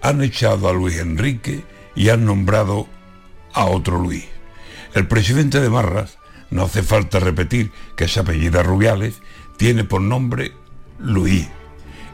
Han 0.00 0.22
echado 0.22 0.66
a 0.66 0.72
Luis 0.72 0.96
Enrique 0.96 1.62
y 1.94 2.08
han 2.08 2.24
nombrado 2.24 2.86
a 3.52 3.66
otro 3.66 3.98
Luis. 3.98 4.24
El 4.94 5.06
presidente 5.08 5.60
de 5.60 5.68
Marras, 5.68 6.16
no 6.50 6.62
hace 6.62 6.82
falta 6.82 7.20
repetir 7.20 7.70
que 7.98 8.08
se 8.08 8.20
apellida 8.20 8.62
Rubiales, 8.62 9.20
tiene 9.58 9.84
por 9.84 10.00
nombre 10.00 10.52
Luis. 10.98 11.48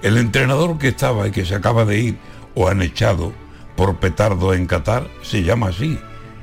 El 0.03 0.17
entrenador 0.17 0.79
que 0.79 0.89
estaba 0.89 1.29
y 1.29 1.31
que 1.31 1.45
se 1.45 1.55
acaba 1.55 1.85
de 1.85 1.99
ir 1.99 2.19
o 2.55 2.69
han 2.69 2.83
echado 2.83 3.33
por 3.77 3.97
petardo 3.97 4.55
en 4.55 4.67
Qatar 4.67 5.09
se 5.23 5.43
llama 5.43 5.69
así, 5.69 5.99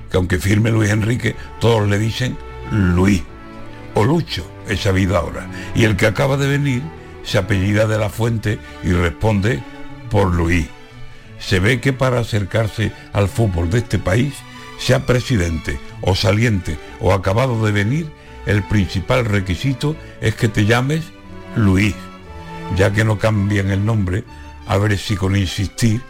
que 0.09 0.17
aunque 0.17 0.39
firme 0.39 0.71
Luis 0.71 0.89
Enrique, 0.89 1.35
todos 1.59 1.87
le 1.87 1.99
dicen 1.99 2.37
Luis 2.71 3.23
o 3.93 4.03
Lucho, 4.03 4.45
esa 4.67 4.91
vida 4.91 5.17
ahora. 5.17 5.47
Y 5.73 5.85
el 5.85 5.95
que 5.95 6.07
acaba 6.07 6.37
de 6.37 6.47
venir 6.47 6.81
se 7.23 7.37
apellida 7.37 7.87
de 7.87 7.97
la 7.97 8.09
fuente 8.09 8.59
y 8.83 8.91
responde 8.91 9.61
por 10.09 10.33
Luis. 10.33 10.67
se 11.39 11.59
ve 11.59 11.81
que 11.81 11.93
para 11.93 12.19
acercarse 12.19 12.91
al 13.13 13.27
fútbol 13.27 13.69
de 13.69 13.79
este 13.79 13.99
país, 13.99 14.33
sea 14.79 15.05
presidente 15.05 15.79
o 16.01 16.15
saliente 16.15 16.77
o 16.99 17.13
acabado 17.13 17.65
de 17.65 17.71
venir, 17.71 18.09
el 18.45 18.63
principal 18.63 19.25
requisito 19.25 19.95
es 20.21 20.35
que 20.35 20.47
te 20.47 20.65
llames 20.65 21.03
Luis, 21.55 21.95
ya 22.75 22.91
que 22.91 23.03
no 23.03 23.17
cambian 23.17 23.69
el 23.71 23.85
nombre, 23.85 24.23
a 24.67 24.77
ver 24.77 24.97
si 24.97 25.15
con 25.15 25.35
insistir 25.35 26.01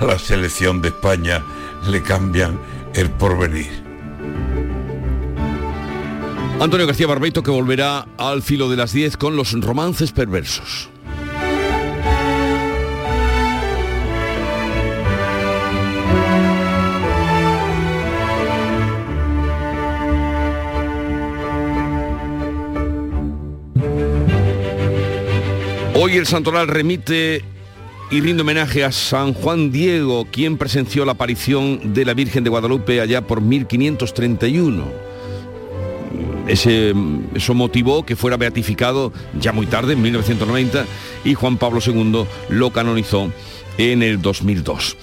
a 0.00 0.04
la 0.04 0.18
selección 0.18 0.82
de 0.82 0.88
España 0.88 1.42
le 1.88 2.02
cambian 2.02 2.58
el 2.94 3.10
porvenir. 3.10 3.70
Antonio 6.58 6.86
García 6.86 7.06
Barbeito 7.06 7.42
que 7.42 7.50
volverá 7.50 8.06
al 8.16 8.42
filo 8.42 8.70
de 8.70 8.76
las 8.76 8.92
10 8.92 9.18
con 9.18 9.36
los 9.36 9.52
romances 9.60 10.12
perversos. 10.12 10.88
Hoy 26.06 26.18
el 26.18 26.26
Santoral 26.28 26.68
remite 26.68 27.42
y 28.12 28.20
rinde 28.20 28.42
homenaje 28.42 28.84
a 28.84 28.92
San 28.92 29.32
Juan 29.32 29.72
Diego, 29.72 30.24
quien 30.30 30.56
presenció 30.56 31.04
la 31.04 31.10
aparición 31.10 31.94
de 31.94 32.04
la 32.04 32.14
Virgen 32.14 32.44
de 32.44 32.50
Guadalupe 32.50 33.00
allá 33.00 33.26
por 33.26 33.40
1531. 33.40 34.84
Ese, 36.46 36.94
eso 37.34 37.54
motivó 37.54 38.06
que 38.06 38.14
fuera 38.14 38.36
beatificado 38.36 39.12
ya 39.40 39.50
muy 39.50 39.66
tarde, 39.66 39.94
en 39.94 40.02
1990, 40.02 40.86
y 41.24 41.34
Juan 41.34 41.56
Pablo 41.56 41.80
II 41.84 42.24
lo 42.50 42.70
canonizó 42.70 43.32
en 43.76 44.04
el 44.04 44.22
2002. 44.22 44.96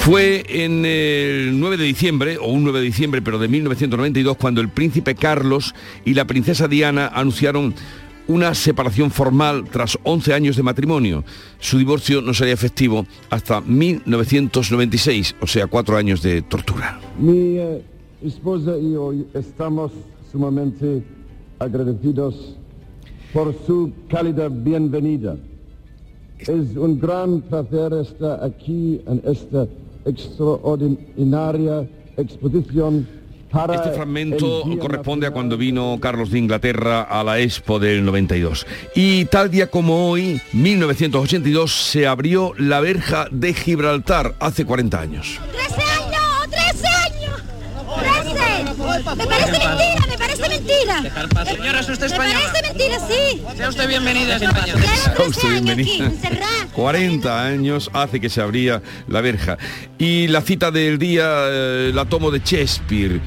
Fue 0.00 0.44
en 0.48 0.84
el 0.84 1.58
9 1.58 1.78
de 1.78 1.84
diciembre, 1.84 2.36
o 2.36 2.48
un 2.48 2.62
9 2.64 2.80
de 2.80 2.84
diciembre, 2.84 3.22
pero 3.22 3.38
de 3.38 3.48
1992, 3.48 4.36
cuando 4.36 4.60
el 4.60 4.68
príncipe 4.68 5.14
Carlos 5.14 5.74
y 6.04 6.12
la 6.12 6.26
princesa 6.26 6.68
Diana 6.68 7.10
anunciaron 7.14 7.74
una 8.30 8.54
separación 8.54 9.10
formal 9.10 9.64
tras 9.64 9.98
11 10.04 10.32
años 10.32 10.56
de 10.56 10.62
matrimonio. 10.62 11.24
Su 11.58 11.78
divorcio 11.78 12.22
no 12.22 12.32
sería 12.32 12.54
efectivo 12.54 13.04
hasta 13.28 13.60
1996, 13.60 15.34
o 15.40 15.48
sea, 15.48 15.66
cuatro 15.66 15.96
años 15.96 16.22
de 16.22 16.40
tortura. 16.42 17.00
Mi 17.18 17.58
eh, 17.58 17.82
esposa 18.22 18.78
y 18.78 18.92
yo 18.92 19.12
estamos 19.34 19.90
sumamente 20.30 21.02
agradecidos 21.58 22.54
por 23.32 23.52
su 23.66 23.92
cálida 24.08 24.48
bienvenida. 24.48 25.36
Es 26.38 26.76
un 26.76 27.00
gran 27.00 27.40
placer 27.40 27.92
estar 27.94 28.44
aquí 28.44 29.00
en 29.08 29.20
esta 29.24 29.66
extraordinaria 30.04 31.88
exposición 32.16 33.06
este 33.74 33.90
fragmento 33.92 34.64
corresponde 34.80 35.26
a 35.26 35.32
cuando 35.32 35.56
vino 35.56 35.98
Carlos 36.00 36.30
de 36.30 36.38
Inglaterra 36.38 37.02
a 37.02 37.24
la 37.24 37.40
Expo 37.40 37.78
del 37.78 38.04
92. 38.04 38.66
Y 38.94 39.24
tal 39.26 39.50
día 39.50 39.68
como 39.68 40.08
hoy, 40.10 40.40
1982, 40.52 41.72
se 41.72 42.06
abrió 42.06 42.52
la 42.56 42.80
verja 42.80 43.26
de 43.30 43.52
Gibraltar 43.52 44.34
hace 44.38 44.64
40 44.64 45.00
años. 45.00 45.40
¡13 45.52 45.74
años! 46.02 46.20
¡13 46.48 46.86
años! 47.06 47.40
¡13! 47.86 49.16
Me 49.16 49.26
parece 49.26 49.52
mentira, 49.52 50.06
me 50.08 50.18
parece 50.18 50.48
mentira. 50.48 51.02
Señora, 51.44 51.80
¿es 51.80 51.88
usted 51.88 52.06
española? 52.06 52.38
Me 52.38 52.44
parece 52.44 52.62
mentira, 52.62 52.69
Sea 53.56 53.68
usted 53.68 53.88
bienvenida 53.88 54.36
a 54.36 54.36
España. 54.36 54.74
Sea 54.78 55.26
usted 55.26 55.50
bienvenida. 55.50 56.10
40 56.72 57.46
años 57.46 57.90
hace 57.92 58.20
que 58.20 58.30
se 58.30 58.40
abría 58.40 58.80
la 59.06 59.20
verja. 59.20 59.58
Y 59.98 60.28
la 60.28 60.40
cita 60.40 60.70
del 60.70 60.98
día 60.98 61.26
eh, 61.26 61.90
la 61.94 62.06
tomo 62.06 62.30
de 62.30 62.38
Shakespeare. 62.38 63.20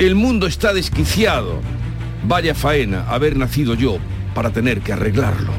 El 0.00 0.16
mundo 0.16 0.48
está 0.48 0.72
desquiciado. 0.72 1.60
Vaya 2.24 2.54
faena 2.56 3.08
haber 3.08 3.36
nacido 3.36 3.74
yo 3.74 3.98
para 4.34 4.50
tener 4.50 4.80
que 4.80 4.92
arreglarlo. 4.92 5.52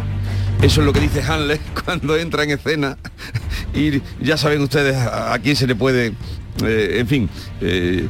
Eso 0.62 0.82
es 0.82 0.86
lo 0.86 0.92
que 0.92 1.00
dice 1.00 1.22
Hanley 1.22 1.60
cuando 1.86 2.18
entra 2.18 2.44
en 2.44 2.52
escena. 2.52 2.98
Y 3.74 4.02
ya 4.20 4.36
saben 4.36 4.62
ustedes 4.62 4.98
a, 4.98 5.34
a 5.34 5.40
quién 5.40 5.56
se 5.56 5.68
le 5.68 5.76
puede, 5.76 6.14
eh, 6.66 6.98
en 7.00 7.08
fin, 7.08 7.30
eh, 7.62 8.08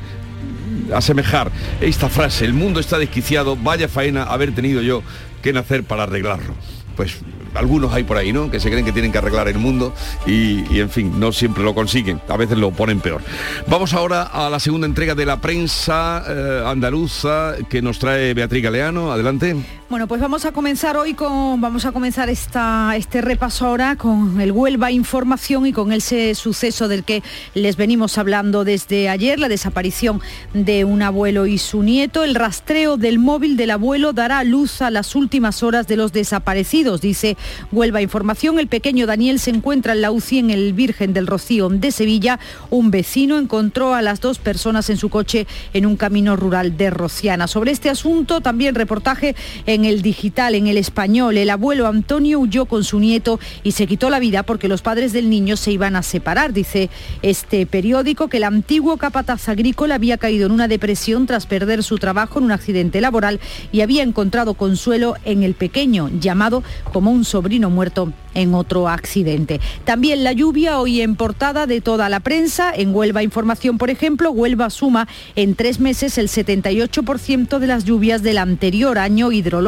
asemejar 0.93 1.51
esta 1.81 2.09
frase. 2.09 2.45
El 2.45 2.53
mundo 2.53 2.79
está 2.79 2.97
desquiciado. 2.97 3.55
Vaya 3.55 3.87
faena 3.87 4.23
haber 4.23 4.53
tenido 4.55 4.81
yo 4.81 5.03
que 5.41 5.53
nacer 5.53 5.83
para 5.83 6.03
arreglarlo. 6.03 6.53
Pues 6.95 7.19
algunos 7.53 7.93
hay 7.93 8.03
por 8.03 8.17
ahí, 8.17 8.33
¿no? 8.33 8.49
Que 8.49 8.59
se 8.59 8.69
creen 8.69 8.85
que 8.85 8.91
tienen 8.91 9.11
que 9.11 9.17
arreglar 9.17 9.47
el 9.47 9.57
mundo 9.57 9.93
y, 10.25 10.63
y, 10.73 10.79
en 10.79 10.89
fin, 10.89 11.19
no 11.19 11.31
siempre 11.31 11.63
lo 11.63 11.75
consiguen, 11.75 12.21
a 12.27 12.37
veces 12.37 12.57
lo 12.57 12.71
ponen 12.71 12.99
peor. 12.99 13.21
Vamos 13.67 13.93
ahora 13.93 14.23
a 14.23 14.49
la 14.49 14.59
segunda 14.59 14.87
entrega 14.87 15.13
de 15.15 15.25
la 15.25 15.39
prensa 15.39 16.23
eh, 16.27 16.63
andaluza 16.65 17.55
que 17.69 17.81
nos 17.81 17.99
trae 17.99 18.33
Beatriz 18.33 18.63
Galeano. 18.63 19.11
Adelante. 19.11 19.55
Bueno, 19.89 20.05
pues 20.05 20.19
vamos 20.19 20.43
a 20.43 20.51
comenzar 20.51 20.97
hoy 20.97 21.13
con, 21.13 21.61
vamos 21.61 21.85
a 21.85 21.93
comenzar 21.93 22.29
esta, 22.29 22.93
este 22.97 23.21
repaso 23.21 23.65
ahora 23.65 23.95
con 23.95 24.41
el 24.41 24.51
Huelva 24.51 24.91
Información 24.91 25.65
y 25.65 25.71
con 25.71 25.93
ese 25.93 26.35
suceso 26.35 26.89
del 26.89 27.05
que 27.05 27.23
les 27.53 27.77
venimos 27.77 28.17
hablando 28.17 28.65
desde 28.65 29.07
ayer, 29.07 29.39
la 29.39 29.47
desaparición 29.47 30.19
de 30.53 30.83
un 30.83 31.03
abuelo 31.03 31.45
y 31.45 31.57
su 31.57 31.83
nieto. 31.83 32.25
El 32.25 32.35
rastreo 32.35 32.97
del 32.97 33.17
móvil 33.17 33.55
del 33.55 33.71
abuelo 33.71 34.11
dará 34.11 34.43
luz 34.43 34.81
a 34.81 34.91
las 34.91 35.15
últimas 35.15 35.63
horas 35.63 35.87
de 35.87 35.95
los 35.95 36.11
desaparecidos, 36.11 36.99
dice 36.99 37.37
Huelva 37.71 38.01
Información. 38.01 38.59
El 38.59 38.67
pequeño 38.67 39.07
Daniel 39.07 39.39
se 39.39 39.51
encuentra 39.51 39.93
en 39.93 40.01
la 40.01 40.11
UCI 40.11 40.39
en 40.39 40.49
el 40.49 40.73
Virgen 40.73 41.13
del 41.13 41.27
Rocío 41.27 41.69
de 41.69 41.91
Sevilla. 41.93 42.39
Un 42.71 42.91
vecino 42.91 43.39
encontró 43.39 43.93
a 43.93 44.01
las 44.01 44.19
dos 44.19 44.37
personas 44.37 44.89
en 44.89 44.97
su 44.97 45.07
coche 45.07 45.47
en 45.73 45.85
un 45.85 45.95
camino 45.95 46.35
rural 46.35 46.75
de 46.75 46.89
Rociana. 46.89 47.47
Sobre 47.47 47.71
este 47.71 47.89
asunto 47.89 48.41
también 48.41 48.75
reportaje 48.75 49.33
en 49.65 49.76
el 49.85 50.01
digital, 50.01 50.55
en 50.55 50.67
el 50.67 50.77
español. 50.77 51.37
El 51.37 51.49
abuelo 51.49 51.87
Antonio 51.87 52.39
huyó 52.39 52.65
con 52.65 52.83
su 52.83 52.99
nieto 52.99 53.39
y 53.63 53.71
se 53.71 53.87
quitó 53.87 54.09
la 54.09 54.19
vida 54.19 54.43
porque 54.43 54.67
los 54.67 54.81
padres 54.81 55.13
del 55.13 55.29
niño 55.29 55.57
se 55.57 55.71
iban 55.71 55.95
a 55.95 56.03
separar. 56.03 56.53
Dice 56.53 56.89
este 57.21 57.65
periódico 57.65 58.27
que 58.27 58.37
el 58.37 58.43
antiguo 58.43 58.97
capataz 58.97 59.49
agrícola 59.49 59.95
había 59.95 60.17
caído 60.17 60.45
en 60.45 60.51
una 60.51 60.67
depresión 60.67 61.27
tras 61.27 61.45
perder 61.45 61.83
su 61.83 61.97
trabajo 61.97 62.39
en 62.39 62.45
un 62.45 62.51
accidente 62.51 63.01
laboral 63.01 63.39
y 63.71 63.81
había 63.81 64.03
encontrado 64.03 64.53
consuelo 64.53 65.15
en 65.25 65.43
el 65.43 65.53
pequeño, 65.53 66.09
llamado 66.19 66.63
como 66.91 67.11
un 67.11 67.25
sobrino 67.25 67.69
muerto 67.69 68.11
en 68.33 68.53
otro 68.53 68.87
accidente. 68.87 69.59
También 69.83 70.23
la 70.23 70.31
lluvia 70.31 70.79
hoy 70.79 71.01
en 71.01 71.15
portada 71.15 71.65
de 71.65 71.81
toda 71.81 72.07
la 72.07 72.19
prensa. 72.19 72.71
En 72.73 72.93
Huelva 72.93 73.23
Información, 73.23 73.77
por 73.77 73.89
ejemplo, 73.89 74.31
Huelva 74.31 74.69
suma 74.69 75.07
en 75.35 75.55
tres 75.55 75.79
meses 75.79 76.17
el 76.19 76.27
78% 76.27 77.57
de 77.57 77.67
las 77.67 77.83
lluvias 77.83 78.21
del 78.21 78.37
anterior 78.37 78.99
año 78.99 79.31
hidrológico. 79.31 79.66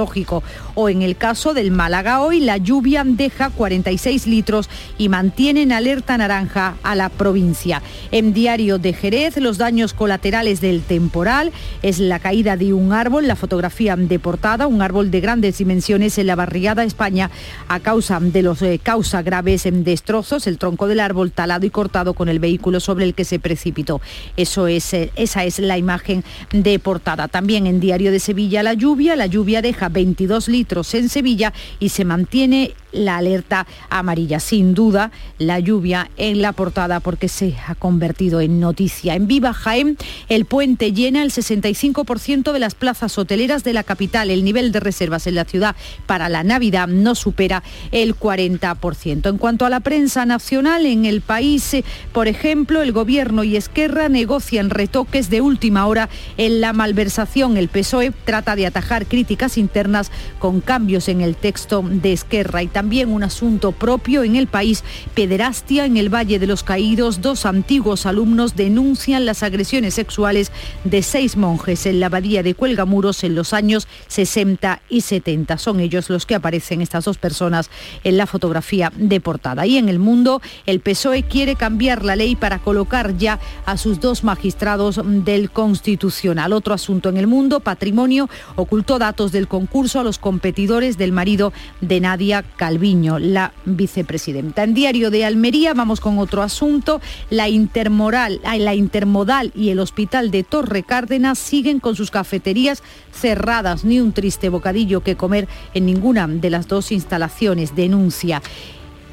O 0.76 0.90
en 0.90 1.02
el 1.02 1.16
caso 1.18 1.54
del 1.54 1.72
Málaga 1.72 2.22
hoy, 2.22 2.40
la 2.40 2.58
lluvia 2.58 3.04
deja 3.06 3.50
46 3.50 4.28
litros 4.28 4.70
y 4.98 5.10
mantiene 5.10 5.64
en 5.64 5.72
alerta 5.72 6.18
naranja 6.18 6.76
a 6.84 6.96
la 6.96 7.10
provincia. 7.10 7.82
En 8.12 8.34
Diario 8.34 8.78
de 8.78 8.94
Jerez, 8.94 9.38
los 9.38 9.58
daños 9.58 9.94
colaterales 9.94 10.62
del 10.62 10.82
temporal 10.82 11.52
es 11.82 12.00
la 12.00 12.20
caída 12.20 12.56
de 12.56 12.74
un 12.74 12.94
árbol, 12.94 13.28
la 13.28 13.36
fotografía 13.36 13.96
de 13.96 14.20
portada, 14.20 14.68
un 14.68 14.82
árbol 14.82 15.12
de 15.12 15.20
grandes 15.20 15.58
dimensiones 15.58 16.18
en 16.18 16.28
la 16.28 16.36
barriada 16.36 16.84
España 16.84 17.30
a 17.68 17.80
causa 17.80 18.20
de 18.20 18.42
los 18.42 18.62
eh, 18.62 18.80
causa 18.82 19.22
graves 19.22 19.66
en 19.66 19.84
destrozos, 19.84 20.48
el 20.48 20.58
tronco 20.58 20.88
del 20.88 21.00
árbol 21.00 21.32
talado 21.32 21.66
y 21.66 21.70
cortado 21.70 22.14
con 22.14 22.30
el 22.30 22.40
vehículo 22.40 22.80
sobre 22.80 23.06
el 23.06 23.14
que 23.14 23.26
se 23.26 23.40
precipitó. 23.40 24.02
Eso 24.38 24.68
es, 24.68 24.94
eh, 24.94 25.12
esa 25.16 25.44
es 25.44 25.60
la 25.60 25.78
imagen 25.78 26.24
de 26.52 26.80
portada. 26.80 27.28
También 27.28 27.68
en 27.68 27.80
Diario 27.80 28.12
de 28.12 28.20
Sevilla 28.20 28.64
la 28.64 28.74
lluvia, 28.74 29.16
la 29.16 29.26
lluvia 29.26 29.62
deja 29.62 29.89
22 29.90 30.48
litros 30.48 30.94
en 30.94 31.10
Sevilla 31.10 31.54
y 31.80 31.90
se 31.90 32.06
mantiene 32.06 32.74
la 32.92 33.18
alerta 33.18 33.68
amarilla. 33.90 34.40
Sin 34.40 34.74
duda, 34.74 35.12
la 35.38 35.60
lluvia 35.60 36.10
en 36.18 36.42
la 36.42 36.54
portada 36.54 37.00
porque 37.00 37.28
se 37.28 37.56
ha 37.68 37.76
convertido 37.76 38.42
en 38.42 38.60
noticia. 38.60 39.16
En 39.16 39.28
Viva 39.28 39.54
Jaén, 39.54 39.98
el 40.28 40.46
puente 40.46 40.94
llena 40.94 41.24
el 41.24 41.32
65% 41.32 42.52
de 42.52 42.60
las 42.60 42.76
plazas 42.76 43.18
hoteleras 43.18 43.64
de 43.64 43.74
la 43.74 43.84
capital. 43.84 44.30
El 44.32 44.44
nivel 44.44 44.72
de 44.72 44.80
reservas 44.80 45.28
en 45.28 45.36
la 45.36 45.46
ciudad 45.46 45.76
para 46.06 46.30
la 46.30 46.44
Navidad 46.44 46.88
no 46.88 47.16
supera 47.16 47.64
el 47.92 48.16
40%. 48.16 49.30
En 49.30 49.38
cuanto 49.38 49.66
a 49.66 49.70
la 49.70 49.80
prensa 49.80 50.26
nacional, 50.26 50.86
en 50.86 51.06
el 51.06 51.22
país, 51.22 51.74
eh, 51.74 51.84
por 52.14 52.28
ejemplo, 52.28 52.82
el 52.82 52.92
gobierno 52.92 53.44
y 53.44 53.56
Esquerra 53.56 54.10
negocian 54.10 54.70
retoques 54.70 55.30
de 55.30 55.42
última 55.42 55.86
hora 55.88 56.10
en 56.38 56.62
la 56.62 56.74
malversación. 56.74 57.58
El 57.58 57.70
PSOE 57.70 58.12
trata 58.26 58.56
de 58.56 58.66
atajar 58.66 59.06
críticas 59.06 59.58
internas 59.58 60.12
con 60.40 60.62
cambios 60.62 61.08
en 61.10 61.22
el 61.22 61.36
texto 61.36 61.84
de 61.84 62.14
Esquerra 62.14 62.64
y 62.64 62.68
también 62.80 63.12
un 63.12 63.24
asunto 63.24 63.74
propio 63.74 64.24
en 64.24 64.38
el 64.38 64.48
país, 64.48 64.86
pederastia 65.14 65.84
en 65.84 65.98
el 65.98 66.08
Valle 66.08 66.40
de 66.40 66.48
los 66.48 66.64
Caídos. 66.64 67.20
Dos 67.20 67.46
antiguos 67.46 68.06
alumnos 68.06 68.56
denuncian 68.56 69.26
las 69.26 69.44
agresiones 69.44 69.96
sexuales 69.96 70.54
de 70.86 71.04
seis 71.04 71.36
monjes 71.36 71.86
en 71.86 72.00
la 72.00 72.06
abadía 72.06 72.42
de 72.42 72.56
Cuelgamuros 72.56 73.26
en 73.26 73.36
los 73.36 73.52
años 73.52 73.86
60 74.08 74.82
y 74.88 75.02
70. 75.02 75.58
Son 75.58 75.82
ellos 75.82 76.10
los 76.10 76.26
que 76.26 76.36
aparecen 76.36 76.82
estas 76.82 77.04
dos 77.04 77.18
personas 77.18 77.70
en 78.06 78.16
la 78.16 78.26
fotografía 78.26 78.94
de 78.96 79.20
portada. 79.20 79.66
Y 79.66 79.78
en 79.78 79.90
el 79.90 80.00
mundo, 80.00 80.42
el 80.66 80.80
PSOE 80.80 81.24
quiere 81.24 81.58
cambiar 81.58 82.06
la 82.06 82.16
ley 82.16 82.38
para 82.38 82.60
colocar 82.60 83.18
ya 83.18 83.42
a 83.66 83.76
sus 83.76 84.00
dos 84.00 84.24
magistrados 84.24 85.02
del 85.04 85.52
Constitucional. 85.52 86.54
Otro 86.54 86.74
asunto 86.74 87.10
en 87.10 87.18
el 87.18 87.28
mundo, 87.28 87.60
patrimonio, 87.60 88.30
ocultó 88.56 89.00
datos 89.00 89.34
del 89.34 89.50
concurso 89.50 90.00
a 90.00 90.06
los 90.06 90.18
competidores 90.18 90.98
del 90.98 91.12
marido 91.12 91.52
de 91.82 92.00
Nadia 92.00 92.46
Calviño, 92.70 93.18
la 93.18 93.52
vicepresidenta. 93.66 94.64
En 94.64 94.76
Diario 94.76 95.10
de 95.10 95.26
Almería 95.26 95.74
vamos 95.74 96.00
con 96.00 96.20
otro 96.20 96.44
asunto, 96.44 97.02
la 97.32 97.48
la 97.48 98.76
intermodal 98.76 99.52
y 99.56 99.70
el 99.70 99.80
hospital 99.80 100.30
de 100.30 100.44
Torre 100.44 100.84
Cárdenas 100.84 101.40
siguen 101.40 101.80
con 101.80 101.96
sus 101.96 102.12
cafeterías 102.12 102.84
cerradas, 103.12 103.86
ni 103.86 104.00
un 104.00 104.12
triste 104.12 104.50
bocadillo 104.50 105.02
que 105.02 105.16
comer 105.16 105.48
en 105.74 105.88
ninguna 105.88 106.28
de 106.28 106.52
las 106.52 106.68
dos 106.68 106.92
instalaciones, 106.92 107.76
denuncia. 107.76 108.44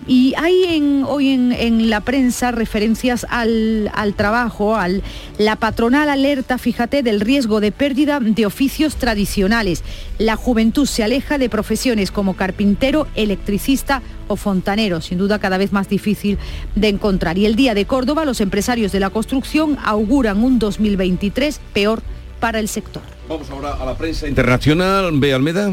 Y 0.06 0.34
hay 0.36 1.02
hoy 1.06 1.30
en, 1.30 1.90
la 1.90 2.00
prensa 2.00 2.52
referencias 2.52 3.26
al, 3.28 3.90
trabajo, 4.16 4.76
al, 4.76 5.02
la 5.38 5.56
patronal 5.56 6.08
alerta, 6.08 6.58
fíjate, 6.58 7.02
del 7.02 7.20
riesgo 7.20 7.60
de 7.60 7.72
pérdida 7.72 8.20
de 8.20 8.46
oficios 8.46 8.96
tradicionales. 8.96 9.82
La 10.18 10.36
juventud 10.36 10.86
se 10.86 11.02
aleja 11.02 11.38
de 11.38 11.48
profesiones 11.48 12.12
como 12.12 12.34
carpintero, 12.34 13.08
electricista 13.16 14.02
o 14.28 14.36
fontanero, 14.36 15.00
sin 15.00 15.18
duda 15.18 15.38
cada 15.38 15.58
vez 15.58 15.72
más 15.72 15.88
difícil 15.88 16.38
de 16.74 16.88
encontrar. 16.88 17.36
Y 17.38 17.46
el 17.46 17.56
Día 17.56 17.74
de 17.74 17.84
Córdoba, 17.84 18.24
los 18.24 18.40
empresarios 18.40 18.92
de 18.92 19.00
la 19.00 19.10
construcción 19.10 19.76
auguran 19.84 20.42
un 20.42 20.58
2023 20.58 21.60
peor 21.72 22.02
para 22.38 22.60
el 22.60 22.68
sector. 22.68 23.02
Vamos 23.28 23.50
ahora 23.50 23.74
a 23.74 23.84
la 23.84 23.96
prensa 23.96 24.28
internacional. 24.28 25.10
Ve 25.14 25.34
Almeda. 25.34 25.72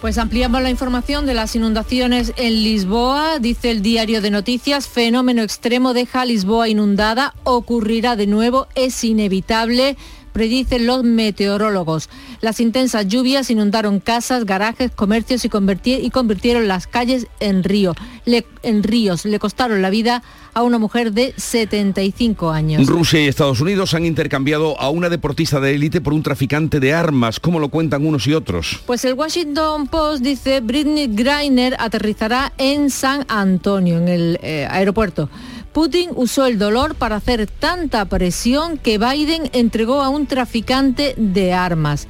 Pues 0.00 0.18
ampliamos 0.18 0.60
la 0.62 0.68
información 0.68 1.24
de 1.24 1.32
las 1.32 1.56
inundaciones 1.56 2.34
en 2.36 2.62
Lisboa. 2.62 3.38
Dice 3.38 3.70
el 3.70 3.80
diario 3.80 4.20
de 4.20 4.30
noticias, 4.30 4.88
fenómeno 4.88 5.42
extremo 5.42 5.94
deja 5.94 6.20
a 6.20 6.24
Lisboa 6.26 6.68
inundada, 6.68 7.34
ocurrirá 7.44 8.14
de 8.14 8.26
nuevo, 8.26 8.68
es 8.74 9.02
inevitable 9.04 9.96
predicen 10.36 10.86
los 10.86 11.02
meteorólogos. 11.02 12.10
Las 12.42 12.60
intensas 12.60 13.08
lluvias 13.08 13.48
inundaron 13.48 14.00
casas, 14.00 14.44
garajes, 14.44 14.90
comercios 14.90 15.46
y, 15.46 15.48
convirtieron 15.48 16.68
las 16.68 16.86
calles 16.86 17.26
en 17.40 17.64
ríos. 17.64 17.96
Le 18.26 19.38
costaron 19.38 19.80
la 19.80 19.88
vida 19.88 20.16
a 20.16 20.22
una 20.62 20.78
mujer 20.78 21.12
de 21.12 21.34
75 21.36 22.50
años. 22.50 22.86
Rusia 22.86 23.20
y 23.20 23.28
Estados 23.28 23.60
Unidos 23.60 23.94
han 23.94 24.04
intercambiado 24.04 24.80
a 24.80 24.90
una 24.90 25.08
deportista 25.08 25.60
de 25.60 25.74
élite 25.74 26.00
por 26.00 26.12
un 26.12 26.22
traficante 26.22 26.80
de 26.80 26.94
armas. 26.94 27.40
¿Cómo 27.40 27.60
lo 27.60 27.68
cuentan 27.68 28.06
unos 28.06 28.26
y 28.26 28.34
otros? 28.34 28.80
Pues 28.86 29.04
el 29.04 29.14
Washington 29.14 29.86
Post 29.86 30.22
dice 30.22 30.60
Britney 30.60 31.08
Griner 31.08 31.76
aterrizará 31.78 32.52
en 32.58 32.90
San 32.90 33.24
Antonio, 33.28 33.98
en 33.98 34.08
el 34.08 34.38
eh, 34.42 34.66
aeropuerto. 34.70 35.28
Putin 35.72 36.08
usó 36.14 36.46
el 36.46 36.58
dolor 36.58 36.94
para 36.94 37.16
hacer 37.16 37.46
tanta 37.46 38.06
presión 38.06 38.78
que 38.78 38.96
Biden 38.96 39.50
entregó 39.52 40.00
a 40.00 40.08
un 40.08 40.26
traficante 40.26 41.14
de 41.18 41.52
armas. 41.52 42.08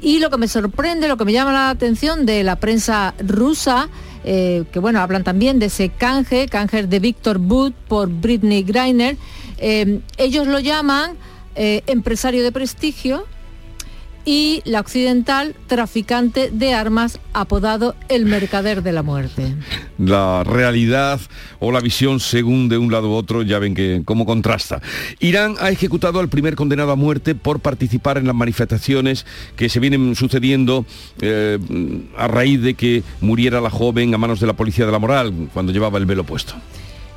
Y 0.00 0.18
lo 0.18 0.30
que 0.30 0.36
me 0.36 0.48
sorprende, 0.48 1.06
lo 1.06 1.16
que 1.16 1.24
me 1.24 1.32
llama 1.32 1.52
la 1.52 1.70
atención 1.70 2.26
de 2.26 2.42
la 2.42 2.56
prensa 2.56 3.14
rusa, 3.24 3.88
eh, 4.24 4.64
que 4.72 4.78
bueno, 4.78 5.00
hablan 5.00 5.22
también 5.22 5.58
de 5.58 5.66
ese 5.66 5.90
canje, 5.90 6.48
canje 6.48 6.86
de 6.86 6.98
Víctor 6.98 7.38
Boot 7.38 7.74
por 7.88 8.08
Britney 8.08 8.62
Griner, 8.62 9.16
eh, 9.58 10.00
ellos 10.16 10.46
lo 10.46 10.58
llaman 10.60 11.16
eh, 11.54 11.82
empresario 11.86 12.42
de 12.42 12.50
prestigio, 12.50 13.26
y 14.24 14.62
la 14.64 14.80
occidental 14.80 15.54
traficante 15.66 16.50
de 16.50 16.72
armas 16.72 17.20
apodado 17.32 17.94
el 18.08 18.24
mercader 18.24 18.82
de 18.82 18.92
la 18.92 19.02
muerte. 19.02 19.54
La 19.98 20.44
realidad 20.44 21.20
o 21.60 21.72
la 21.72 21.80
visión 21.80 22.20
según 22.20 22.68
de 22.68 22.78
un 22.78 22.90
lado 22.90 23.10
u 23.10 23.14
otro, 23.14 23.42
ya 23.42 23.58
ven 23.58 23.74
que 23.74 24.02
cómo 24.04 24.26
contrasta. 24.26 24.80
Irán 25.20 25.56
ha 25.60 25.70
ejecutado 25.70 26.20
al 26.20 26.28
primer 26.28 26.54
condenado 26.56 26.92
a 26.92 26.96
muerte 26.96 27.34
por 27.34 27.60
participar 27.60 28.18
en 28.18 28.26
las 28.26 28.34
manifestaciones 28.34 29.26
que 29.56 29.68
se 29.68 29.80
vienen 29.80 30.14
sucediendo 30.14 30.86
eh, 31.20 31.58
a 32.16 32.28
raíz 32.28 32.60
de 32.62 32.74
que 32.74 33.02
muriera 33.20 33.60
la 33.60 33.70
joven 33.70 34.14
a 34.14 34.18
manos 34.18 34.40
de 34.40 34.46
la 34.46 34.54
policía 34.54 34.86
de 34.86 34.92
la 34.92 34.98
moral 34.98 35.48
cuando 35.52 35.72
llevaba 35.72 35.98
el 35.98 36.06
velo 36.06 36.24
puesto. 36.24 36.54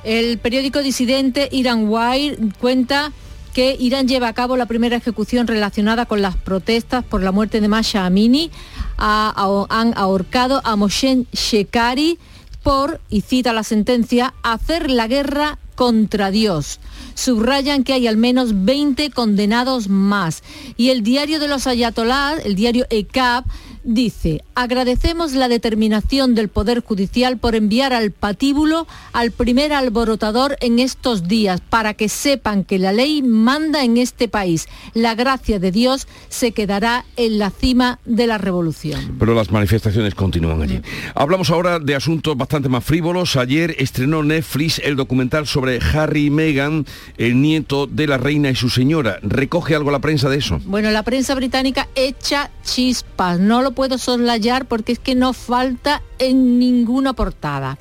El 0.03 0.37
periódico 0.37 0.81
disidente 0.81 1.49
Iran 1.51 1.85
Wire 1.89 2.37
cuenta 2.59 3.11
que 3.57 3.75
Irán 3.79 4.07
lleva 4.07 4.27
a 4.27 4.33
cabo 4.33 4.55
la 4.55 4.67
primera 4.67 4.97
ejecución 4.97 5.47
relacionada 5.47 6.05
con 6.05 6.21
las 6.21 6.37
protestas 6.37 7.03
por 7.03 7.23
la 7.23 7.31
muerte 7.31 7.59
de 7.59 7.67
Masha 7.67 8.05
Amini. 8.05 8.51
Ha- 8.99 9.33
ha- 9.35 9.65
han 9.79 9.97
ahorcado 9.97 10.61
a 10.63 10.75
Moshen 10.75 11.25
Shekari 11.33 12.19
por, 12.61 13.01
y 13.09 13.21
cita 13.21 13.53
la 13.53 13.63
sentencia, 13.63 14.35
hacer 14.43 14.91
la 14.91 15.07
guerra 15.07 15.57
contra 15.73 16.29
Dios. 16.29 16.79
Subrayan 17.15 17.83
que 17.83 17.93
hay 17.93 18.05
al 18.05 18.17
menos 18.17 18.63
20 18.63 19.09
condenados 19.09 19.89
más. 19.89 20.43
Y 20.77 20.91
el 20.91 21.01
diario 21.01 21.39
de 21.39 21.47
los 21.47 21.65
ayatolás, 21.65 22.45
el 22.45 22.53
diario 22.53 22.85
ECAP, 22.91 23.43
dice, 23.87 24.43
agradecemos 24.53 25.33
la 25.33 25.47
determinación 25.47 26.35
del 26.35 26.49
Poder 26.49 26.83
Judicial 26.83 27.37
por 27.37 27.55
enviar 27.55 27.93
al 27.93 28.11
patíbulo 28.11 28.85
al 29.13 29.31
primer 29.31 29.71
alborotador 29.71 30.57
en 30.59 30.79
estos 30.79 31.27
días, 31.27 31.61
para 31.61 31.93
que 31.93 32.09
sepan 32.09 32.65
que 32.65 32.79
la 32.79 32.91
ley 32.91 33.23
manda 33.23 33.83
en 33.83 33.97
este 33.97 34.27
país. 34.27 34.67
La 34.93 35.15
gracia 35.15 35.59
de 35.59 35.71
Dios 35.71 36.07
se 36.27 36.51
quedará 36.51 37.05
en 37.15 37.39
la 37.39 37.49
cima 37.49 37.99
de 38.05 38.27
la 38.27 38.37
revolución. 38.37 39.15
Pero 39.17 39.33
las 39.33 39.51
manifestaciones 39.51 40.13
continúan 40.15 40.61
allí. 40.61 40.81
Hablamos 41.15 41.49
ahora 41.49 41.79
de 41.79 41.95
asuntos 41.95 42.35
bastante 42.35 42.67
más 42.67 42.83
frívolos. 42.83 43.37
Ayer 43.37 43.73
estrenó 43.79 44.21
Netflix 44.21 44.79
el 44.83 44.97
documental 44.97 45.47
sobre 45.47 45.79
Harry 45.79 46.25
y 46.25 46.29
Meghan, 46.29 46.85
el 47.17 47.41
nieto 47.41 47.87
de 47.87 48.05
la 48.07 48.17
reina 48.17 48.49
y 48.49 48.55
su 48.55 48.69
señora. 48.69 49.19
¿Recoge 49.21 49.75
algo 49.75 49.91
la 49.91 49.99
prensa 49.99 50.27
de 50.27 50.39
eso? 50.39 50.59
Bueno, 50.65 50.91
la 50.91 51.03
prensa 51.03 51.35
británica 51.35 51.87
echa 51.95 52.51
chispas. 52.63 53.39
No 53.39 53.61
lo 53.61 53.76
puedo 53.77 53.99
soslayar 53.99 54.65
porque 54.65 54.91
es 54.93 54.97
que 54.97 55.13
no 55.13 55.33
falta 55.33 56.01
en 56.17 56.57
ninguna 56.57 57.13
portada. 57.13 57.77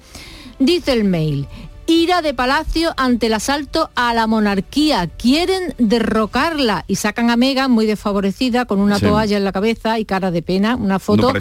Dice 0.59 0.93
el 0.93 1.05
mail. 1.05 1.49
Ira 1.87 2.21
de 2.21 2.35
Palacio 2.35 2.93
ante 2.99 3.27
el 3.29 3.33
asalto 3.35 3.89
a 3.95 4.13
la 4.13 4.27
monarquía. 4.27 5.07
Quieren 5.07 5.73
derrocarla 5.79 6.85
y 6.87 6.97
sacan 6.97 7.31
a 7.31 7.37
Meghan 7.37 7.71
muy 7.71 7.87
desfavorecida 7.87 8.67
con 8.67 8.81
una 8.81 8.99
Sí. 8.99 9.07
toalla 9.07 9.39
en 9.39 9.45
la 9.45 9.53
cabeza 9.53 9.99
y 9.99 10.05
cara 10.05 10.31
de 10.31 10.43
pena, 10.43 10.77
una 10.77 10.99
foto 10.99 11.33
No 11.33 11.39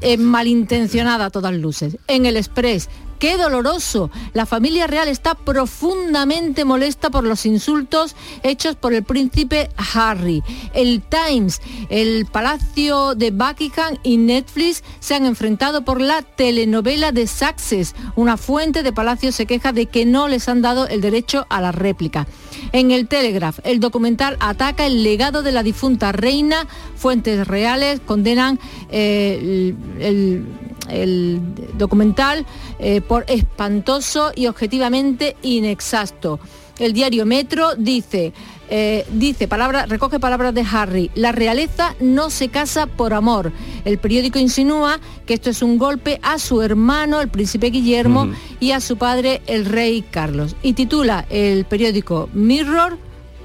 eh, 0.00 0.16
malintencionada 0.16 1.24
a 1.24 1.30
todas 1.30 1.54
luces. 1.54 1.96
En 2.06 2.24
el 2.26 2.36
Express, 2.36 2.88
qué 3.18 3.36
doloroso. 3.36 4.10
La 4.32 4.46
familia 4.46 4.86
real 4.86 5.08
está 5.08 5.34
profundamente 5.34 6.64
molesta 6.64 7.10
por 7.10 7.24
los 7.24 7.46
insultos 7.46 8.14
hechos 8.42 8.76
por 8.76 8.94
el 8.94 9.02
príncipe 9.02 9.68
Harry. 9.94 10.42
El 10.74 11.02
Times, 11.02 11.60
el 11.88 12.26
Palacio 12.26 13.14
de 13.14 13.30
Buckingham 13.30 13.96
y 14.02 14.16
Netflix 14.16 14.82
se 15.00 15.14
han 15.14 15.26
enfrentado 15.26 15.84
por 15.84 16.00
la 16.00 16.22
telenovela 16.22 17.12
de 17.12 17.26
Success. 17.26 17.94
Una 18.16 18.36
fuente 18.36 18.82
de 18.82 18.92
Palacio 18.92 19.32
se 19.32 19.46
queja 19.46 19.72
de 19.72 19.86
que 19.86 20.06
no 20.06 20.28
les 20.28 20.48
han 20.48 20.62
dado 20.62 20.86
el 20.88 21.00
derecho 21.00 21.46
a 21.48 21.60
la 21.60 21.72
réplica. 21.72 22.26
En 22.72 22.90
el 22.90 23.08
Telegraph, 23.08 23.58
el 23.64 23.80
documental 23.80 24.36
ataca 24.40 24.86
el 24.86 25.02
legado 25.02 25.42
de 25.42 25.52
la 25.52 25.62
difunta 25.62 26.12
reina. 26.12 26.66
Fuentes 26.96 27.46
reales 27.46 28.00
condenan 28.04 28.58
eh, 28.90 29.74
el, 30.00 30.02
el- 30.02 30.46
el 30.88 31.40
documental 31.76 32.46
eh, 32.78 33.02
por 33.08 33.24
espantoso 33.26 34.32
y 34.36 34.46
objetivamente 34.46 35.36
inexacto. 35.42 36.38
El 36.78 36.92
diario 36.92 37.26
Metro 37.26 37.74
dice, 37.74 38.32
eh, 38.70 39.04
dice 39.10 39.48
palabra, 39.48 39.86
recoge 39.86 40.20
palabras 40.20 40.54
de 40.54 40.64
Harry, 40.70 41.10
la 41.14 41.32
realeza 41.32 41.96
no 41.98 42.30
se 42.30 42.50
casa 42.50 42.86
por 42.86 43.14
amor. 43.14 43.52
El 43.84 43.98
periódico 43.98 44.38
insinúa 44.38 45.00
que 45.26 45.34
esto 45.34 45.50
es 45.50 45.62
un 45.62 45.78
golpe 45.78 46.20
a 46.22 46.38
su 46.38 46.62
hermano, 46.62 47.20
el 47.20 47.28
príncipe 47.28 47.70
Guillermo, 47.70 48.30
y 48.60 48.70
a 48.70 48.80
su 48.80 48.96
padre, 48.96 49.42
el 49.46 49.64
rey 49.64 50.04
Carlos. 50.08 50.54
Y 50.62 50.74
titula 50.74 51.26
el 51.30 51.64
periódico 51.64 52.28
Mirror, 52.32 52.96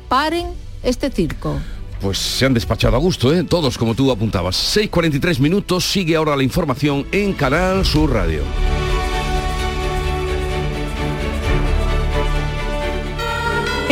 paren 0.10 0.48
este 0.84 1.10
circo. 1.10 1.60
Pues 2.02 2.18
se 2.18 2.46
han 2.46 2.54
despachado 2.54 2.98
a 2.98 3.00
gusto, 3.00 3.34
¿eh? 3.34 3.44
Todos 3.46 3.78
como 3.78 3.96
tú 3.96 4.12
apuntabas. 4.12 4.78
6.43 4.78 5.40
minutos, 5.40 5.86
sigue 5.86 6.18
ahora 6.18 6.36
la 6.36 6.44
información 6.44 7.08
en 7.14 7.34
Canal 7.34 7.86
Sur 7.86 8.12
Radio. 8.12 8.42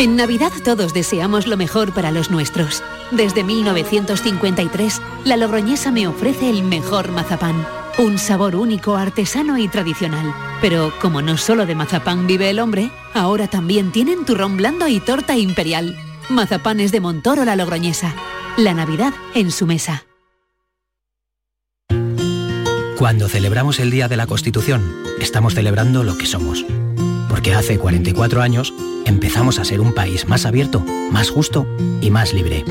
En 0.02 0.16
Navidad 0.16 0.52
todos 0.66 0.96
deseamos 0.96 1.46
lo 1.46 1.58
mejor 1.58 1.94
para 1.94 2.10
los 2.10 2.32
nuestros. 2.32 2.82
Desde 3.12 3.44
1953, 3.44 5.00
la 5.26 5.38
Logroñesa 5.38 5.92
me 5.92 6.08
ofrece 6.08 6.50
el 6.50 6.64
mejor 6.64 7.12
mazapán. 7.12 7.68
Un 8.00 8.18
sabor 8.18 8.56
único, 8.56 8.96
artesano 8.96 9.60
y 9.60 9.68
tradicional. 9.68 10.34
Pero 10.60 10.92
como 11.00 11.22
no 11.22 11.38
solo 11.38 11.68
de 11.68 11.76
mazapán 11.76 12.26
vive 12.26 12.50
el 12.50 12.58
hombre, 12.58 12.90
ahora 13.14 13.48
también 13.48 13.92
tienen 13.92 14.26
turrón 14.26 14.58
blando 14.58 14.88
y 14.88 15.00
torta 15.00 15.38
imperial. 15.38 15.96
Mazapanes 16.30 16.92
de 16.92 17.00
Montoro 17.00 17.46
la 17.46 17.56
Logroñesa. 17.56 18.16
La 18.58 18.74
Navidad 18.74 19.14
en 19.36 19.52
su 19.52 19.68
mesa. 19.68 20.06
Cuando 22.98 23.30
celebramos 23.30 23.80
el 23.80 23.92
Día 23.92 24.08
de 24.08 24.18
la 24.18 24.26
Constitución, 24.26 24.96
estamos 25.20 25.54
celebrando 25.54 26.04
lo 26.04 26.18
que 26.18 26.26
somos. 26.26 26.66
Porque 27.32 27.54
hace 27.54 27.80
44 27.80 28.42
años 28.42 28.74
empezamos 29.06 29.58
a 29.58 29.64
ser 29.64 29.80
un 29.80 29.94
país 29.94 30.28
más 30.28 30.46
abierto, 30.46 30.82
más 31.12 31.30
justo 31.30 31.66
y 32.02 32.10
más 32.10 32.34
libre. 32.34 32.66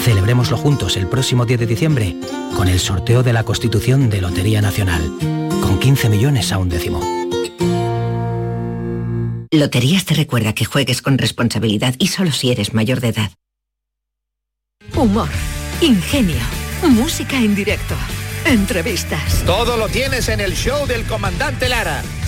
Celebrémoslo 0.00 0.56
juntos 0.56 0.96
el 0.96 1.06
próximo 1.06 1.44
10 1.44 1.60
de 1.60 1.66
diciembre 1.66 2.16
con 2.56 2.68
el 2.68 2.80
sorteo 2.80 3.22
de 3.22 3.34
la 3.34 3.44
Constitución 3.44 4.08
de 4.08 4.22
Lotería 4.22 4.62
Nacional, 4.62 5.02
con 5.60 5.78
15 5.78 6.08
millones 6.08 6.50
a 6.50 6.56
un 6.56 6.70
décimo. 6.70 6.98
Loterías 9.50 10.06
te 10.06 10.14
recuerda 10.14 10.54
que 10.54 10.64
juegues 10.64 11.02
con 11.02 11.18
responsabilidad 11.18 11.94
y 11.98 12.06
solo 12.06 12.32
si 12.32 12.50
eres 12.50 12.72
mayor 12.72 13.02
de 13.02 13.08
edad. 13.08 13.32
Humor, 14.96 15.28
ingenio, 15.82 16.40
música 16.88 17.36
en 17.36 17.54
directo, 17.54 17.94
entrevistas. 18.46 19.42
Todo 19.44 19.76
lo 19.76 19.88
tienes 19.88 20.30
en 20.30 20.40
el 20.40 20.54
show 20.54 20.86
del 20.86 21.04
comandante 21.04 21.68
Lara. 21.68 22.02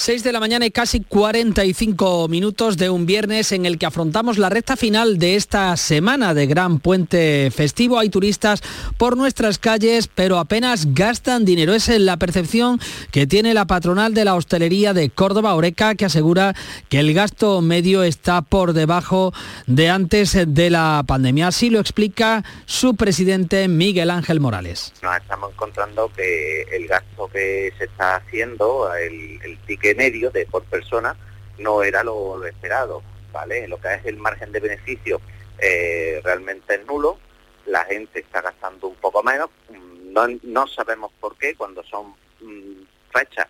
6 0.00 0.24
de 0.24 0.32
la 0.32 0.40
mañana 0.40 0.64
y 0.64 0.70
casi 0.70 1.00
45 1.00 2.26
minutos 2.28 2.78
de 2.78 2.88
un 2.88 3.04
viernes 3.04 3.52
en 3.52 3.66
el 3.66 3.76
que 3.76 3.84
afrontamos 3.84 4.38
la 4.38 4.48
recta 4.48 4.74
final 4.74 5.18
de 5.18 5.36
esta 5.36 5.76
semana 5.76 6.32
de 6.32 6.46
gran 6.46 6.78
puente 6.78 7.50
festivo. 7.54 7.98
Hay 7.98 8.08
turistas 8.08 8.62
por 8.96 9.18
nuestras 9.18 9.58
calles, 9.58 10.08
pero 10.08 10.38
apenas 10.38 10.94
gastan 10.94 11.44
dinero. 11.44 11.74
Es 11.74 11.88
la 11.88 12.16
percepción 12.16 12.80
que 13.10 13.26
tiene 13.26 13.52
la 13.52 13.66
patronal 13.66 14.14
de 14.14 14.24
la 14.24 14.36
hostelería 14.36 14.94
de 14.94 15.10
Córdoba, 15.10 15.54
Oreca, 15.54 15.94
que 15.94 16.06
asegura 16.06 16.54
que 16.88 17.00
el 17.00 17.12
gasto 17.12 17.60
medio 17.60 18.02
está 18.02 18.40
por 18.40 18.72
debajo 18.72 19.34
de 19.66 19.90
antes 19.90 20.34
de 20.46 20.70
la 20.70 21.04
pandemia. 21.06 21.48
Así 21.48 21.68
lo 21.68 21.78
explica 21.78 22.42
su 22.64 22.96
presidente 22.96 23.68
Miguel 23.68 24.08
Ángel 24.08 24.40
Morales. 24.40 24.94
Nos 25.02 25.14
estamos 25.18 25.52
encontrando 25.52 26.10
que 26.16 26.62
el 26.72 26.88
gasto 26.88 27.28
que 27.30 27.70
se 27.76 27.84
está 27.84 28.16
haciendo, 28.16 28.90
el, 28.94 29.38
el 29.44 29.58
ticket 29.66 29.89
medio 29.94 30.30
de 30.30 30.46
por 30.46 30.64
persona 30.64 31.16
no 31.58 31.82
era 31.82 32.02
lo, 32.02 32.44
esperado, 32.44 33.02
¿vale? 33.32 33.68
Lo 33.68 33.80
que 33.80 33.94
es 33.94 34.06
el 34.06 34.16
margen 34.16 34.52
de 34.52 34.60
beneficio 34.60 35.20
eh, 35.58 36.20
realmente 36.24 36.74
es 36.74 36.86
nulo, 36.86 37.18
la 37.66 37.84
gente 37.84 38.20
está 38.20 38.40
gastando 38.40 38.88
un 38.88 38.96
poco 38.96 39.22
menos, 39.22 39.50
mm, 39.68 40.12
no, 40.12 40.26
no 40.42 40.66
sabemos 40.66 41.12
por 41.20 41.36
qué 41.36 41.54
cuando 41.54 41.82
son 41.84 42.14
mm, 42.40 42.82
fechas 43.12 43.46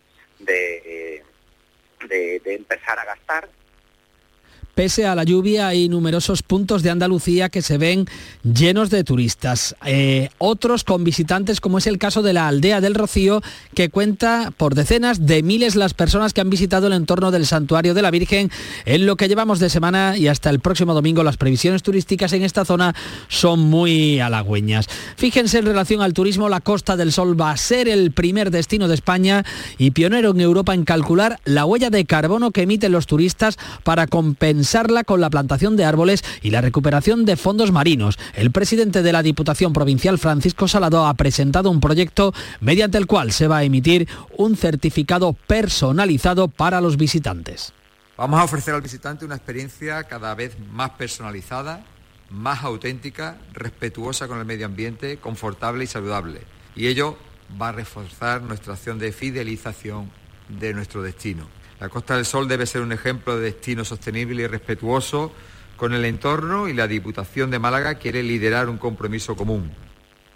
eh, 0.47 1.23
de, 2.07 2.39
de 2.39 2.55
empezar 2.55 2.99
a 2.99 3.05
gastar, 3.05 3.47
Pese 4.75 5.05
a 5.05 5.15
la 5.15 5.25
lluvia 5.25 5.67
hay 5.67 5.89
numerosos 5.89 6.43
puntos 6.43 6.81
de 6.81 6.89
Andalucía 6.89 7.49
que 7.49 7.61
se 7.61 7.77
ven 7.77 8.07
llenos 8.43 8.89
de 8.89 9.03
turistas. 9.03 9.75
Eh, 9.85 10.29
otros 10.37 10.85
con 10.85 11.03
visitantes, 11.03 11.59
como 11.59 11.77
es 11.77 11.87
el 11.87 11.97
caso 11.97 12.21
de 12.21 12.31
la 12.31 12.47
aldea 12.47 12.79
del 12.79 12.95
Rocío, 12.95 13.41
que 13.75 13.89
cuenta 13.89 14.53
por 14.55 14.73
decenas 14.73 15.25
de 15.25 15.43
miles 15.43 15.75
las 15.75 15.93
personas 15.93 16.33
que 16.33 16.39
han 16.39 16.49
visitado 16.49 16.87
el 16.87 16.93
entorno 16.93 17.31
del 17.31 17.45
santuario 17.45 17.93
de 17.93 18.01
la 18.01 18.11
Virgen 18.11 18.49
en 18.85 19.05
lo 19.05 19.17
que 19.17 19.27
llevamos 19.27 19.59
de 19.59 19.69
semana 19.69 20.15
y 20.17 20.27
hasta 20.27 20.49
el 20.49 20.61
próximo 20.61 20.93
domingo 20.93 21.23
las 21.23 21.37
previsiones 21.37 21.83
turísticas 21.83 22.31
en 22.31 22.43
esta 22.43 22.63
zona 22.63 22.95
son 23.27 23.59
muy 23.59 24.21
halagüeñas. 24.21 24.87
Fíjense 25.17 25.57
en 25.57 25.65
relación 25.65 26.01
al 26.01 26.13
turismo, 26.13 26.47
la 26.47 26.61
Costa 26.61 26.95
del 26.95 27.11
Sol 27.11 27.39
va 27.39 27.51
a 27.51 27.57
ser 27.57 27.89
el 27.89 28.11
primer 28.11 28.51
destino 28.51 28.87
de 28.87 28.95
España 28.95 29.43
y 29.77 29.91
pionero 29.91 30.31
en 30.31 30.39
Europa 30.39 30.73
en 30.73 30.85
calcular 30.85 31.39
la 31.43 31.65
huella 31.65 31.89
de 31.89 32.05
carbono 32.05 32.51
que 32.51 32.61
emiten 32.61 32.93
los 32.93 33.05
turistas 33.05 33.57
para 33.83 34.07
compensar 34.07 34.60
con 35.05 35.21
la 35.21 35.29
plantación 35.29 35.75
de 35.75 35.85
árboles 35.85 36.23
y 36.41 36.51
la 36.51 36.61
recuperación 36.61 37.25
de 37.25 37.35
fondos 37.35 37.71
marinos. 37.71 38.17
El 38.33 38.51
presidente 38.51 39.01
de 39.01 39.13
la 39.13 39.23
Diputación 39.23 39.73
Provincial, 39.73 40.17
Francisco 40.17 40.67
Salado, 40.67 41.05
ha 41.05 41.13
presentado 41.13 41.69
un 41.69 41.79
proyecto 41.79 42.33
mediante 42.59 42.97
el 42.97 43.07
cual 43.07 43.31
se 43.31 43.47
va 43.47 43.57
a 43.57 43.63
emitir 43.63 44.07
un 44.37 44.55
certificado 44.55 45.33
personalizado 45.33 46.47
para 46.47 46.81
los 46.81 46.97
visitantes. 46.97 47.73
Vamos 48.17 48.39
a 48.39 48.43
ofrecer 48.43 48.73
al 48.73 48.81
visitante 48.81 49.25
una 49.25 49.35
experiencia 49.35 50.03
cada 50.03 50.35
vez 50.35 50.55
más 50.71 50.91
personalizada, 50.91 51.83
más 52.29 52.63
auténtica, 52.63 53.37
respetuosa 53.53 54.27
con 54.27 54.39
el 54.39 54.45
medio 54.45 54.65
ambiente, 54.65 55.17
confortable 55.17 55.83
y 55.83 55.87
saludable. 55.87 56.41
Y 56.75 56.87
ello 56.87 57.17
va 57.59 57.69
a 57.69 57.71
reforzar 57.71 58.41
nuestra 58.41 58.73
acción 58.73 58.99
de 58.99 59.11
fidelización 59.11 60.11
de 60.47 60.73
nuestro 60.73 61.01
destino. 61.01 61.47
La 61.81 61.89
Costa 61.89 62.15
del 62.15 62.27
Sol 62.27 62.47
debe 62.47 62.67
ser 62.67 62.81
un 62.83 62.91
ejemplo 62.91 63.35
de 63.35 63.41
destino 63.41 63.83
sostenible 63.83 64.43
y 64.43 64.47
respetuoso 64.47 65.31
con 65.77 65.95
el 65.95 66.05
entorno 66.05 66.67
y 66.67 66.73
la 66.75 66.85
Diputación 66.85 67.49
de 67.49 67.57
Málaga 67.57 67.95
quiere 67.95 68.21
liderar 68.21 68.69
un 68.69 68.77
compromiso 68.77 69.35
común. 69.35 69.71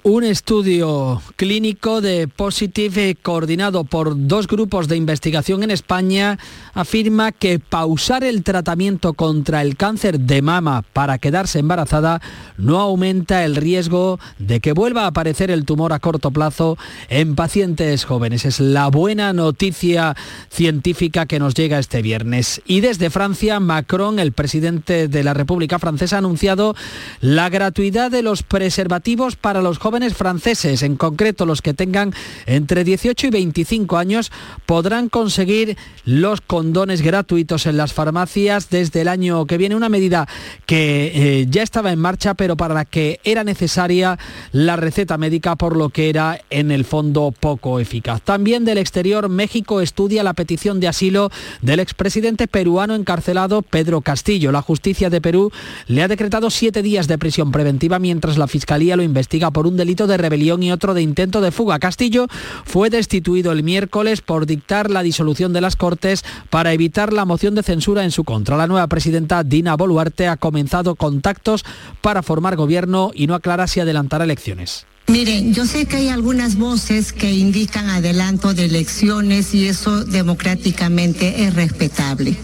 Un 0.08 0.24
estudio 0.24 1.20
clínico 1.36 2.00
de 2.00 2.28
Positive 2.28 3.16
coordinado 3.16 3.86
por 3.86 4.28
dos 4.28 4.46
grupos 4.46 4.88
de 4.88 4.98
investigación 4.98 5.64
en 5.64 5.72
España 5.72 6.38
afirma 6.76 7.32
que 7.32 7.58
pausar 7.58 8.24
el 8.24 8.44
tratamiento 8.44 9.14
contra 9.14 9.64
el 9.64 9.78
cáncer 9.78 10.20
de 10.20 10.44
mama 10.44 10.84
para 10.94 11.18
quedarse 11.18 11.58
embarazada 11.58 12.22
no 12.56 12.80
aumenta 12.80 13.46
el 13.46 13.56
riesgo 13.56 14.20
de 14.38 14.60
que 14.60 14.74
vuelva 14.74 15.06
a 15.06 15.08
aparecer 15.08 15.50
el 15.50 15.66
tumor 15.66 15.92
a 15.92 15.98
corto 15.98 16.30
plazo 16.30 16.78
en 17.10 17.34
pacientes 17.34 18.06
jóvenes. 18.06 18.46
Es 18.46 18.60
la 18.60 18.90
buena 18.90 19.34
noticia 19.34 20.16
científica 20.52 21.26
que 21.26 21.40
nos 21.40 21.56
llega 21.56 21.80
este 21.80 22.04
viernes. 22.04 22.62
Y 22.68 22.82
desde 22.82 23.10
Francia, 23.10 23.60
Macron, 23.60 24.20
el 24.20 24.34
presidente 24.34 25.08
de 25.08 25.24
la 25.24 25.34
República 25.34 25.80
Francesa, 25.80 26.18
ha 26.18 26.20
anunciado 26.20 26.76
la 27.22 27.50
gratuidad 27.50 28.12
de 28.12 28.22
los 28.22 28.44
preservativos 28.44 29.36
para 29.36 29.64
los 29.64 29.80
jóvenes 29.80 29.95
franceses, 30.14 30.84
en 30.84 30.96
concreto 30.96 31.46
los 31.46 31.62
que 31.62 31.74
tengan 31.74 32.14
entre 32.46 32.84
18 32.84 33.28
y 33.28 33.30
25 33.30 33.98
años, 33.98 34.32
podrán 34.66 35.10
conseguir 35.10 35.78
los 36.04 36.42
condones 36.42 37.02
gratuitos 37.02 37.66
en 37.66 37.78
las 37.78 37.94
farmacias 37.94 38.70
desde 38.70 39.02
el 39.02 39.08
año 39.08 39.46
que 39.46 39.58
viene, 39.58 39.76
una 39.76 39.90
medida 39.90 40.28
que 40.66 41.12
eh, 41.14 41.48
ya 41.50 41.64
estaba 41.64 41.92
en 41.92 42.00
marcha, 42.00 42.34
pero 42.34 42.58
para 42.58 42.74
la 42.74 42.86
que 42.86 43.20
era 43.24 43.44
necesaria 43.44 44.20
la 44.52 44.76
receta 44.76 45.18
médica, 45.18 45.56
por 45.56 45.76
lo 45.76 45.90
que 45.90 46.10
era 46.10 46.40
en 46.50 46.72
el 46.72 46.86
fondo 46.86 47.34
poco 47.38 47.80
eficaz. 47.80 48.22
También 48.22 48.66
del 48.66 48.78
exterior, 48.78 49.30
México 49.30 49.82
estudia 49.82 50.24
la 50.24 50.34
petición 50.34 50.80
de 50.80 50.88
asilo 50.88 51.32
del 51.62 51.80
expresidente 51.80 52.48
peruano 52.48 52.96
encarcelado 52.96 53.62
Pedro 53.62 54.02
Castillo. 54.02 54.52
La 54.52 54.62
justicia 54.62 55.10
de 55.10 55.22
Perú 55.22 55.52
le 55.88 56.04
ha 56.04 56.08
decretado 56.08 56.50
siete 56.50 56.82
días 56.82 57.08
de 57.08 57.18
prisión 57.18 57.52
preventiva 57.52 58.00
mientras 58.00 58.38
la 58.38 58.48
Fiscalía 58.48 58.96
lo 58.96 59.04
investiga 59.04 59.52
por 59.52 59.68
un 59.68 59.78
de 59.86 60.18
rebelión 60.18 60.62
y 60.64 60.72
otro 60.72 60.94
de 60.94 61.02
intento 61.02 61.42
de 61.42 61.52
fuga. 61.52 61.80
Castillo 61.80 62.28
fue 62.66 62.90
destituido 62.90 63.52
el 63.52 63.64
miércoles 63.64 64.22
por 64.22 64.46
dictar 64.46 64.90
la 64.90 65.04
disolución 65.04 65.54
de 65.54 65.62
las 65.62 65.76
Cortes 65.76 66.24
para 66.50 66.74
evitar 66.74 67.14
la 67.14 67.26
moción 67.26 67.56
de 67.56 67.64
censura 67.64 68.04
en 68.04 68.12
su 68.12 68.24
contra. 68.24 68.58
La 68.58 68.68
nueva 68.68 68.88
presidenta 68.88 69.44
Dina 69.44 69.76
Boluarte 69.76 70.28
ha 70.28 70.38
comenzado 70.38 70.96
contactos 70.96 71.64
para 72.02 72.24
formar 72.24 72.56
gobierno 72.56 73.12
y 73.14 73.28
no 73.28 73.36
aclara 73.36 73.68
si 73.68 73.80
adelantará 73.80 74.26
elecciones. 74.26 74.86
Miren, 75.08 75.54
yo 75.54 75.68
sé 75.68 75.86
que 75.86 75.98
hay 75.98 76.10
algunas 76.10 76.58
voces 76.58 77.14
que 77.14 77.32
indican 77.32 77.90
adelanto 77.90 78.56
de 78.56 78.66
elecciones 78.66 79.54
y 79.54 79.68
eso 79.68 80.04
democráticamente 80.04 81.44
es 81.46 81.54
respetable. 81.54 82.36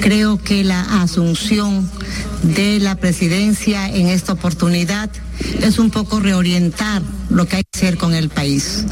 Creo 0.00 0.36
que 0.36 0.64
la 0.64 0.80
asunción 1.02 1.88
de 2.42 2.80
la 2.80 2.96
presidencia 2.96 3.88
en 3.88 4.08
esta 4.08 4.32
oportunidad 4.32 5.10
es 5.60 5.78
un 5.78 5.90
poco 5.90 6.20
reorientar 6.20 7.02
lo 7.30 7.46
que 7.46 7.56
hay 7.56 7.62
que 7.62 7.78
hacer 7.78 7.96
con 7.96 8.14
el 8.14 8.28
país. 8.28 8.84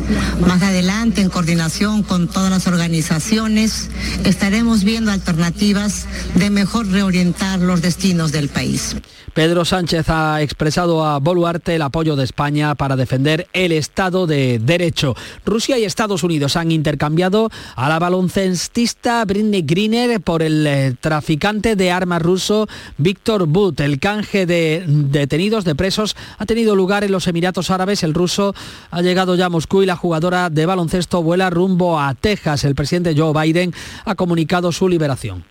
Más 0.47 0.63
adelante, 0.63 1.21
en 1.21 1.31
coordinación 1.31 2.03
con 2.03 2.29
todas 2.29 2.51
las 2.51 2.67
organizaciones, 2.67 3.91
estaremos 4.25 4.85
viendo 4.85 5.11
alternativas 5.11 6.07
de 6.35 6.51
mejor 6.51 6.89
reorientar 6.89 7.59
los 7.59 7.83
destinos 7.83 8.33
del 8.33 8.49
país. 8.49 8.97
Pedro 9.35 9.65
Sánchez 9.65 10.09
ha 10.09 10.43
expresado 10.43 11.05
a 11.05 11.19
Boluarte 11.19 11.77
el 11.77 11.83
apoyo 11.83 12.17
de 12.17 12.25
España 12.25 12.75
para 12.75 12.97
defender 12.97 13.47
el 13.53 13.71
Estado 13.71 14.27
de 14.27 14.59
Derecho. 14.59 15.15
Rusia 15.45 15.79
y 15.79 15.85
Estados 15.85 16.25
Unidos 16.25 16.57
han 16.57 16.73
intercambiado 16.73 17.49
a 17.77 17.89
la 17.89 18.01
baloncestista 18.01 19.25
Britney 19.25 19.63
Greener 19.63 20.21
por 20.21 20.43
el 20.43 20.67
eh, 20.67 20.97
traficante 21.01 21.77
de 21.77 21.93
armas 21.93 22.23
ruso 22.23 22.69
Víctor 22.99 23.47
But. 23.47 23.81
El 23.81 24.01
canje 24.01 24.47
de 24.47 24.85
detenidos, 24.87 25.65
de 25.65 25.77
presos, 25.77 26.17
ha 26.41 26.47
tenido 26.47 26.75
lugar 26.75 27.05
en 27.05 27.13
los 27.13 27.29
Emiratos 27.29 27.71
Árabes. 27.71 28.03
El 28.03 28.15
ruso 28.15 28.55
ha 28.91 29.03
llegado 29.03 29.37
ya 29.37 29.47
a 29.47 29.51
Moscú 29.51 29.83
y 29.83 29.87
la 29.87 29.95
jugadora 29.95 30.51
de 30.51 30.67
baloncesto 30.67 31.23
vuela 31.23 31.51
rumbo 31.51 32.01
a 32.01 32.15
Texas. 32.15 32.65
El 32.65 32.75
presidente 32.75 33.15
Joe 33.17 33.33
Biden 33.39 33.75
ha 34.07 34.15
comunicado 34.15 34.73
su 34.73 34.89
liberación. 34.89 35.45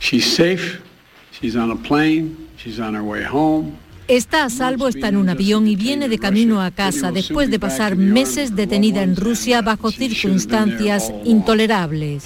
She's 0.00 0.34
safe 0.34 0.80
She's 1.40 1.56
on 1.56 1.70
a 1.70 1.76
plane. 1.76 2.36
She's 2.56 2.78
on 2.78 2.94
her 2.94 3.02
way 3.02 3.24
home. 3.24 3.72
Está 4.06 4.44
a 4.44 4.50
salvo, 4.50 4.88
está 4.88 5.08
en 5.08 5.16
un 5.16 5.30
avión 5.30 5.66
y 5.66 5.76
viene 5.76 6.10
de 6.10 6.18
camino 6.18 6.60
a 6.60 6.70
casa 6.70 7.10
después 7.10 7.50
de 7.50 7.58
pasar 7.58 7.96
meses 7.96 8.54
detenida 8.54 9.02
en 9.02 9.16
Rusia 9.16 9.62
bajo 9.62 9.90
circunstancias 9.90 11.10
intolerables. 11.24 12.24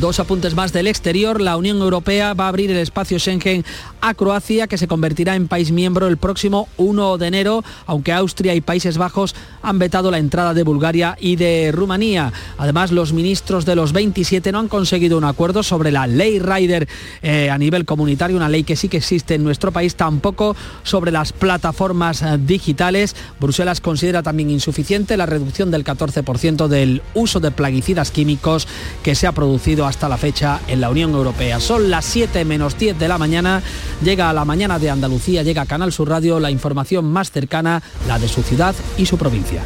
Dos 0.00 0.18
apuntes 0.18 0.54
más 0.54 0.72
del 0.72 0.86
exterior. 0.86 1.42
La 1.42 1.58
Unión 1.58 1.76
Europea 1.76 2.32
va 2.32 2.46
a 2.46 2.48
abrir 2.48 2.70
el 2.70 2.78
espacio 2.78 3.18
Schengen 3.18 3.66
a 4.00 4.14
Croacia, 4.14 4.66
que 4.66 4.78
se 4.78 4.88
convertirá 4.88 5.36
en 5.36 5.46
país 5.46 5.72
miembro 5.72 6.06
el 6.06 6.16
próximo 6.16 6.68
1 6.78 7.18
de 7.18 7.26
enero, 7.26 7.62
aunque 7.84 8.14
Austria 8.14 8.54
y 8.54 8.62
Países 8.62 8.96
Bajos 8.96 9.34
han 9.60 9.78
vetado 9.78 10.10
la 10.10 10.16
entrada 10.16 10.54
de 10.54 10.62
Bulgaria 10.62 11.18
y 11.20 11.36
de 11.36 11.70
Rumanía. 11.70 12.32
Además, 12.56 12.92
los 12.92 13.12
ministros 13.12 13.66
de 13.66 13.76
los 13.76 13.92
27 13.92 14.52
no 14.52 14.60
han 14.60 14.68
conseguido 14.68 15.18
un 15.18 15.24
acuerdo 15.24 15.62
sobre 15.62 15.92
la 15.92 16.06
ley 16.06 16.38
Rider 16.38 16.88
eh, 17.20 17.50
a 17.50 17.58
nivel 17.58 17.84
comunitario, 17.84 18.38
una 18.38 18.48
ley 18.48 18.64
que 18.64 18.76
sí 18.76 18.88
que 18.88 18.96
existe 18.96 19.34
en 19.34 19.44
nuestro 19.44 19.70
país, 19.70 19.96
tampoco 19.96 20.56
sobre 20.82 21.12
las 21.12 21.34
plataformas 21.34 22.22
eh, 22.22 22.38
digitales. 22.38 23.14
Bruselas 23.38 23.82
considera 23.82 24.22
también 24.22 24.48
insuficiente 24.48 25.18
la 25.18 25.26
reducción 25.26 25.70
del 25.70 25.84
14% 25.84 26.68
del 26.68 27.02
uso 27.12 27.38
de 27.38 27.50
plaguicidas 27.50 28.10
químicos 28.10 28.66
que 29.02 29.14
se 29.14 29.26
ha 29.26 29.32
producido 29.32 29.89
hasta 29.90 30.08
la 30.08 30.16
fecha 30.16 30.60
en 30.68 30.80
la 30.80 30.88
Unión 30.88 31.10
Europea. 31.10 31.60
Son 31.60 31.90
las 31.90 32.04
7 32.06 32.44
menos 32.44 32.78
10 32.78 32.98
de 32.98 33.08
la 33.08 33.18
mañana. 33.18 33.62
Llega 34.02 34.30
a 34.30 34.32
la 34.32 34.44
mañana 34.44 34.78
de 34.78 34.88
Andalucía, 34.88 35.42
llega 35.42 35.62
a 35.62 35.66
Canal 35.66 35.92
Sur 35.92 36.08
Radio 36.08 36.40
la 36.40 36.50
información 36.50 37.04
más 37.04 37.30
cercana, 37.30 37.82
la 38.08 38.18
de 38.18 38.28
su 38.28 38.42
ciudad 38.42 38.74
y 38.96 39.04
su 39.04 39.18
provincia. 39.18 39.62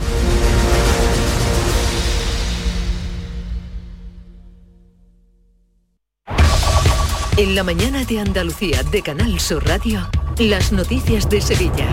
En 7.36 7.54
la 7.54 7.64
mañana 7.64 8.04
de 8.04 8.20
Andalucía 8.20 8.82
de 8.84 9.02
Canal 9.02 9.40
Sur 9.40 9.66
Radio, 9.66 10.08
las 10.38 10.72
noticias 10.72 11.28
de 11.28 11.40
Sevilla. 11.40 11.86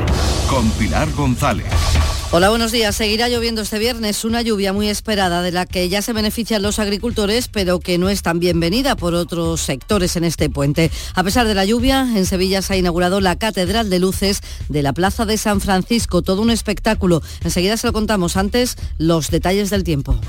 Con 0.49 0.69
Pilar 0.71 1.11
González. 1.13 1.67
Hola, 2.31 2.49
buenos 2.49 2.71
días. 2.71 2.95
Seguirá 2.95 3.27
lloviendo 3.29 3.61
este 3.61 3.77
viernes 3.77 4.25
una 4.25 4.41
lluvia 4.41 4.73
muy 4.73 4.89
esperada 4.89 5.41
de 5.41 5.51
la 5.51 5.65
que 5.65 5.89
ya 5.89 6.01
se 6.01 6.13
benefician 6.13 6.61
los 6.61 6.79
agricultores, 6.79 7.49
pero 7.49 7.79
que 7.79 7.97
no 7.97 8.09
es 8.09 8.23
tan 8.23 8.39
bienvenida 8.39 8.95
por 8.95 9.13
otros 9.13 9.61
sectores 9.61 10.15
en 10.15 10.23
este 10.23 10.49
puente. 10.49 10.89
A 11.13 11.23
pesar 11.23 11.45
de 11.45 11.53
la 11.53 11.65
lluvia, 11.65 12.01
en 12.15 12.25
Sevilla 12.25 12.61
se 12.61 12.73
ha 12.73 12.77
inaugurado 12.77 13.19
la 13.21 13.35
Catedral 13.35 13.89
de 13.89 13.99
Luces 13.99 14.41
de 14.69 14.81
la 14.81 14.93
Plaza 14.93 15.25
de 15.25 15.37
San 15.37 15.61
Francisco, 15.61 16.21
todo 16.21 16.41
un 16.41 16.51
espectáculo. 16.51 17.21
Enseguida 17.43 17.77
se 17.77 17.87
lo 17.87 17.93
contamos 17.93 18.37
antes 18.37 18.77
los 18.97 19.29
detalles 19.29 19.69
del 19.69 19.83
tiempo. 19.83 20.19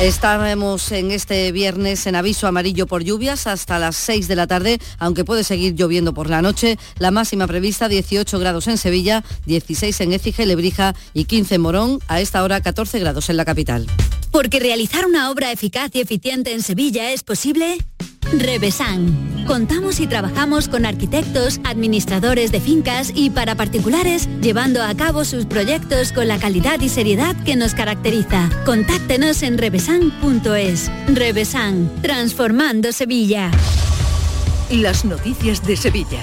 Estamos 0.00 0.92
en 0.92 1.10
este 1.10 1.50
viernes 1.50 2.06
en 2.06 2.14
aviso 2.14 2.46
amarillo 2.46 2.86
por 2.86 3.02
lluvias 3.02 3.48
hasta 3.48 3.80
las 3.80 3.96
6 3.96 4.28
de 4.28 4.36
la 4.36 4.46
tarde, 4.46 4.78
aunque 5.00 5.24
puede 5.24 5.42
seguir 5.42 5.74
lloviendo 5.74 6.14
por 6.14 6.30
la 6.30 6.40
noche. 6.40 6.78
La 6.98 7.10
máxima 7.18 7.48
prevista 7.48 7.88
18 7.88 8.38
grados 8.38 8.68
en 8.68 8.78
Sevilla, 8.78 9.24
16 9.46 10.00
en 10.02 10.12
Écija 10.12 10.44
y 10.44 10.46
Lebrija 10.46 10.94
y 11.14 11.24
15 11.24 11.56
en 11.56 11.60
Morón, 11.60 11.98
a 12.06 12.20
esta 12.20 12.44
hora 12.44 12.60
14 12.60 13.00
grados 13.00 13.28
en 13.28 13.36
la 13.36 13.44
capital. 13.44 13.88
Porque 14.30 14.60
realizar 14.60 15.04
una 15.04 15.28
obra 15.28 15.50
eficaz 15.50 15.90
y 15.94 16.00
eficiente 16.00 16.52
en 16.52 16.62
Sevilla 16.62 17.10
es 17.10 17.24
posible. 17.24 17.78
Revesan. 18.32 19.44
Contamos 19.48 19.98
y 19.98 20.06
trabajamos 20.06 20.68
con 20.68 20.86
arquitectos, 20.86 21.58
administradores 21.64 22.52
de 22.52 22.60
fincas 22.60 23.10
y 23.12 23.30
para 23.30 23.56
particulares, 23.56 24.28
llevando 24.40 24.80
a 24.84 24.94
cabo 24.94 25.24
sus 25.24 25.44
proyectos 25.44 26.12
con 26.12 26.28
la 26.28 26.38
calidad 26.38 26.80
y 26.80 26.88
seriedad 26.88 27.34
que 27.44 27.56
nos 27.56 27.74
caracteriza. 27.74 28.48
Contáctenos 28.64 29.42
en 29.42 29.58
revesan.es. 29.58 30.88
Revesan, 31.08 31.90
transformando 32.00 32.92
Sevilla. 32.92 33.50
Las 34.70 35.04
noticias 35.04 35.66
de 35.66 35.76
Sevilla. 35.76 36.20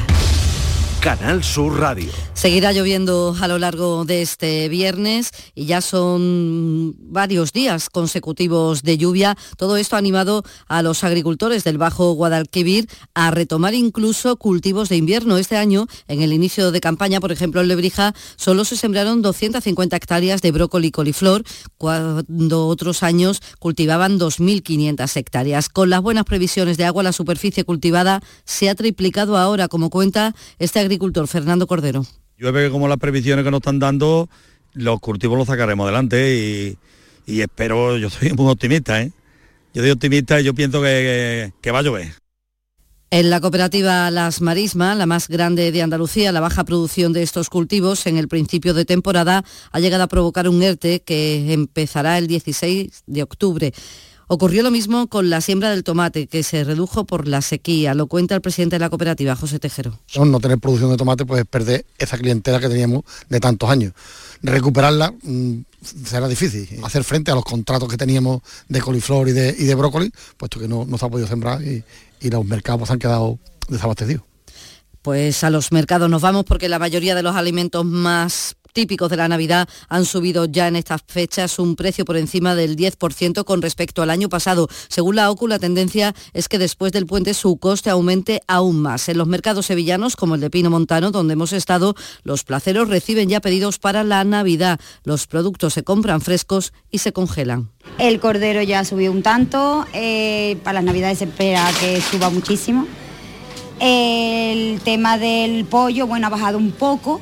Canal 1.06 1.44
Sur 1.44 1.70
Radio. 1.78 2.25
Seguirá 2.36 2.74
lloviendo 2.74 3.34
a 3.40 3.48
lo 3.48 3.58
largo 3.58 4.04
de 4.04 4.22
este 4.22 4.68
viernes 4.68 5.32
y 5.56 5.66
ya 5.68 5.80
son 5.80 6.94
varios 7.00 7.54
días 7.54 7.90
consecutivos 7.90 8.84
de 8.84 8.98
lluvia. 8.98 9.38
Todo 9.58 9.78
esto 9.78 9.96
ha 9.96 10.00
animado 10.00 10.44
a 10.68 10.84
los 10.84 11.06
agricultores 11.06 11.64
del 11.64 11.78
Bajo 11.78 12.12
Guadalquivir 12.12 12.90
a 13.14 13.32
retomar 13.32 13.74
incluso 13.74 14.36
cultivos 14.36 14.90
de 14.90 14.98
invierno. 14.98 15.38
Este 15.38 15.56
año, 15.56 15.88
en 16.10 16.22
el 16.22 16.34
inicio 16.34 16.72
de 16.72 16.82
campaña, 16.82 17.22
por 17.22 17.32
ejemplo, 17.32 17.62
en 17.62 17.70
Lebrija, 17.70 18.14
solo 18.36 18.66
se 18.66 18.76
sembraron 18.76 19.22
250 19.22 19.96
hectáreas 19.96 20.42
de 20.42 20.52
brócoli 20.52 20.90
y 20.90 20.92
coliflor, 20.92 21.44
cuando 21.78 22.68
otros 22.68 23.02
años 23.02 23.42
cultivaban 23.60 24.20
2.500 24.20 25.16
hectáreas. 25.16 25.70
Con 25.70 25.90
las 25.90 26.02
buenas 26.02 26.26
previsiones 26.26 26.76
de 26.76 26.84
agua, 26.84 27.02
la 27.02 27.14
superficie 27.14 27.64
cultivada 27.64 28.22
se 28.44 28.70
ha 28.70 28.76
triplicado 28.76 29.38
ahora, 29.38 29.70
como 29.70 29.90
cuenta 29.90 30.36
este 30.60 30.80
agricultor 30.80 31.28
Fernando 31.30 31.66
Cordero. 31.66 32.06
Llueve 32.38 32.70
como 32.70 32.88
las 32.88 32.98
previsiones 32.98 33.46
que 33.46 33.52
nos 33.52 33.60
están 33.60 33.80
dando, 33.80 34.30
los 34.74 35.00
cultivos 35.00 35.38
los 35.38 35.48
sacaremos 35.48 35.86
adelante 35.86 36.36
y, 36.36 36.78
y 37.32 37.42
espero, 37.42 37.98
yo 37.98 38.10
soy 38.10 38.34
muy 38.34 38.52
optimista, 38.52 39.02
¿eh? 39.02 39.12
Yo 39.74 39.82
soy 39.82 39.92
optimista 39.92 40.40
y 40.40 40.44
yo 40.44 40.54
pienso 40.54 40.82
que, 40.82 40.88
que- 40.88 41.54
que 41.62 41.72
va 41.72 41.80
a 41.80 41.84
llover. 41.84 42.14
En 43.12 43.30
la 43.30 43.40
cooperativa 43.40 44.10
Las 44.12 44.42
Marisma, 44.42 44.96
la 44.96 45.06
más 45.06 45.30
grande 45.30 45.72
de 45.72 45.82
Andalucía, 45.82 46.32
la 46.34 46.42
baja 46.42 46.64
producción 46.66 47.14
de 47.14 47.24
estos 47.24 47.50
cultivos 47.50 48.08
en 48.08 48.18
el 48.18 48.28
principio 48.28 48.74
de 48.74 48.84
temporada 48.84 49.46
ha 49.72 49.80
llegado 49.80 50.04
a 50.04 50.08
provocar 50.08 50.50
un 50.50 50.62
ERTE 50.62 51.02
que 51.02 51.54
empezará 51.54 52.18
el 52.18 52.28
16 52.28 53.04
de 53.06 53.24
octubre. 53.24 53.74
Ocurrió 54.28 54.64
lo 54.64 54.72
mismo 54.72 55.08
con 55.08 55.30
la 55.30 55.40
siembra 55.40 55.70
del 55.70 55.84
tomate, 55.84 56.28
que 56.28 56.42
se 56.42 56.64
redujo 56.64 57.06
por 57.06 57.28
la 57.28 57.42
sequía. 57.42 57.94
Lo 57.94 58.08
cuenta 58.08 58.34
el 58.34 58.42
presidente 58.42 58.76
de 58.76 58.80
la 58.80 58.90
cooperativa, 58.90 59.36
José 59.36 59.60
Tejero. 59.60 60.00
No 60.16 60.40
tener 60.40 60.58
producción 60.58 60.90
de 60.90 60.98
tomate, 60.98 61.26
pues 61.26 61.46
perder 61.46 61.86
esa 61.98 62.18
clientela 62.18 62.60
que 62.60 62.68
teníamos 62.68 63.04
de 63.30 63.40
tantos 63.40 63.70
años. 63.70 63.94
Recuperarla 64.42 65.14
mm, 65.22 65.60
será 66.06 66.28
difícil. 66.28 66.68
Hacer 66.84 67.04
frente 67.04 67.32
a 67.32 67.36
los 67.36 67.44
contratos 67.44 67.88
que 67.88 67.98
teníamos 67.98 68.42
de 68.68 68.82
coliflor 68.82 69.30
y 69.30 69.32
de, 69.32 69.56
y 69.58 69.66
de 69.66 69.76
brócoli, 69.76 70.12
puesto 70.38 70.60
que 70.60 70.68
no, 70.68 70.86
no 70.86 70.98
se 70.98 71.06
ha 71.06 71.10
podido 71.10 71.28
sembrar 71.28 71.62
y, 71.62 71.84
y 72.20 72.30
los 72.30 72.44
mercados 72.46 72.90
han 72.90 73.00
quedado 73.00 73.38
desabastecidos. 73.68 74.24
Pues 75.04 75.44
a 75.44 75.52
los 75.52 75.72
mercados 75.72 76.10
nos 76.10 76.24
vamos 76.24 76.46
porque 76.46 76.68
la 76.68 76.80
mayoría 76.80 77.14
de 77.14 77.22
los 77.22 77.36
alimentos 77.36 77.86
más 77.86 78.56
típicos 78.76 79.10
de 79.10 79.18
la 79.18 79.28
Navidad 79.28 79.68
han 79.88 80.06
subido 80.06 80.46
ya 80.46 80.68
en 80.68 80.76
estas 80.76 81.02
fechas 81.08 81.58
un 81.58 81.76
precio 81.76 82.06
por 82.06 82.18
encima 82.18 82.54
del 82.56 82.76
10% 82.76 83.46
con 83.46 83.62
respecto 83.62 84.04
al 84.04 84.10
año 84.12 84.30
pasado. 84.30 84.68
Según 84.90 85.16
la 85.16 85.32
OCU, 85.32 85.48
la 85.48 85.60
tendencia 85.60 86.14
es 86.34 86.50
que 86.50 86.60
después 86.60 86.92
del 86.92 87.08
puente 87.08 87.34
su 87.34 87.58
coste 87.58 87.90
aumente 87.90 88.42
aún 88.48 88.82
más. 88.82 89.08
En 89.08 89.18
los 89.18 89.28
mercados 89.28 89.68
sevillanos, 89.68 90.18
como 90.18 90.36
el 90.36 90.42
de 90.42 90.50
Pino 90.50 90.70
Montano, 90.70 91.12
donde 91.12 91.34
hemos 91.34 91.54
estado, 91.54 91.96
los 92.24 92.44
placeros 92.44 92.90
reciben 92.90 93.30
ya 93.30 93.40
pedidos 93.40 93.80
para 93.80 94.04
la 94.04 94.24
Navidad. 94.26 94.80
Los 95.06 95.26
productos 95.26 95.74
se 95.74 95.84
compran 95.84 96.20
frescos 96.20 96.74
y 96.92 96.98
se 96.98 97.14
congelan. 97.14 97.72
El 97.98 98.20
cordero 98.20 98.62
ya 98.62 98.84
subió 98.84 99.12
un 99.12 99.24
tanto, 99.24 99.86
eh, 99.94 100.58
para 100.64 100.76
las 100.76 100.84
navidades 100.84 101.20
se 101.20 101.26
espera 101.26 101.72
que 101.80 102.02
suba 102.02 102.30
muchísimo. 102.30 102.86
El 103.80 104.82
tema 104.82 105.18
del 105.18 105.64
pollo, 105.64 106.08
bueno, 106.08 106.28
ha 106.28 106.30
bajado 106.30 106.58
un 106.58 106.72
poco, 106.72 107.22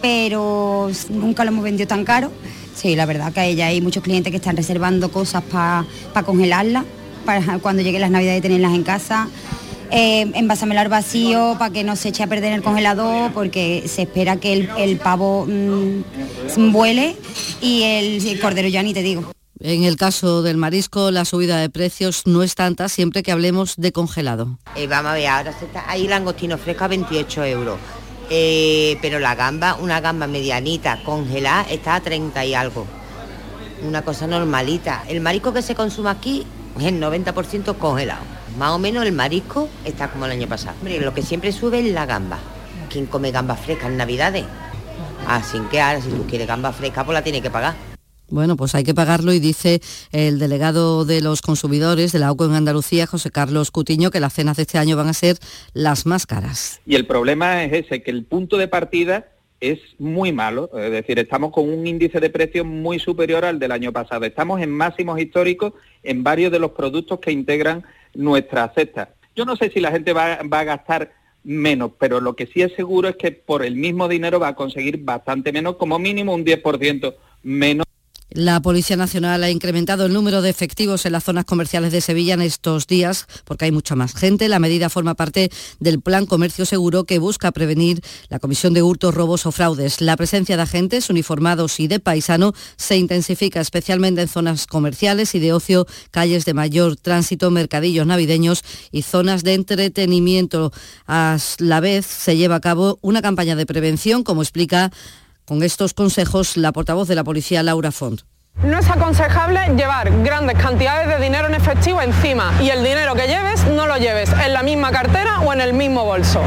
pero 0.00 0.90
nunca 1.08 1.44
lo 1.44 1.50
hemos 1.50 1.64
vendido 1.64 1.86
tan 1.86 2.04
caro. 2.04 2.30
Sí, 2.74 2.96
la 2.96 3.06
verdad 3.06 3.32
que 3.32 3.54
ya 3.54 3.66
hay 3.66 3.80
muchos 3.80 4.02
clientes 4.02 4.30
que 4.30 4.36
están 4.36 4.56
reservando 4.56 5.10
cosas 5.10 5.42
para 5.42 5.86
congelarlas, 6.24 6.84
para 7.24 7.58
cuando 7.58 7.82
lleguen 7.82 8.00
las 8.00 8.10
navidades 8.10 8.42
tenerlas 8.42 8.74
en 8.74 8.82
casa. 8.82 9.28
Eh, 9.92 10.30
al 10.32 10.88
vacío 10.88 11.56
para 11.58 11.72
que 11.72 11.82
no 11.82 11.96
se 11.96 12.10
eche 12.10 12.22
a 12.22 12.28
perder 12.28 12.50
en 12.50 12.54
el 12.58 12.62
congelador 12.62 13.32
porque 13.32 13.82
se 13.86 14.02
espera 14.02 14.36
que 14.36 14.52
el, 14.52 14.70
el 14.78 14.98
pavo 14.98 15.46
mm, 15.46 16.70
vuele 16.72 17.16
y 17.60 17.82
el, 17.82 18.24
el 18.24 18.40
cordero 18.40 18.68
ya 18.68 18.84
ni 18.84 18.94
te 18.94 19.02
digo. 19.02 19.32
En 19.62 19.84
el 19.84 19.96
caso 19.96 20.42
del 20.42 20.56
marisco, 20.56 21.10
la 21.10 21.26
subida 21.26 21.58
de 21.58 21.68
precios 21.68 22.22
no 22.24 22.42
es 22.42 22.54
tanta 22.54 22.88
siempre 22.88 23.22
que 23.22 23.30
hablemos 23.30 23.74
de 23.76 23.92
congelado. 23.92 24.58
Eh, 24.74 24.86
vamos 24.86 25.10
a 25.10 25.14
ver, 25.14 25.26
ahora 25.26 25.52
se 25.58 25.66
está, 25.66 25.84
hay 25.86 26.08
langostino 26.08 26.56
fresco 26.56 26.84
a 26.84 26.88
28 26.88 27.44
euros. 27.44 27.78
Eh, 28.32 28.96
pero 29.02 29.18
la 29.18 29.34
gamba, 29.34 29.74
una 29.74 30.00
gamba 30.00 30.28
medianita 30.28 31.02
congelada, 31.02 31.62
está 31.68 31.96
a 31.96 32.00
30 32.00 32.44
y 32.44 32.54
algo. 32.54 32.86
Una 33.82 34.02
cosa 34.02 34.28
normalita. 34.28 35.02
El 35.08 35.20
marisco 35.20 35.52
que 35.52 35.62
se 35.62 35.74
consume 35.74 36.10
aquí 36.10 36.46
es 36.78 36.84
el 36.86 37.00
90% 37.00 37.76
congelado. 37.76 38.22
Más 38.56 38.70
o 38.70 38.78
menos 38.78 39.04
el 39.04 39.12
marisco 39.12 39.68
está 39.84 40.12
como 40.12 40.26
el 40.26 40.32
año 40.32 40.46
pasado. 40.46 40.76
Hombre, 40.78 41.00
lo 41.00 41.12
que 41.12 41.22
siempre 41.22 41.50
sube 41.50 41.80
es 41.80 41.92
la 41.92 42.06
gamba. 42.06 42.38
¿Quién 42.88 43.06
come 43.06 43.32
gamba 43.32 43.56
fresca 43.56 43.88
en 43.88 43.96
Navidades? 43.96 44.44
Así 45.26 45.58
que 45.70 45.80
ahora 45.80 46.00
si 46.00 46.10
tú 46.10 46.24
quieres 46.26 46.46
gamba 46.46 46.72
fresca, 46.72 47.04
pues 47.04 47.14
la 47.14 47.22
tienes 47.22 47.42
que 47.42 47.50
pagar. 47.50 47.89
Bueno, 48.30 48.56
pues 48.56 48.76
hay 48.76 48.84
que 48.84 48.94
pagarlo 48.94 49.32
y 49.32 49.40
dice 49.40 49.80
el 50.12 50.38
delegado 50.38 51.04
de 51.04 51.20
los 51.20 51.42
consumidores 51.42 52.12
de 52.12 52.20
la 52.20 52.30
OCO 52.30 52.44
en 52.44 52.52
Andalucía, 52.52 53.06
José 53.06 53.32
Carlos 53.32 53.72
Cutiño, 53.72 54.12
que 54.12 54.20
las 54.20 54.34
cenas 54.34 54.56
de 54.56 54.62
este 54.62 54.78
año 54.78 54.96
van 54.96 55.08
a 55.08 55.12
ser 55.14 55.36
las 55.74 56.06
más 56.06 56.26
caras. 56.26 56.80
Y 56.86 56.94
el 56.94 57.06
problema 57.06 57.64
es 57.64 57.72
ese, 57.84 58.02
que 58.02 58.12
el 58.12 58.24
punto 58.24 58.56
de 58.56 58.68
partida 58.68 59.26
es 59.60 59.80
muy 59.98 60.32
malo, 60.32 60.70
es 60.78 60.92
decir, 60.92 61.18
estamos 61.18 61.50
con 61.50 61.68
un 61.68 61.86
índice 61.86 62.20
de 62.20 62.30
precios 62.30 62.64
muy 62.64 63.00
superior 63.00 63.44
al 63.44 63.58
del 63.58 63.72
año 63.72 63.92
pasado. 63.92 64.24
Estamos 64.24 64.60
en 64.62 64.70
máximos 64.70 65.20
históricos 65.20 65.74
en 66.04 66.22
varios 66.22 66.52
de 66.52 66.60
los 66.60 66.70
productos 66.70 67.18
que 67.18 67.32
integran 67.32 67.84
nuestra 68.14 68.72
cesta. 68.74 69.10
Yo 69.34 69.44
no 69.44 69.56
sé 69.56 69.70
si 69.70 69.80
la 69.80 69.90
gente 69.90 70.12
va, 70.12 70.38
va 70.42 70.60
a 70.60 70.64
gastar 70.64 71.12
menos, 71.42 71.92
pero 71.98 72.20
lo 72.20 72.36
que 72.36 72.46
sí 72.46 72.62
es 72.62 72.72
seguro 72.74 73.08
es 73.08 73.16
que 73.16 73.32
por 73.32 73.64
el 73.64 73.74
mismo 73.74 74.08
dinero 74.08 74.38
va 74.38 74.48
a 74.48 74.54
conseguir 74.54 74.98
bastante 75.02 75.52
menos, 75.52 75.76
como 75.76 75.98
mínimo 75.98 76.32
un 76.32 76.44
10% 76.44 77.14
menos 77.42 77.86
la 78.30 78.60
Policía 78.60 78.96
Nacional 78.96 79.42
ha 79.42 79.50
incrementado 79.50 80.06
el 80.06 80.12
número 80.12 80.40
de 80.42 80.50
efectivos 80.50 81.04
en 81.04 81.12
las 81.12 81.24
zonas 81.24 81.44
comerciales 81.44 81.92
de 81.92 82.00
Sevilla 82.00 82.34
en 82.34 82.42
estos 82.42 82.86
días 82.86 83.26
porque 83.44 83.64
hay 83.64 83.72
mucha 83.72 83.96
más 83.96 84.14
gente. 84.14 84.48
La 84.48 84.58
medida 84.58 84.88
forma 84.88 85.14
parte 85.14 85.50
del 85.80 86.00
Plan 86.00 86.26
Comercio 86.26 86.64
Seguro 86.64 87.04
que 87.04 87.18
busca 87.18 87.50
prevenir 87.50 88.00
la 88.28 88.38
comisión 88.38 88.72
de 88.72 88.82
hurtos, 88.82 89.14
robos 89.14 89.46
o 89.46 89.52
fraudes. 89.52 90.00
La 90.00 90.16
presencia 90.16 90.56
de 90.56 90.62
agentes 90.62 91.10
uniformados 91.10 91.80
y 91.80 91.88
de 91.88 92.00
paisano 92.00 92.52
se 92.76 92.96
intensifica 92.96 93.60
especialmente 93.60 94.22
en 94.22 94.28
zonas 94.28 94.66
comerciales 94.66 95.34
y 95.34 95.40
de 95.40 95.52
ocio, 95.52 95.86
calles 96.10 96.44
de 96.44 96.54
mayor 96.54 96.96
tránsito, 96.96 97.50
mercadillos 97.50 98.06
navideños 98.06 98.62
y 98.92 99.02
zonas 99.02 99.42
de 99.42 99.54
entretenimiento. 99.54 100.72
A 101.06 101.36
la 101.58 101.80
vez 101.80 102.06
se 102.06 102.36
lleva 102.36 102.56
a 102.56 102.60
cabo 102.60 102.98
una 103.02 103.22
campaña 103.22 103.56
de 103.56 103.66
prevención, 103.66 104.22
como 104.22 104.42
explica 104.42 104.92
con 105.50 105.64
estos 105.64 105.94
consejos, 105.94 106.56
la 106.56 106.70
portavoz 106.70 107.08
de 107.08 107.16
la 107.16 107.24
policía, 107.24 107.64
Laura 107.64 107.90
Font. 107.90 108.20
No 108.62 108.78
es 108.78 108.88
aconsejable 108.88 109.58
llevar 109.76 110.08
grandes 110.22 110.56
cantidades 110.56 111.08
de 111.08 111.20
dinero 111.20 111.48
en 111.48 111.56
efectivo 111.56 112.00
encima 112.00 112.52
y 112.62 112.70
el 112.70 112.84
dinero 112.84 113.16
que 113.16 113.26
lleves 113.26 113.64
no 113.64 113.88
lo 113.88 113.96
lleves 113.96 114.30
en 114.30 114.52
la 114.52 114.62
misma 114.62 114.92
cartera 114.92 115.40
o 115.40 115.52
en 115.52 115.60
el 115.60 115.72
mismo 115.72 116.04
bolso. 116.04 116.40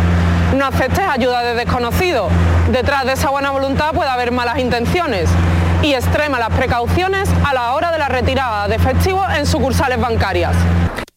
No 0.56 0.66
aceptes 0.66 1.06
ayuda 1.06 1.44
de 1.44 1.54
desconocidos. 1.54 2.32
Detrás 2.72 3.06
de 3.06 3.12
esa 3.12 3.30
buena 3.30 3.52
voluntad 3.52 3.92
puede 3.92 4.10
haber 4.10 4.32
malas 4.32 4.60
intenciones 4.60 5.30
y 5.82 5.96
extrema 5.96 6.40
las 6.40 6.52
precauciones 6.52 7.28
a 7.44 7.54
la 7.54 7.74
hora 7.74 7.92
de 7.92 7.98
la 7.98 8.08
retirada 8.08 8.70
de 8.70 8.76
efectivo 8.76 9.22
en 9.38 9.46
sucursales 9.46 10.00
bancarias. 10.00 10.56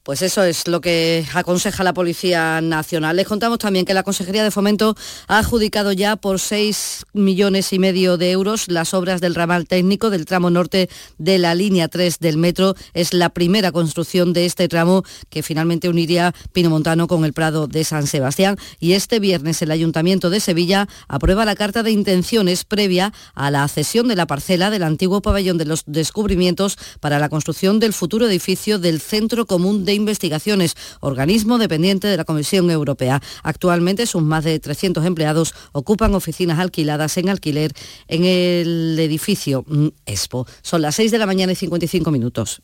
Pues 0.07 0.23
eso 0.23 0.45
es 0.45 0.69
lo 0.69 0.81
que 0.81 1.27
aconseja 1.35 1.83
la 1.83 1.93
Policía 1.93 2.61
Nacional. 2.61 3.17
Les 3.17 3.27
contamos 3.27 3.59
también 3.59 3.85
que 3.85 3.93
la 3.93 4.05
Consejería 4.05 4.45
de 4.45 4.53
Fomento 4.53 4.95
ha 5.27 5.39
adjudicado 5.39 5.91
ya 5.91 6.15
por 6.15 6.39
6 6.39 7.07
millones 7.13 7.73
y 7.73 7.81
medio 7.81 8.17
de 8.17 8.31
euros 8.31 8.69
las 8.69 8.95
obras 8.95 9.21
del 9.21 9.35
ramal 9.35 9.67
técnico 9.67 10.09
del 10.09 10.25
tramo 10.25 10.49
norte 10.49 10.89
de 11.19 11.39
la 11.39 11.57
línea 11.57 11.89
3 11.89 12.21
del 12.21 12.37
metro. 12.37 12.77
Es 12.95 13.15
la 13.15 13.31
primera 13.31 13.73
construcción 13.73 14.33
de 14.33 14.47
este 14.47 14.69
tramo 14.69 15.03
que 15.29 15.43
finalmente 15.43 15.89
uniría 15.89 16.33
Pinomontano 16.53 17.09
con 17.09 17.25
el 17.25 17.33
Prado 17.33 17.67
de 17.67 17.83
San 17.83 18.07
Sebastián. 18.07 18.57
Y 18.79 18.93
este 18.93 19.19
viernes 19.19 19.61
el 19.61 19.73
Ayuntamiento 19.73 20.31
de 20.31 20.39
Sevilla 20.39 20.87
aprueba 21.09 21.45
la 21.45 21.57
carta 21.57 21.83
de 21.83 21.91
intenciones 21.91 22.63
previa 22.63 23.13
a 23.35 23.51
la 23.51 23.67
cesión 23.67 24.07
de 24.07 24.15
la 24.15 24.29
parcela 24.29 24.71
del 24.71 24.85
antiguo 24.85 25.21
pabellón 25.21 25.59
de 25.59 25.65
los 25.65 25.83
descubrimientos 25.85 26.79
para 27.01 27.19
la 27.19 27.29
construcción 27.29 27.81
del 27.81 27.93
futuro 27.93 28.29
edificio 28.29 28.79
del 28.79 29.01
Centro 29.01 29.47
Común 29.47 29.85
de 29.85 29.96
Investigaciones, 29.97 30.77
organismo 31.01 31.59
dependiente 31.59 32.07
de 32.07 32.17
la 32.17 32.25
Comisión 32.25 32.71
Europea. 32.71 33.21
Actualmente 33.43 34.07
sus 34.07 34.23
más 34.23 34.45
de 34.45 34.59
300 34.61 35.05
empleados 35.05 35.55
ocupan 35.73 36.15
oficinas 36.15 36.59
alquiladas 36.59 37.17
en 37.17 37.29
alquiler 37.29 37.73
en 38.09 38.25
el 38.25 38.97
edificio 38.99 39.65
mm, 39.67 39.89
Expo. 40.07 40.47
Son 40.63 40.83
las 40.83 40.95
6 40.95 41.11
de 41.11 41.19
la 41.19 41.27
mañana 41.27 41.53
y 41.53 41.57
55 41.57 42.11
minutos. 42.11 42.63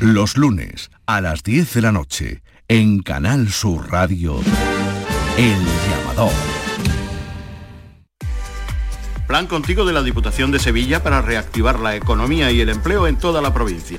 Los 0.00 0.36
lunes 0.36 0.90
a 1.06 1.20
las 1.20 1.42
10 1.42 1.74
de 1.74 1.80
la 1.80 1.92
noche 1.92 2.42
en 2.68 3.00
Canal 3.00 3.50
Sur 3.50 3.90
Radio, 3.90 4.40
El 5.36 5.58
Llamador. 5.90 6.32
Plan 9.26 9.46
contigo 9.46 9.84
de 9.84 9.92
la 9.92 10.02
Diputación 10.02 10.50
de 10.50 10.58
Sevilla 10.58 11.02
para 11.02 11.22
reactivar 11.22 11.80
la 11.80 11.96
economía 11.96 12.50
y 12.50 12.60
el 12.60 12.68
empleo 12.68 13.06
en 13.06 13.18
toda 13.18 13.40
la 13.40 13.54
provincia. 13.54 13.98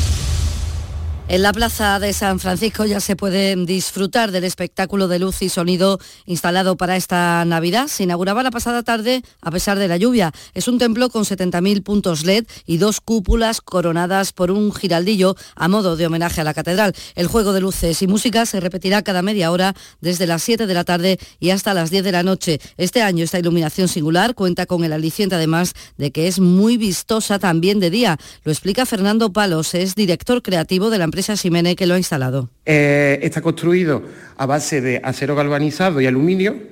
En 1.27 1.43
la 1.43 1.53
plaza 1.53 1.97
de 1.99 2.11
San 2.11 2.41
Francisco 2.41 2.83
ya 2.83 2.99
se 2.99 3.15
puede 3.15 3.55
disfrutar 3.55 4.31
del 4.31 4.43
espectáculo 4.43 5.07
de 5.07 5.17
luz 5.17 5.41
y 5.41 5.47
sonido 5.47 5.97
instalado 6.25 6.75
para 6.75 6.97
esta 6.97 7.45
Navidad. 7.45 7.87
Se 7.87 8.03
inauguraba 8.03 8.43
la 8.43 8.51
pasada 8.51 8.83
tarde 8.83 9.23
a 9.39 9.49
pesar 9.49 9.79
de 9.79 9.87
la 9.87 9.95
lluvia. 9.95 10.33
Es 10.53 10.67
un 10.67 10.77
templo 10.77 11.09
con 11.09 11.23
70.000 11.23 11.83
puntos 11.83 12.25
LED 12.25 12.45
y 12.65 12.77
dos 12.77 12.99
cúpulas 12.99 13.61
coronadas 13.61 14.33
por 14.33 14.51
un 14.51 14.73
giraldillo 14.73 15.37
a 15.55 15.69
modo 15.69 15.95
de 15.95 16.05
homenaje 16.05 16.41
a 16.41 16.43
la 16.43 16.53
catedral. 16.53 16.93
El 17.15 17.27
juego 17.27 17.53
de 17.53 17.61
luces 17.61 18.01
y 18.01 18.07
música 18.07 18.45
se 18.45 18.59
repetirá 18.59 19.01
cada 19.01 19.21
media 19.21 19.51
hora 19.51 19.73
desde 20.01 20.27
las 20.27 20.43
7 20.43 20.67
de 20.67 20.73
la 20.73 20.83
tarde 20.83 21.17
y 21.39 21.51
hasta 21.51 21.73
las 21.73 21.91
10 21.91 22.03
de 22.03 22.11
la 22.11 22.23
noche. 22.23 22.59
Este 22.75 23.03
año 23.03 23.23
esta 23.23 23.39
iluminación 23.39 23.87
singular 23.87 24.35
cuenta 24.35 24.65
con 24.65 24.83
el 24.83 24.91
aliciente 24.91 25.35
además 25.35 25.75
de 25.97 26.11
que 26.11 26.27
es 26.27 26.41
muy 26.41 26.75
vistosa 26.75 27.39
también 27.39 27.79
de 27.79 27.89
día. 27.89 28.17
Lo 28.43 28.51
explica 28.51 28.85
Fernando 28.85 29.31
Palos, 29.31 29.75
es 29.75 29.95
director 29.95 30.41
creativo 30.41 30.89
de 30.89 30.97
la 30.97 31.05
empresa 31.05 31.20
Ximene 31.21 31.75
que 31.75 31.85
lo 31.85 31.93
ha 31.93 31.97
instalado. 31.97 32.49
Eh, 32.65 33.19
está 33.21 33.41
construido 33.41 34.03
a 34.37 34.45
base 34.45 34.81
de 34.81 34.99
acero 35.03 35.35
galvanizado 35.35 36.01
y 36.01 36.07
aluminio 36.07 36.71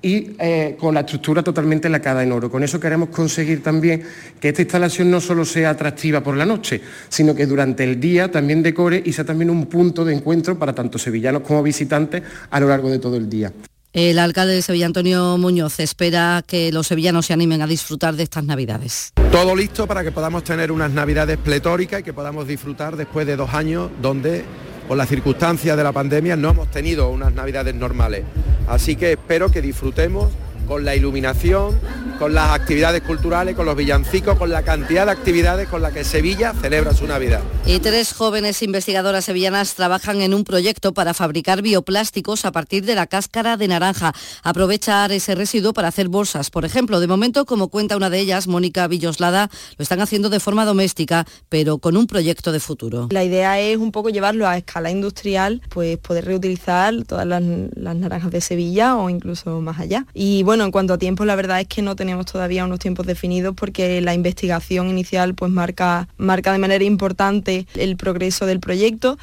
y 0.00 0.36
eh, 0.38 0.76
con 0.78 0.94
la 0.94 1.00
estructura 1.00 1.42
totalmente 1.42 1.88
lacada 1.88 2.22
en 2.22 2.32
oro. 2.32 2.50
Con 2.50 2.62
eso 2.62 2.78
queremos 2.78 3.08
conseguir 3.08 3.62
también 3.62 4.02
que 4.40 4.48
esta 4.48 4.62
instalación 4.62 5.10
no 5.10 5.20
solo 5.20 5.44
sea 5.44 5.70
atractiva 5.70 6.22
por 6.22 6.36
la 6.36 6.46
noche, 6.46 6.80
sino 7.08 7.34
que 7.34 7.46
durante 7.46 7.84
el 7.84 7.98
día 7.98 8.30
también 8.30 8.62
decore 8.62 9.02
y 9.04 9.12
sea 9.12 9.24
también 9.24 9.50
un 9.50 9.66
punto 9.66 10.04
de 10.04 10.14
encuentro 10.14 10.58
para 10.58 10.74
tanto 10.74 10.98
sevillanos 10.98 11.42
como 11.42 11.62
visitantes 11.62 12.22
a 12.50 12.60
lo 12.60 12.68
largo 12.68 12.90
de 12.90 12.98
todo 12.98 13.16
el 13.16 13.28
día. 13.28 13.52
El 13.92 14.18
alcalde 14.18 14.54
de 14.54 14.62
Sevilla, 14.62 14.86
Antonio 14.86 15.38
Muñoz, 15.38 15.80
espera 15.80 16.44
que 16.46 16.70
los 16.70 16.86
sevillanos 16.86 17.26
se 17.26 17.32
animen 17.32 17.62
a 17.62 17.66
disfrutar 17.66 18.14
de 18.14 18.22
estas 18.22 18.44
Navidades. 18.44 19.12
Todo 19.32 19.54
listo 19.54 19.86
para 19.86 20.02
que 20.02 20.10
podamos 20.10 20.42
tener 20.42 20.72
unas 20.72 20.90
Navidades 20.90 21.36
pletóricas 21.36 22.00
y 22.00 22.02
que 22.02 22.14
podamos 22.14 22.48
disfrutar 22.48 22.96
después 22.96 23.26
de 23.26 23.36
dos 23.36 23.52
años 23.52 23.90
donde, 24.00 24.42
por 24.88 24.96
las 24.96 25.08
circunstancias 25.08 25.76
de 25.76 25.84
la 25.84 25.92
pandemia, 25.92 26.34
no 26.34 26.50
hemos 26.50 26.70
tenido 26.70 27.10
unas 27.10 27.34
Navidades 27.34 27.74
normales. 27.74 28.24
Así 28.66 28.96
que 28.96 29.12
espero 29.12 29.50
que 29.50 29.60
disfrutemos 29.60 30.30
con 30.68 30.84
la 30.84 30.94
iluminación, 30.94 31.80
con 32.18 32.34
las 32.34 32.50
actividades 32.50 33.00
culturales, 33.02 33.56
con 33.56 33.64
los 33.64 33.74
villancicos, 33.74 34.36
con 34.36 34.50
la 34.50 34.62
cantidad 34.62 35.06
de 35.06 35.12
actividades 35.12 35.68
con 35.68 35.80
las 35.80 35.92
que 35.92 36.04
Sevilla 36.04 36.52
celebra 36.60 36.94
su 36.94 37.06
Navidad. 37.06 37.40
Y 37.64 37.78
tres 37.78 38.12
jóvenes 38.12 38.62
investigadoras 38.62 39.24
sevillanas 39.24 39.74
trabajan 39.74 40.20
en 40.20 40.34
un 40.34 40.44
proyecto 40.44 40.92
para 40.92 41.14
fabricar 41.14 41.62
bioplásticos 41.62 42.44
a 42.44 42.52
partir 42.52 42.84
de 42.84 42.94
la 42.94 43.06
cáscara 43.06 43.56
de 43.56 43.68
naranja. 43.68 44.12
Aprovechar 44.42 45.10
ese 45.12 45.34
residuo 45.34 45.72
para 45.72 45.88
hacer 45.88 46.08
bolsas, 46.08 46.50
por 46.50 46.64
ejemplo. 46.64 47.00
De 47.00 47.06
momento, 47.06 47.46
como 47.46 47.68
cuenta 47.68 47.96
una 47.96 48.10
de 48.10 48.20
ellas, 48.20 48.46
Mónica 48.46 48.86
Villoslada, 48.88 49.48
lo 49.78 49.82
están 49.82 50.00
haciendo 50.00 50.28
de 50.28 50.40
forma 50.40 50.66
doméstica, 50.66 51.26
pero 51.48 51.78
con 51.78 51.96
un 51.96 52.06
proyecto 52.06 52.52
de 52.52 52.60
futuro. 52.60 53.08
La 53.10 53.24
idea 53.24 53.58
es 53.58 53.78
un 53.78 53.92
poco 53.92 54.10
llevarlo 54.10 54.46
a 54.46 54.58
escala 54.58 54.90
industrial, 54.90 55.62
pues 55.70 55.96
poder 55.98 56.26
reutilizar 56.26 56.94
todas 57.04 57.26
las, 57.26 57.42
las 57.74 57.96
naranjas 57.96 58.30
de 58.30 58.40
Sevilla 58.40 58.96
o 58.96 59.08
incluso 59.08 59.60
más 59.60 59.78
allá. 59.78 60.04
Y 60.12 60.42
bueno, 60.42 60.57
bueno, 60.58 60.66
en 60.66 60.72
cuanto 60.72 60.94
a 60.94 60.98
tiempos, 60.98 61.24
la 61.24 61.36
verdad 61.36 61.60
es 61.60 61.68
que 61.68 61.82
no 61.82 61.94
tenemos 61.94 62.26
todavía 62.26 62.64
unos 62.64 62.80
tiempos 62.80 63.06
definidos 63.06 63.54
porque 63.54 64.00
la 64.00 64.12
investigación 64.12 64.88
inicial 64.88 65.36
pues 65.36 65.52
marca, 65.52 66.08
marca 66.16 66.50
de 66.50 66.58
manera 66.58 66.82
importante 66.82 67.68
el 67.76 67.96
progreso 67.96 68.44
del 68.44 68.58
proyecto. 68.58 69.18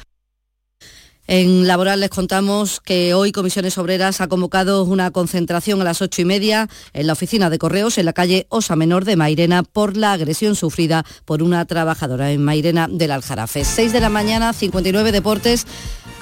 En 1.26 1.66
Laboral 1.66 2.00
les 2.00 2.08
contamos 2.08 2.80
que 2.80 3.12
hoy 3.12 3.32
Comisiones 3.32 3.76
Obreras 3.76 4.22
ha 4.22 4.28
convocado 4.28 4.84
una 4.84 5.10
concentración 5.10 5.78
a 5.82 5.84
las 5.84 6.00
ocho 6.00 6.22
y 6.22 6.24
media 6.24 6.70
en 6.94 7.06
la 7.06 7.12
oficina 7.12 7.50
de 7.50 7.58
correos 7.58 7.98
en 7.98 8.06
la 8.06 8.14
calle 8.14 8.46
Osa 8.48 8.74
Menor 8.74 9.04
de 9.04 9.16
Mairena 9.16 9.62
por 9.62 9.94
la 9.98 10.14
agresión 10.14 10.54
sufrida 10.54 11.04
por 11.26 11.42
una 11.42 11.66
trabajadora 11.66 12.32
en 12.32 12.42
Mairena 12.42 12.88
del 12.90 13.10
Aljarafe. 13.10 13.62
6 13.62 13.92
de 13.92 14.00
la 14.00 14.08
mañana, 14.08 14.54
59 14.54 15.12
deportes. 15.12 15.66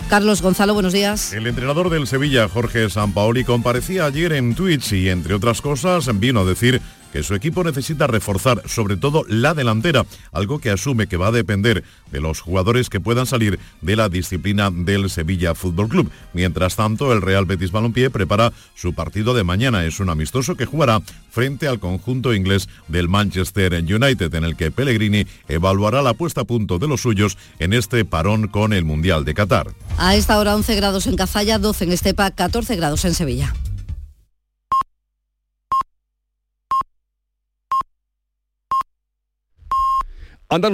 Carlos 0.08 0.42
Gonzalo, 0.42 0.74
buenos 0.74 0.92
días. 0.92 1.32
El 1.32 1.46
entrenador 1.46 1.90
del 1.90 2.06
Sevilla, 2.06 2.48
Jorge 2.48 2.88
Sampaoli, 2.90 3.42
comparecía 3.44 4.04
ayer 4.04 4.32
en 4.32 4.54
Twitch 4.54 4.92
y, 4.92 5.08
entre 5.08 5.34
otras 5.34 5.60
cosas, 5.60 6.08
vino 6.20 6.40
a 6.40 6.44
decir 6.44 6.80
que 7.14 7.22
su 7.22 7.36
equipo 7.36 7.62
necesita 7.62 8.08
reforzar 8.08 8.62
sobre 8.66 8.96
todo 8.96 9.24
la 9.28 9.54
delantera, 9.54 10.04
algo 10.32 10.58
que 10.58 10.70
asume 10.70 11.06
que 11.06 11.16
va 11.16 11.28
a 11.28 11.30
depender 11.30 11.84
de 12.10 12.20
los 12.20 12.40
jugadores 12.40 12.90
que 12.90 12.98
puedan 12.98 13.24
salir 13.24 13.60
de 13.82 13.94
la 13.94 14.08
disciplina 14.08 14.72
del 14.72 15.08
Sevilla 15.08 15.54
Fútbol 15.54 15.88
Club. 15.88 16.10
Mientras 16.32 16.74
tanto, 16.74 17.12
el 17.12 17.22
Real 17.22 17.44
Betis 17.44 17.70
Balompié 17.70 18.10
prepara 18.10 18.52
su 18.74 18.94
partido 18.94 19.32
de 19.32 19.44
mañana. 19.44 19.84
Es 19.84 20.00
un 20.00 20.10
amistoso 20.10 20.56
que 20.56 20.66
jugará 20.66 21.02
frente 21.30 21.68
al 21.68 21.78
conjunto 21.78 22.34
inglés 22.34 22.68
del 22.88 23.08
Manchester 23.08 23.74
United, 23.74 24.34
en 24.34 24.42
el 24.42 24.56
que 24.56 24.72
Pellegrini 24.72 25.24
evaluará 25.46 26.02
la 26.02 26.14
puesta 26.14 26.40
a 26.40 26.44
punto 26.44 26.80
de 26.80 26.88
los 26.88 27.02
suyos 27.02 27.38
en 27.60 27.74
este 27.74 28.04
parón 28.04 28.48
con 28.48 28.72
el 28.72 28.84
Mundial 28.84 29.24
de 29.24 29.34
Qatar. 29.34 29.68
A 29.98 30.16
esta 30.16 30.36
hora 30.36 30.56
11 30.56 30.74
grados 30.74 31.06
en 31.06 31.14
Cazalla, 31.14 31.60
12 31.60 31.84
en 31.84 31.92
Estepa, 31.92 32.32
14 32.32 32.74
grados 32.74 33.04
en 33.04 33.14
Sevilla. 33.14 33.54